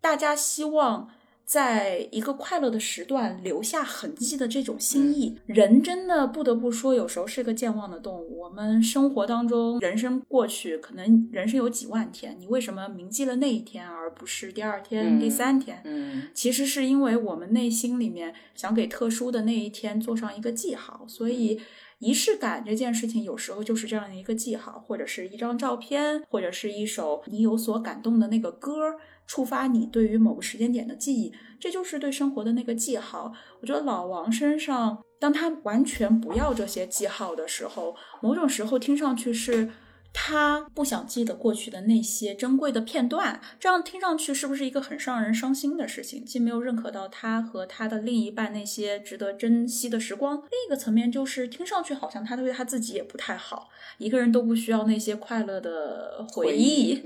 [0.00, 1.10] 大家希望。
[1.44, 8.38] 在一个快乐的时段留下痕迹的这种心意，人真的不得不说，有时候是个健忘的动物。
[8.38, 15.82] 我们生活当中，人生过去，可能人生有几万天，你为什么铭记了那一天，而不是第二天、第三天？
[15.84, 21.04] 嗯，其实是因为我们内心里面想给特殊的那一天做上一个记号。
[21.08, 21.60] 所以，
[22.02, 28.96] 仪式感这件事情，有时候就是这样的一个记号，或者是一张照片，或者是一首你有所感动的那个歌。
[29.24, 33.32] 触发你对于某个时间点的记忆，这就是对生活的那个记号。
[33.60, 39.70] 我觉得老王身上，当他完全不要这些记号的时候，某种时候听上去是
[40.12, 43.40] 他不想记得过去的那些珍贵的片段。
[43.58, 46.24] 这样听上去是不是一个很让人伤心的事情？
[46.24, 53.68] 既没有认可到他和他的另一半那些值得珍惜的时光，另一个层面就是听上去好像他对他自己也不太好。
[53.98, 56.96] 一个人都不需要那些快乐的回忆，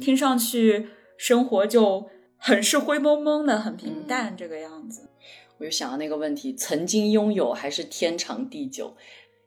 [0.00, 0.88] 听上去。
[1.18, 5.08] 生活就很是灰蒙蒙的，很平淡这个样子。
[5.56, 8.94] 我就想到那个问题：曾经拥有还是天长地久？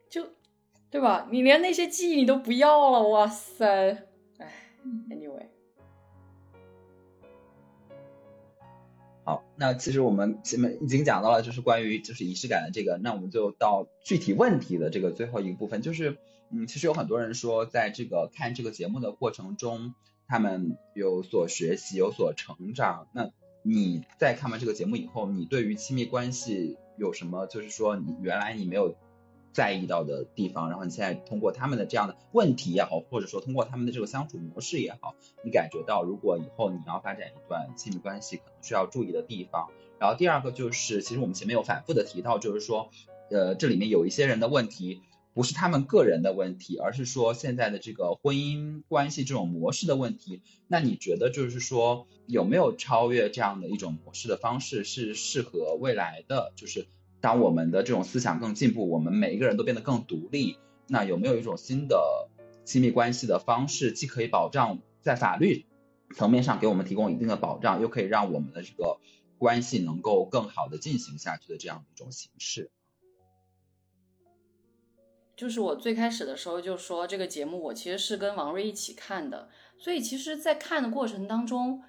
[0.09, 0.25] 就
[0.91, 1.28] 对吧？
[1.32, 4.07] 你连那些记忆你都不要了，哇塞！
[4.38, 4.52] 哎
[5.10, 5.45] ，anyway
[9.24, 9.44] 好。
[9.56, 16.18] 那其实我们前面已经讲到了，就是关于就是仪式感的这个，那我们就到具体问题的这个最后一个部分，就是
[16.49, 19.94] 嗯，其实有很多人说，在这个看这个节目的过程中，
[20.28, 23.07] 他们有所学习，有所成长。
[23.14, 23.30] 那
[23.61, 28.95] 你在看完这个节目以后，你对于亲密关系有什么，就是说你原来你没有
[29.51, 39.69] 在意到的地方，然后你现在通过他们的这样的问题也好，或者说通过他们的这个相处模式也好，你感觉到如果以后你要发展一段亲密关系，可能需要注意的地方。
[39.99, 42.89] 然后第二个就是，其实我们前面有反复的提到，就是说，
[43.31, 45.01] 呃，这里面有一些人的问题。
[45.31, 50.41] 不是他们个人的问题，而是说现在的这个婚姻关系这种模式的问题。
[50.67, 56.51] 那你觉得就是说有没有超越这样的一种模式的方式是适合未来的？
[56.57, 56.88] 就是
[57.21, 62.29] 当我们的这种思想更进步，我们每一个人都变得更独立，那有没有一种新的
[62.65, 65.65] 亲密关系的方式，既可以保障在法律
[66.15, 68.99] 层面上给我们提供一定的保障，又可以让我们的这个
[69.37, 72.71] 关系能够更好的进行下去的这样一种形式？
[75.35, 79.47] 就是我最开始的时候就说这个节目我其实是跟王瑞一起看的，
[79.77, 81.81] 所以其实，在看的过程当中，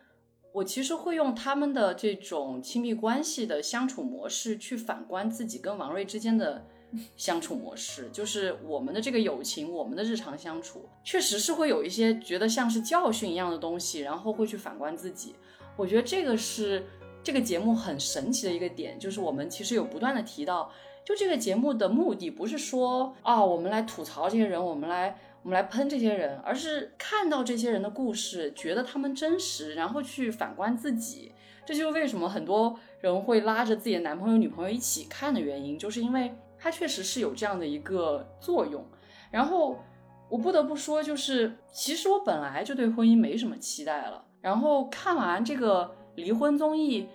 [0.52, 6.64] 我其实会用他们的这种亲密关系的相处模式去反观自己跟王瑞之间的
[7.16, 15.34] 相处模式，就是我们的这个友情，我们的日常相处，确实是会有一些觉得像是教训一样的东西，然后会去反观自己。
[15.76, 16.84] 我觉得这个是
[17.22, 20.70] 这个节目很神奇的一个点，就是我们其实有不断的提到。
[21.02, 31.32] 就这个节目的目的不是说啊，我们来吐槽这些人，我们来我们来喷这些人，而是看到这些人的故事，觉得他们真实，然后去反观自己。
[31.64, 38.84] 这就是为什么很多人会拉着自己的男朋友、女朋友一起看的原因，就是因为它确实是有这样的一个作用。
[39.30, 39.82] 然后
[40.28, 47.08] 我不得不说，就是其实我本来就对婚姻没什么期待了，然后看完这个离婚综艺，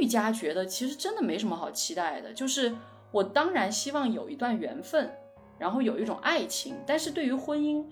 [0.00, 2.74] 愈加觉得其实真的没什么好期待的，就是。
[3.10, 5.10] 我当然希望有一段缘分，
[5.58, 7.84] 然后有一种爱情，但是对于婚姻，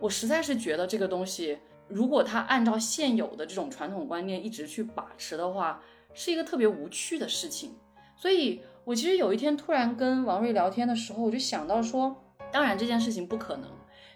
[0.00, 1.58] 我实在是觉得这个东西，
[1.88, 5.82] 如果他按照现有的这种传统观念一直去把持的话，
[6.12, 7.74] 是一个特别无趣的事情。
[8.16, 12.14] 所以我其实有一天突然跟王瑞聊天的时候，我就想到说，
[12.50, 13.70] 当然这件事情不可能，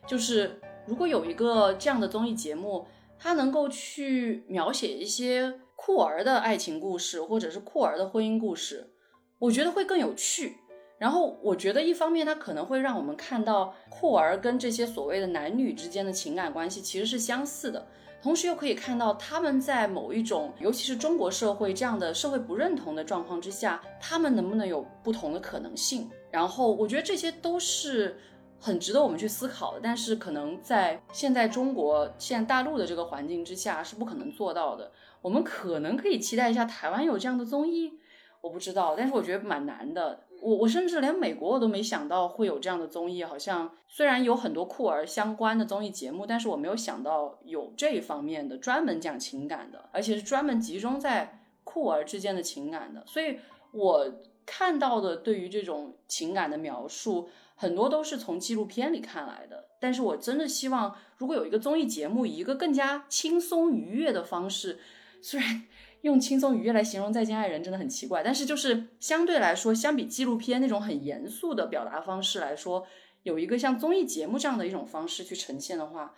[0.06, 2.86] 就是如果有一个这样的综艺节目，
[3.18, 8.92] 它能够去描写一些酷儿的爱情故事，或者是酷儿的婚姻故事。
[9.38, 10.56] 我觉得会更有趣，
[10.98, 17.86] 然后我觉得一方面它可能会让我们看到酷儿跟这些所谓的男女之间的情感关系其实是相似的，
[18.22, 26.10] 同时又可以看到他们在某一种，尤其是中国社会这样的社会不认同的状况之下，他们能不能有不同的可能性？
[26.30, 28.16] 然后我觉得这些都是
[28.58, 34.90] 很值得我们去思考的，但是可能在现在中国现在大陆的这个环境之下是不可能做到的。
[35.20, 37.92] 我们可能可以期待一下台湾有这样的综艺。
[38.40, 40.20] 我不知道，但是我觉得蛮难的。
[40.46, 43.24] 我我甚至连美国我都没想到会有这样的综艺。
[43.24, 53.02] 好像虽然有很多酷儿相关的综艺节目，但是我没有想到有这一方面的专门讲情感的，而且是专门集中在酷儿之间的情感的。
[53.06, 53.40] 所以
[53.72, 54.06] 我
[54.46, 59.64] 看到的对于这种情感的描述，很多都是从纪录片里看来的。
[59.80, 64.78] 但是我真的希望，如果有一个综艺节目，以一个更加轻松愉悦的方式，
[65.20, 65.64] 虽然。
[66.06, 72.86] 用轻松愉悦来形容再见爱人真的很奇怪，但是就是相对来说，相比纪录片那种很严肃的表达方式来说，
[73.24, 76.14] 有一个像综艺节目这样的一种方式去呈现的话，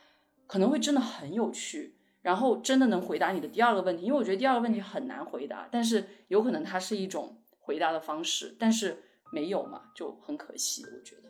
[0.46, 9.02] 可能会真的很有趣，然后真的能回答你的第二个问题，因为我觉得第二个问题很难回答，但是有可能它是一种回答的方式，但是
[9.32, 11.27] 没有嘛，就很可惜，我觉得。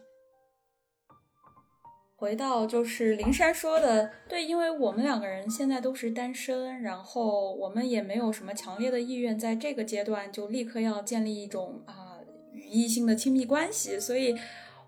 [2.18, 12.18] 回到就是灵山说的，对，因为我们两个人现在都是单身，然后我们也没有什么强烈的意愿在这个阶段就立刻要建立一种啊
[12.52, 14.36] 与异性的亲密关系，所以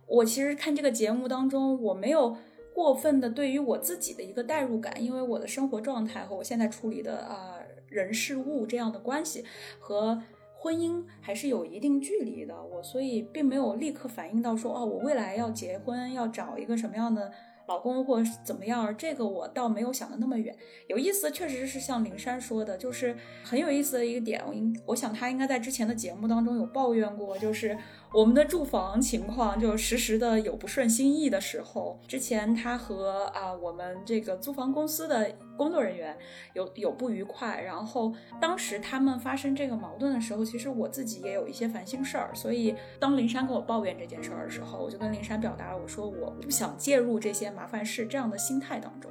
[0.09, 2.37] 我其实看这个节目当中，我没有
[2.75, 9.45] 过分的对于我自己的一个代入感，因为我的生活状态和我现在处理的啊人事物这样的关系
[9.79, 10.21] 和。
[10.63, 17.33] 婚姻还是有一定距离的，我所以并没有立刻反应到说，哦，我未来要结婚，要找一个什么样的
[17.67, 20.55] 老公或怎么样，这个我倒没有想的那么远。
[20.87, 24.43] 有意思，确实是像灵山说的，就是很有意思的一个点。
[24.47, 27.79] 我应我想他应该在之前的节目当中有抱怨过，就是。
[28.13, 31.99] 我们的住房情况就时时的有不顺心意的时候。
[32.09, 36.17] 之前他和啊我们这个租房公司的工作人员
[36.55, 42.31] 有有不愉快，然后当时他们发生这个矛盾的时候，其实我自己也有一些烦心事儿。
[42.35, 49.09] 所以当林珊跟我抱怨这件事儿的时候，我就跟林珊表达了我说我不想介入这些麻烦事这样的心态当中。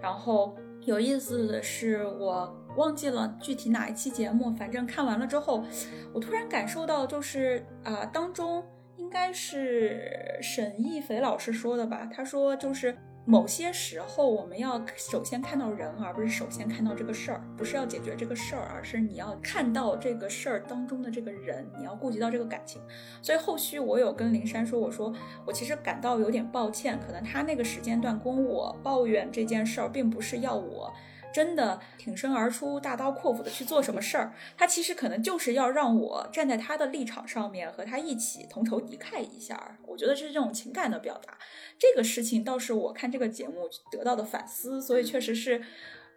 [0.00, 5.64] 然后有意思的是，我忘记了具体哪一期节目，反正看完了之后，
[6.12, 8.64] 我突然感受到，就是啊，当中
[8.96, 12.08] 应该是沈亦斐老师说的吧？
[12.12, 12.96] 他说就是。
[13.24, 17.40] 某些时候，我们要首先看到人，而不是首先看到这个事儿。
[17.56, 22.82] 不是要解决这个事儿，而是你要看到这个事儿当中的这个人，你要顾及到这个感情。
[23.22, 30.92] 所以后续我有跟灵山说，我说我其实感到有点抱歉，可能他那个时间段跟我抱怨这件事儿，并不是要我。
[31.32, 39.78] 真的挺身而出、大刀阔斧的去做什么事儿，他其实可能就是要让我站在他的立场上面，和他一起同仇敌忾一下。
[39.86, 41.38] 我觉得是这种情感的表达。
[41.78, 45.62] 这个事情倒是我看这个节目得到的反思，所以确实是。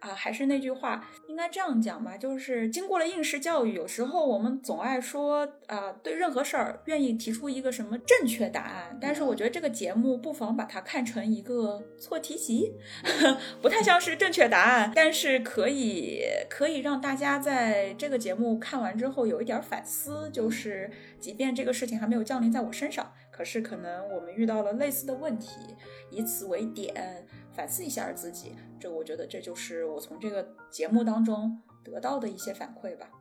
[0.06, 12.72] 啊，还是那句话，应该这样讲吧，就是经过了应试教育，有时候我们总爱说，啊，对任何事儿愿意提出一个什么正确答案，但是我觉得这个节目不妨把它看成一个错题集，
[13.60, 20.88] 不太像是正确答案，但是可以可以让大家在这个节目看完之后有一点反思，就是
[21.18, 25.50] 即便这个事情还没有降临在我身上，可是可能我们遇到了类似的问题，
[26.10, 27.26] 以此为点。
[27.56, 33.08] 反思一下自己，这我觉得这就是我从这个节目当中得到的一些反馈吧。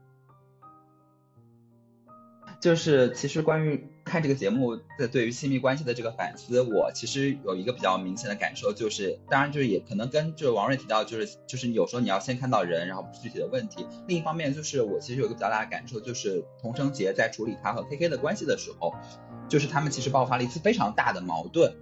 [2.62, 13.86] 就是其实关于看这个节目的对于亲密关系的这个反思，我其实有一个比较明显的感受，就是当然就是也可能跟就是王瑞提到，就是就是有时候你要先看到人，然后具体的问题。
[14.08, 18.96] 另一方面就是我其实有一个比较大的感受，就是童承杰在处理他和 K K 的关系的时候，
[19.48, 21.76] 就是他们其实爆发了一次非常大的矛盾。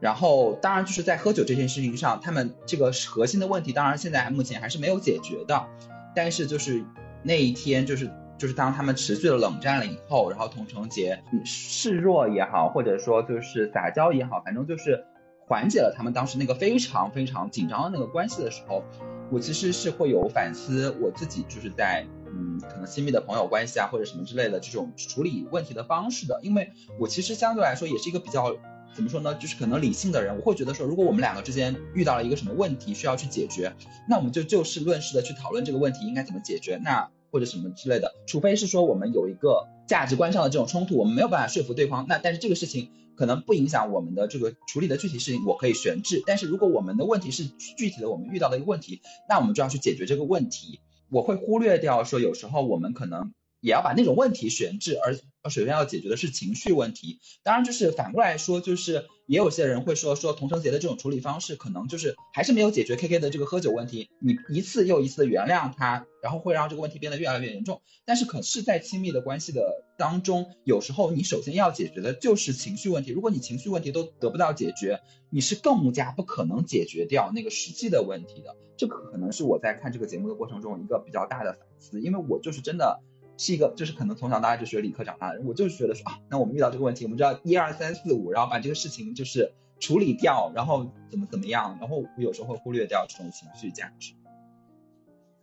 [0.00, 5.66] 然后，当然就是在喝酒这件事情上，他们这个核心的问题，当然现在目前还是没有解决的。
[6.14, 6.84] 但是就是
[7.24, 8.08] 那一天，就是
[8.38, 15.04] 就是当他们持续的冷战了以后，然后童承杰示弱也好，或者说就是撒娇也好，反正就是
[15.48, 18.84] 缓解了他们当时那个非常非常紧张的那个关系的时候，
[19.32, 26.70] 我其实是会有反思我自己，就是在嗯可能亲密的朋友关系啊或者什么之类的这种处理问题的方式的，因为
[27.00, 28.56] 我其实相对来说也是一个比较。
[28.94, 29.34] 怎么说呢？
[29.34, 33.72] 就是可能理性的人，我会觉得说，如果我们两个之间遇到了一个什么问题需要去解决，
[34.08, 38.12] 那我们就就事论事的去讨论这个问题应该怎么解决，那或者什么之类的。
[38.26, 46.22] 除非是说我们有一个价值观上的这种冲突，我们没有办法说服对方，那但是这个事情可能不影响我们的这个处理的具体事情，我可以悬置。
[46.26, 50.80] 但是如果我们的问题是具体的，我们遇到的一个问题，那我们就要去解决这个问题。
[51.10, 55.14] 我会忽略掉说，有时候我们可能也要把那种问题悬置，而
[55.50, 57.20] 首先要解决的是情绪问题。
[57.42, 59.06] 当然，就是反过来说，就是。
[59.28, 64.08] 也有些人会说说童承杰的这种处理方式，可能就是还是没有解决 K K 的这个喝酒问题。
[64.20, 67.82] 你一次又一次的原谅他，然后会让这个问题变得越来越严重。
[68.06, 73.10] 但是可是，在亲密的关系的当中，有时候你首先要解决的就是情绪问题。
[73.10, 78.56] 如果你情绪问题都得不到解决，你是更加不可能解决掉那个实际的问题的。
[78.78, 83.02] 这可能是我在看这个节目的过程中一个比较大的反思，因为我就是真的。
[83.38, 94.12] 是一个，就是可能从小大家就学理科长大的人，我就是觉得说啊，那我们遇到这个问题，我们知道一二三四五，然后把这个事情就是处理掉，然后怎么怎么样，然后我有时候会忽略掉这种情绪价值。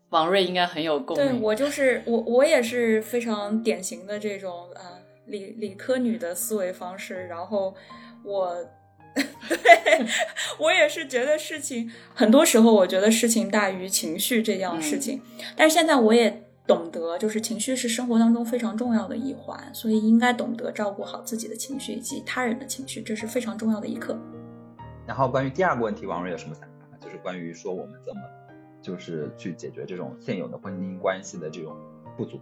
[0.10, 1.26] 王瑞应该很有共鸣。
[1.26, 7.74] 对我就是我，我也是非常典型的这种啊理理科女的思维方式，然后
[8.24, 8.56] 我，
[9.16, 10.06] 对
[10.60, 15.22] 我也是觉得事情很多时候，我觉得事情大于情绪这样事情，
[15.56, 16.42] 但是现在我也。
[16.68, 24.18] 懂得就是情绪是生活当中非常重要的一环，所以应该懂得照顾好自己的情绪以及他人的情绪，这是非常重要的一课。
[25.06, 26.98] 然后关于第二个问题，王瑞有什么想法？
[27.00, 28.22] 就是关于说我们怎么
[28.82, 31.76] 就是去解决这种现有的婚姻关系的这种
[32.18, 32.40] 不足。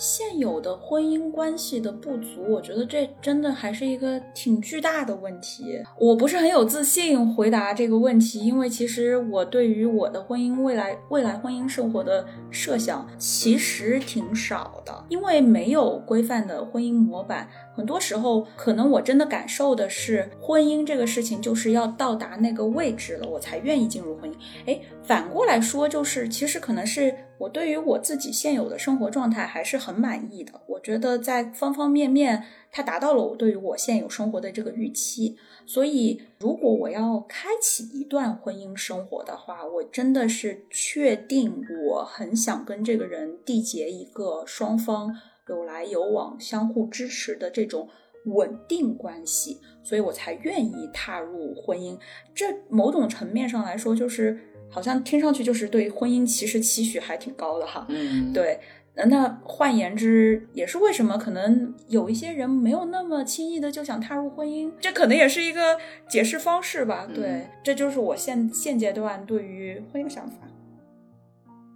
[0.00, 5.78] 现有的婚姻关系的不足，我觉得这真的还是一个挺巨大的问题。
[5.98, 17.46] 我不是很有自信回答这个问题，因为其实我对于我的婚姻未来未来婚姻生活的设想其实挺少的，因为没有规范的婚姻模板。
[17.76, 24.34] 很多时候，可能我真的感受的是，婚姻这个事情就是要到达那个位置了，我才愿意进入婚姻。
[24.64, 27.14] 哎，反过来说，就是其实可能是。
[27.40, 35.38] 我对于我自己现有的生活状态还是很满意的，我觉得在方方面面，它达到了我对于我现有生活的这个预期。
[35.64, 45.16] 所以，如果我要开启一段婚姻生活的话，我真的是确定我很想跟这个人缔结一个双方
[45.48, 47.88] 有来有往、相互支持的这种
[48.26, 51.98] 稳定关系，所以我才愿意踏入婚姻。
[52.34, 54.38] 这某种层面上来说，就是。
[54.70, 58.60] 好像听上去就是对婚姻其实期许还挺高的哈，嗯，对，
[58.94, 65.78] 那换言之，也是为什么可能有一些人没有那么轻易的就想踏入婚姻，这可能也是一个
[66.08, 67.06] 解释方式吧。
[67.12, 70.36] 对，这就是我现现阶段对于婚姻的想法。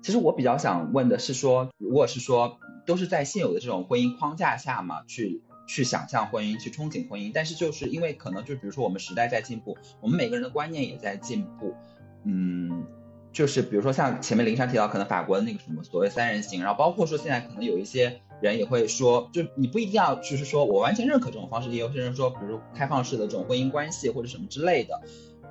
[0.02, 11.74] 其实我比较想问的是说，如果是说都是在现有的这种婚姻框架下嘛，去去想象婚姻，去憧憬婚姻，但是就是因为可能就比如说我们时代在进步，我们每个人的观念也在进步，
[12.24, 12.84] 嗯，
[13.32, 25.00] 就是比如说像前面林珊提到，可能法国的那个什么所谓三人行，然后包括说现在可能有一些人也会说，就你不一定要就是说我完全认可这种方式，也有些人说，比如开放式的这种婚姻关系或者什么之类的。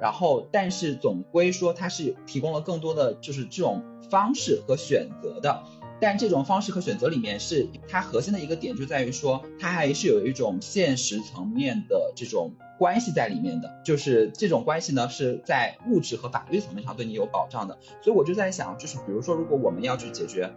[0.02, 5.64] 然后，但是总归说它是提供了更多的就是这种方式和选择的，
[6.02, 17.78] 但这种方式和选择里面是它核心的一个点就在于说，它还是有一种现实层面的这种关系在里面的，就是这种关系呢是在物质和法律层面上对你有保障的。
[18.02, 20.54] 所以我就在想，就是比如说，如果我们要去解决。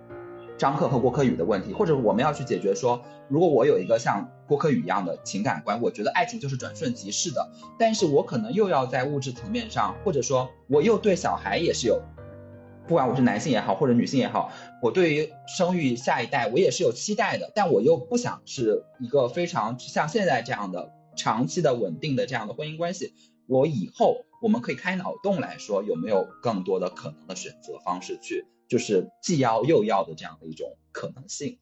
[0.59, 7.47] 张克和郭柯宇的问题，或者我们要去解决说，如果我有一个像郭柯宇一样的情感观，我觉得爱情就是转瞬即逝的，
[7.79, 12.01] 但是我可能又要在物质层面上，或者说我又对小孩也是有，
[12.89, 23.15] 不管我是男性也好，或者女性也好，我对于生育下一代我也是有期待的，但我又不想是一个非常像现在这样的长期的稳定的这样的婚姻关系，
[23.47, 28.47] 我以后我们可以开脑洞来说，有没有更多的可能的选择方式去。
[28.69, 31.61] 就是既要又要的这样的一种可能性。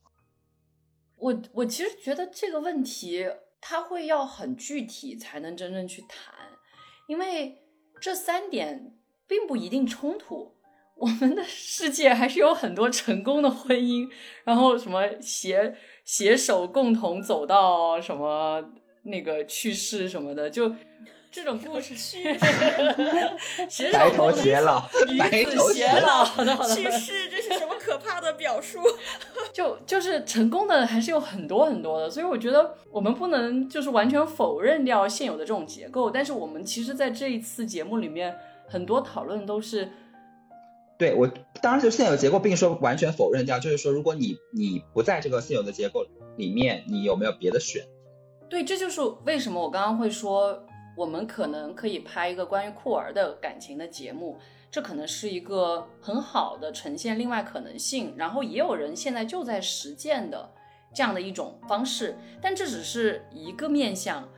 [1.16, 3.28] 我我其实觉得这个问题，
[3.60, 6.35] 它会要很具体才能真正去谈，
[7.06, 7.59] 因为
[8.01, 10.55] 这三点并不一定冲突。
[10.97, 14.09] 我们的世界还是有很多成功的婚姻，
[14.44, 15.76] 然后什么携
[16.06, 18.64] 携手共同走到什么
[19.05, 20.74] 那个去世什么的，就。
[21.35, 22.22] 这种故事，
[23.93, 26.72] 白头偕老，白头偕老，好的好的。
[26.76, 28.78] 去世，这是什么可怕的表述？
[29.52, 36.09] 就就是成功的还是有很多很多的，所以我觉得我们不能就是完全否认掉现有的这种结构。
[36.09, 39.90] 但是我们其实在这一次节目里面，很多讨论都是，
[40.97, 41.28] 对我
[41.60, 46.06] 当然就现有结构，并说完全否认掉，就是说如果你你不在这个现有的结构
[46.36, 47.82] 里面，你有没有别的选？
[48.55, 50.64] 对，这就是为什么我刚刚会说。
[50.97, 54.39] 我们可能可以拍一个关于酷儿的感情的节目，
[54.70, 58.14] 这可能是一个很好的呈现另外可能性。
[58.16, 60.48] 然后也有人现在就在实践的
[60.94, 64.28] 这样的一种方式，但这只是一个面向。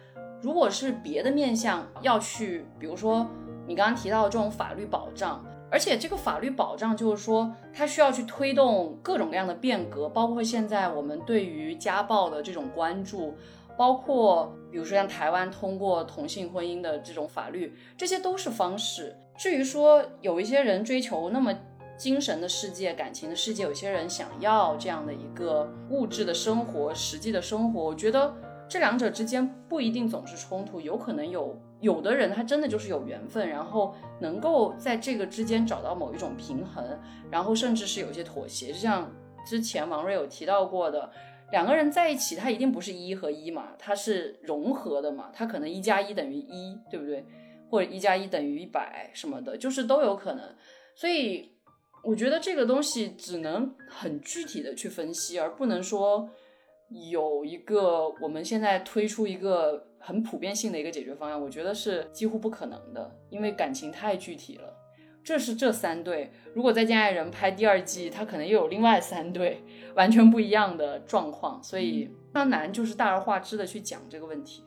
[0.41, 3.27] 如果是别的面向要去，比如说
[3.67, 13.37] 你刚刚提到的这种法律保障，而且这个法律保障就是说它需要去推动各种各样的变革，包括现在我们对于家暴的这种关注。
[13.77, 19.17] 包括比如说像台湾通过同性婚姻的这种法律，这些都是方式。
[19.37, 21.55] 至于说有一些人追求那么
[21.99, 28.35] 精神的世界、感情的世界，有些人想要这样的一个物质的生活、实际的生活，我觉得
[28.69, 36.85] 这两者之间不一定总是冲突，有可能有有的人他真的就是有缘分，然后能够在这个之间找到某一种平衡，
[37.31, 39.11] 然后甚至是有些妥协，就像
[39.47, 41.11] 之前王瑞有提到过的。
[41.53, 47.25] 两个人在一起，他一定不是一和一嘛，它是融合的嘛，它可能一加一等于一，对不对？
[47.71, 50.55] 或者一加一等于一百什么的，就是都有可能。
[50.95, 51.53] 所以
[52.05, 56.29] 我觉得这个东西只能很具体的去分析，而不能说
[57.11, 64.73] 有一个我们现在推出一个很普遍性的一个解决方案，我觉得是几乎不可能的，因为感情太具体了。
[65.27, 69.61] 这是这三对，如果《再见爱人》拍第二季，他可能又有另外三对，
[69.97, 74.63] 完全不一样的状况，所以非常难，就是大而化之的去讲这个问题。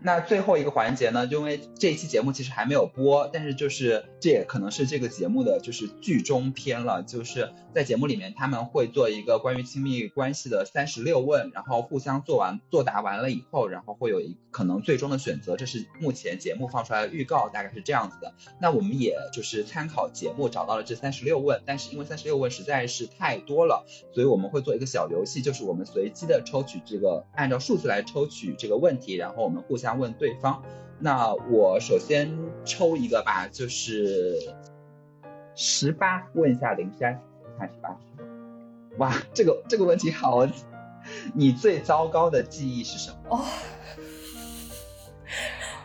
[0.00, 1.26] 那最后一个环节呢？
[1.26, 7.02] 就因为这一期节目其实还没有播，但是就是这也可能是这个节目的就是剧中篇了。
[7.02, 15.56] 就是在节目里面，他们会做一个关于亲密关系的三十六问，然后互相做完作答完了以后，然后会有一可能最终的选择。
[15.56, 18.34] 这是目前节目放出来的预告，大概是这样子的。
[18.60, 23.84] 那我们也就是参考节目找到了这三十六问，但是因为三十六问实在是太多了，
[24.14, 29.94] 所以我们会做一个小游戏，就是我们随机的抽取这个按照数字来抽取这个问题，然后我们互相。
[29.94, 30.62] 问对方，
[31.04, 34.38] 那我首先抽一个吧，就是
[35.54, 37.20] 十八，问一下灵山，
[37.58, 37.94] 看十八。
[38.96, 40.48] 哇，这个这个问题好，
[41.34, 43.36] 你最糟糕的记忆是什么？
[43.36, 43.44] 哦，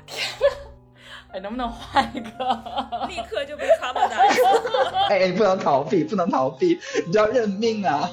[0.07, 0.45] 天呐，
[1.33, 2.29] 哎，能不能换一个？
[3.09, 4.19] 立刻就被他们打。
[5.09, 8.09] 哎，不能逃避，不能逃避，你就要认命啊！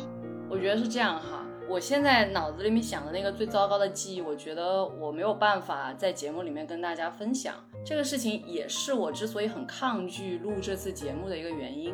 [0.50, 1.35] 我觉得是这样哈。
[1.68, 7.55] 我现在脑子里面想的那个最糟糕的记忆，我觉得我没有办法在节目里面跟大家分享。
[7.84, 11.93] 这个事情也是我之所以很抗拒录这次节目的一个原因。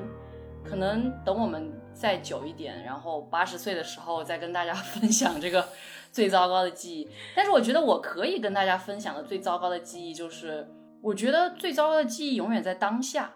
[0.62, 5.66] 可能等我们再久一点，然后八十岁的时候再跟大家 分享这个
[6.12, 7.09] 最糟糕的记忆。
[7.35, 10.69] 但是我觉得我可以跟大家分享的最糟糕的记忆，就是
[11.01, 13.32] 我觉得最糟糕的记忆永远在当下。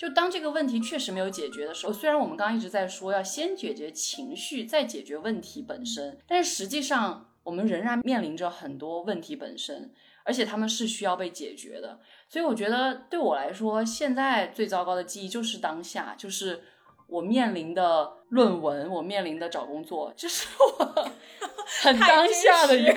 [0.00, 9.92] 就当这个问题确实没有解决的时候，虽然我们刚刚一直在说要先解决情绪，再解决问题本身，但是实际上我们仍然面临着很多问题本身，
[10.24, 12.00] 而且他们是需要被解决的。
[12.30, 16.62] 所以我觉得对我来说，现在最糟糕的记忆就是当下，就是
[17.06, 20.46] 我面临的论文，我面临的找工作，这是
[20.78, 21.10] 我
[21.82, 22.94] 很当下的一个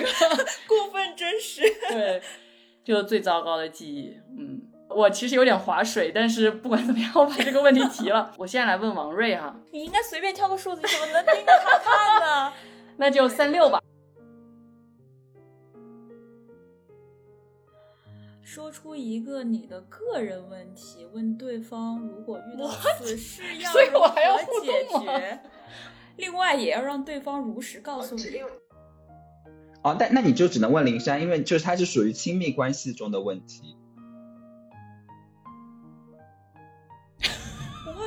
[0.66, 1.60] 过分真实。
[1.92, 2.22] 对，
[2.82, 4.16] 就是最糟糕的记忆。
[4.38, 4.62] 嗯，
[4.94, 8.32] 我其实有点划水，但是不管怎么样，我把这个问题提了。
[8.38, 12.52] 我现在来问王瑞哈，你应该随便挑个数字，你怎么能盯着他看呢？
[12.96, 13.80] 那就三六吧。
[18.42, 22.68] 说出一个你的个人问题，问对方如果遇到
[22.98, 25.40] 此事要所以我如还要互何解动吗决。
[26.16, 28.22] 另外，也要让对方如实告诉你。
[29.82, 33.76] 哦，但那你就只能问林珊，因为就是它是属于亲密关系中的问题。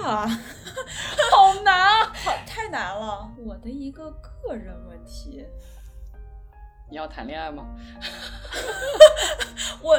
[0.04, 2.14] 哇，好难啊！
[2.14, 3.32] 好太难了！
[3.38, 5.46] 我的一个个人问题，
[6.90, 7.66] 你要谈恋爱吗？
[9.82, 9.98] 我，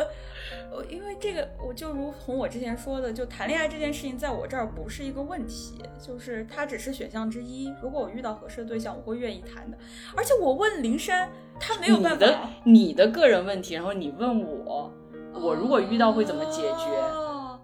[0.70, 7.74] 我因为这个，我就如同我之前说的，就谈恋爱这件事情，在我这儿不是一个问题，就是它只是选项之一。
[7.82, 9.76] 如果我遇到合适的对象，我会愿意谈的。
[10.16, 12.50] 而且我问林珊，他没有办你的法。
[12.64, 14.92] 你的个人问题，然后你问我，
[15.34, 17.00] 我如果遇到会怎么解决？
[17.00, 17.60] 哦、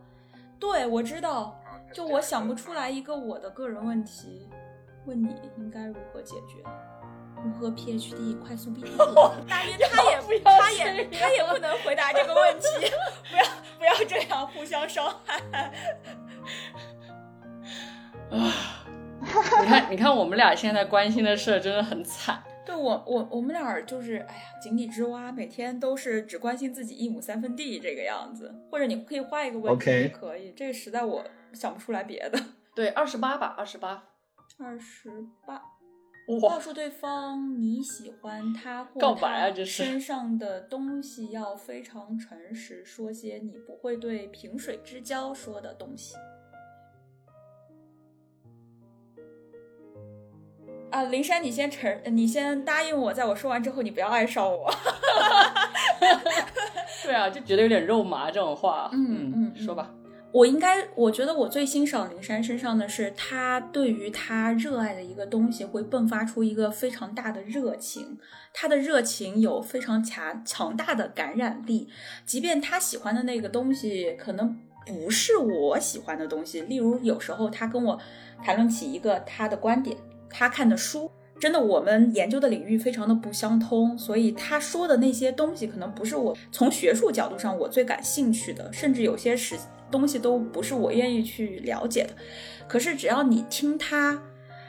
[0.59, 1.59] 对，我知道，
[1.95, 4.49] 就我想不出来一个我的个人问题，
[5.07, 6.59] 问你应该如何解决？
[7.45, 8.89] 如何 PhD 快速毕业？
[9.49, 12.67] 大约他也不要他也这样他也不能回答这个问题，
[13.31, 13.45] 不要
[13.79, 15.41] 不要这样互相伤害。
[18.31, 18.53] 啊
[19.21, 22.43] 你看，你看，我们俩现在关心的事儿真的很惨。
[22.67, 28.55] 对我我我们俩就是哎呀井底之蛙，每天都是只关心自己一亩三分地这个样子。
[28.71, 31.23] 或者你可以换一个问题可以，这个实在我
[31.55, 32.39] 想不出来别的。
[32.75, 34.05] 对，二十八吧，二十八。
[34.59, 35.63] 二十八。
[36.41, 46.15] 告诉对方你喜欢他或告白啊他这是身上的东西，要非常诚实，说些你不会对萍水之交说的东西。
[50.91, 54.73] 啊，灵山，你先承，你先答应我，在我说完之后，你不要爱上我。
[57.05, 58.89] 对啊，就觉得有点肉麻这种话。
[58.95, 59.95] 嗯嗯嗯说吧。
[60.35, 68.19] 我应该，我觉得我最欣赏林珊身上的是，他对于他热爱的一个东西会迸发出一个非常大的热情，
[68.53, 71.89] 他的热情有非常强强大的感染力，
[72.27, 77.97] 即便他喜欢的那个东西可能不是我喜欢的东西，例如有时候他跟我
[78.43, 79.97] 谈论起一个他的观点，
[80.29, 81.09] 他看的书。
[81.39, 89.57] 真的，我们研究的领域非常的不相通，所以他说的那些东西可能不是我从学术角度上我最感兴趣的，甚至有些是
[89.91, 92.15] 东西都不是我愿意去了解的。
[92.67, 94.23] 可是只要你听他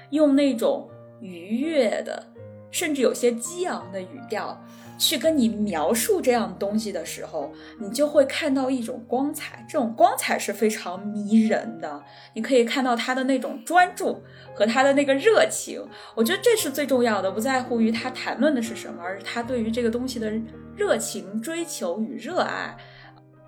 [0.09, 0.89] 用那种
[1.21, 2.23] 愉悦的，
[2.71, 4.61] 甚至有些激昂的语调
[4.97, 12.03] 去跟你描述这样东西的时候，你就会看到一种光彩，这种光彩是非常迷人的。
[12.33, 14.21] 你可以看到他的那种专注
[14.53, 15.81] 和他的那个热情，
[16.15, 20.31] 我觉得这是最重要的，不在乎于他谈论的是什么，而是他对于这个东西的
[20.75, 22.75] 热情、追求与热爱，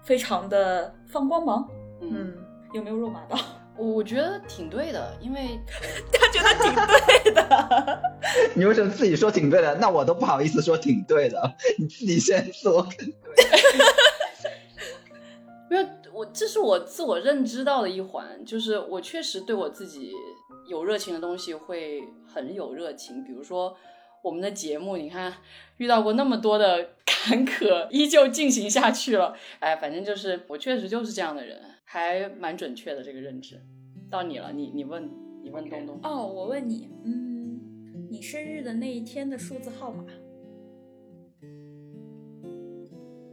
[0.03, 1.69] 非常的放光芒。
[2.01, 2.33] 嗯，
[2.73, 3.37] 有没有肉麻到？
[3.77, 5.59] 我我觉得挺对的，因为
[6.11, 8.01] 他觉得挺对的。
[8.55, 9.75] 你为什么自己说挺对的？
[9.75, 13.45] 那我都不好意思说挺对的， 你自己先说肯对。
[15.69, 20.11] 没有我，这是我自我认知到的一环，就是我确实对我自己
[20.67, 23.75] 有热情的东西会很有热情，比如说
[24.27, 25.33] 我们的节目，你看
[25.77, 29.33] 遇到过那么多的坎坷，依旧进行下去了。
[29.59, 33.61] 哎，反正就是我确实就是这样的人，还蛮准确的这个认知。
[34.11, 35.09] 到你了，你你问
[35.43, 40.03] 你问东东哦，我问你，嗯，你生日的那一天的数字号码？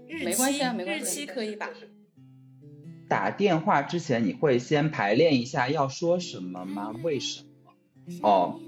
[0.06, 1.70] 日期没关系啊没关系日期可以吧？
[3.08, 6.94] 打电话之前你会先排练一下要说什么吗？
[7.02, 7.72] 为什么？
[8.22, 8.60] 哦，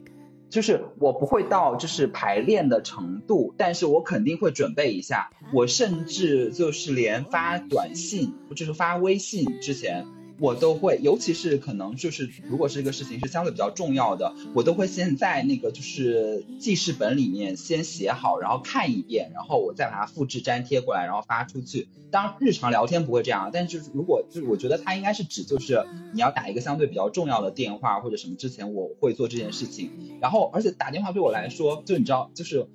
[0.49, 5.31] 就是我不会到就是排练的程度，但是我肯定会准备一下。
[5.53, 10.07] 我甚至就是连发短信，就是发微信之前，
[10.39, 21.89] 我都会，尤其是可能就是如果是这个事情是相对比较重要的，我都会先在那个就是记事本里面先写好，然后看一遍，然后我再把它复制粘贴过来，然后发出去。
[22.11, 29.91] 当，日常聊天不会这样，但是如果就是我觉得它应该是指就是你要打一个相对比较重要的电话或者什么之前，我会做这件事情。
[30.21, 32.69] 然后，而且打电话对我来说，就你知道，就是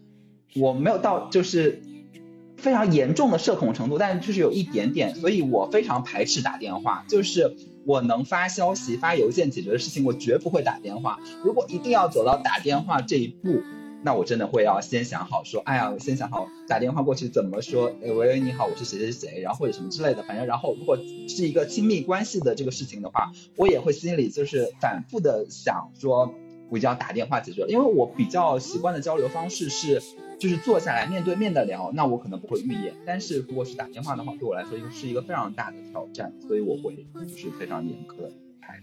[0.55, 1.81] 我没有到就是
[2.61, 7.03] 非常严重的社恐程度，但是就是有一点点，所以我非常排斥打电话。
[7.09, 7.55] 就是
[7.85, 11.19] 我能发消息、发邮件解决的事情，我绝不会打电话。
[11.43, 13.61] 如果一定要走到打电话这一步，
[14.03, 20.97] 那我真的会要先想好，说，哎呀，我先想好打电话过去怎么说，哎，喂，你好，我是谁谁谁，然后或者什么之类的，反正，然后如果
[21.27, 26.33] 是一个亲密关系的这个事情的话，我也会心里就是反复的想说，
[26.69, 29.99] 我一定要打电话解决，因为我比较习惯的交流方式是。
[30.41, 38.27] 就是坐下来面对面的聊，那我可能不会预演，但是如果是打电话的话，对我来说是一个非常大的挑战，所以我会就是非常严苛
[38.59, 38.79] 拍。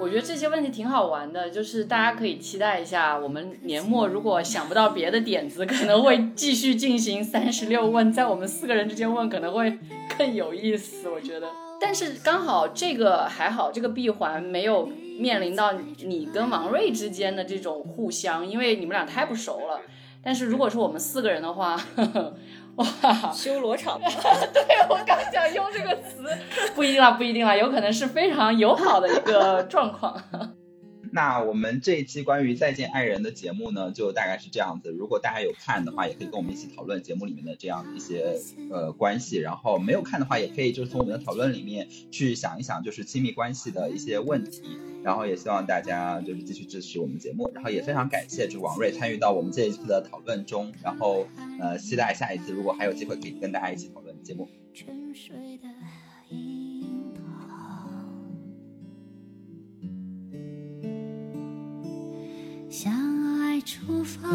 [0.00, 9.78] 我觉得这些问题挺好玩的，就是大家可以期待一下，我们年末如果想不到别的点子，可能会继续进行三十六问，在我们四个人之间问可能会
[10.18, 11.48] 更有意思，我觉得。
[11.80, 14.90] 但是刚好这个还好，这个闭环没有。
[15.18, 19.80] 面临到你跟王瑞之间的这种互相，因为你们俩太不熟了。
[20.22, 21.78] 但是如果说我们四个人的话，
[22.76, 22.86] 哇，
[23.32, 24.00] 修罗场。
[24.00, 26.24] 对我刚想用这个词，
[26.74, 30.20] 不一定啦，不一定啦，有可能是非常友好的一个状况。
[31.14, 34.90] 那我们这一期关于再见爱人的节目呢，就大概是这样子。
[34.90, 38.40] 如果大家有看的话，也可以跟我们一起讨论节目里面的这样一些
[38.72, 39.38] 呃关系。
[39.38, 44.76] 然后没有看的话，也可以就是从我们的讨论里面去想一想，就是亲密关系的一些问题。
[45.04, 47.48] 然后也希望大家就是继续支持我们节目。
[47.54, 50.72] 然后也非常感谢就王瑞参与到我们这一次的讨论中。
[50.82, 51.28] 然后
[51.60, 54.48] 呃，期待下一次如果还有机会可以跟大家一起讨论节目。
[62.76, 62.92] 向
[63.40, 64.28] 爱出发，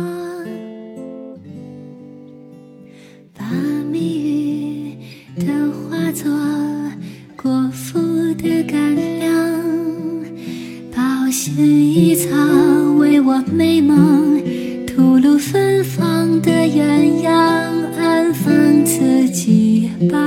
[3.37, 3.43] 把
[3.91, 4.97] 蜜语
[5.41, 6.31] 都化作
[7.35, 7.99] 果腹
[8.35, 9.29] 的干粮，
[10.95, 12.33] 保鲜一草
[12.97, 14.41] 为我美梦
[14.87, 17.29] 吐露芬芳的鸳鸯，
[17.97, 20.17] 安放自己吧，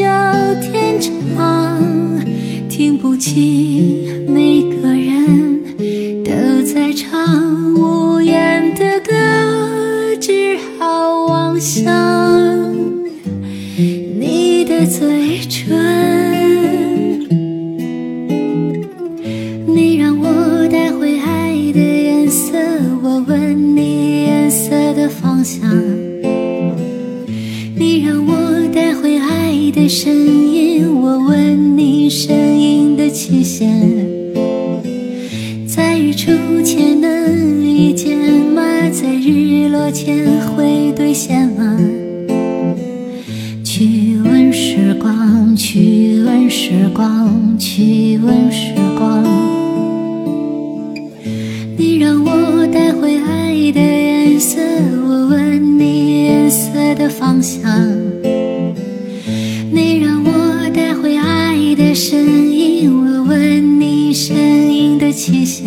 [0.00, 0.08] 地久
[0.62, 1.78] 天长，
[2.70, 4.09] 听不清。
[47.00, 49.24] 光，去问时光。
[51.78, 54.60] 你让我带回爱的颜色，
[55.08, 57.62] 我问你颜色的方向。
[59.72, 62.18] 你让我带回爱的声
[62.52, 65.64] 音，我问你声音的期限。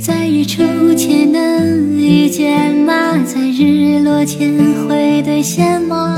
[0.00, 3.16] 在日出前能遇见吗？
[3.24, 4.52] 在日落前
[4.88, 6.16] 会兑现吗。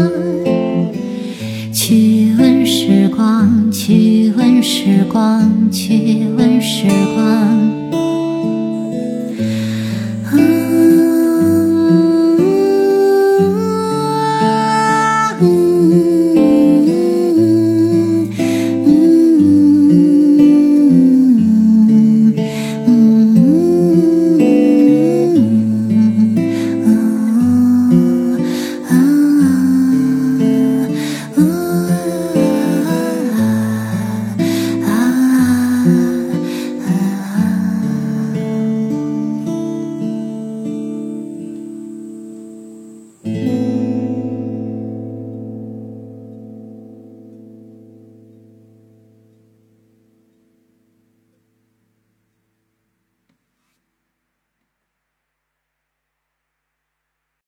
[3.84, 6.86] 去问时光去问时
[7.16, 7.81] 光。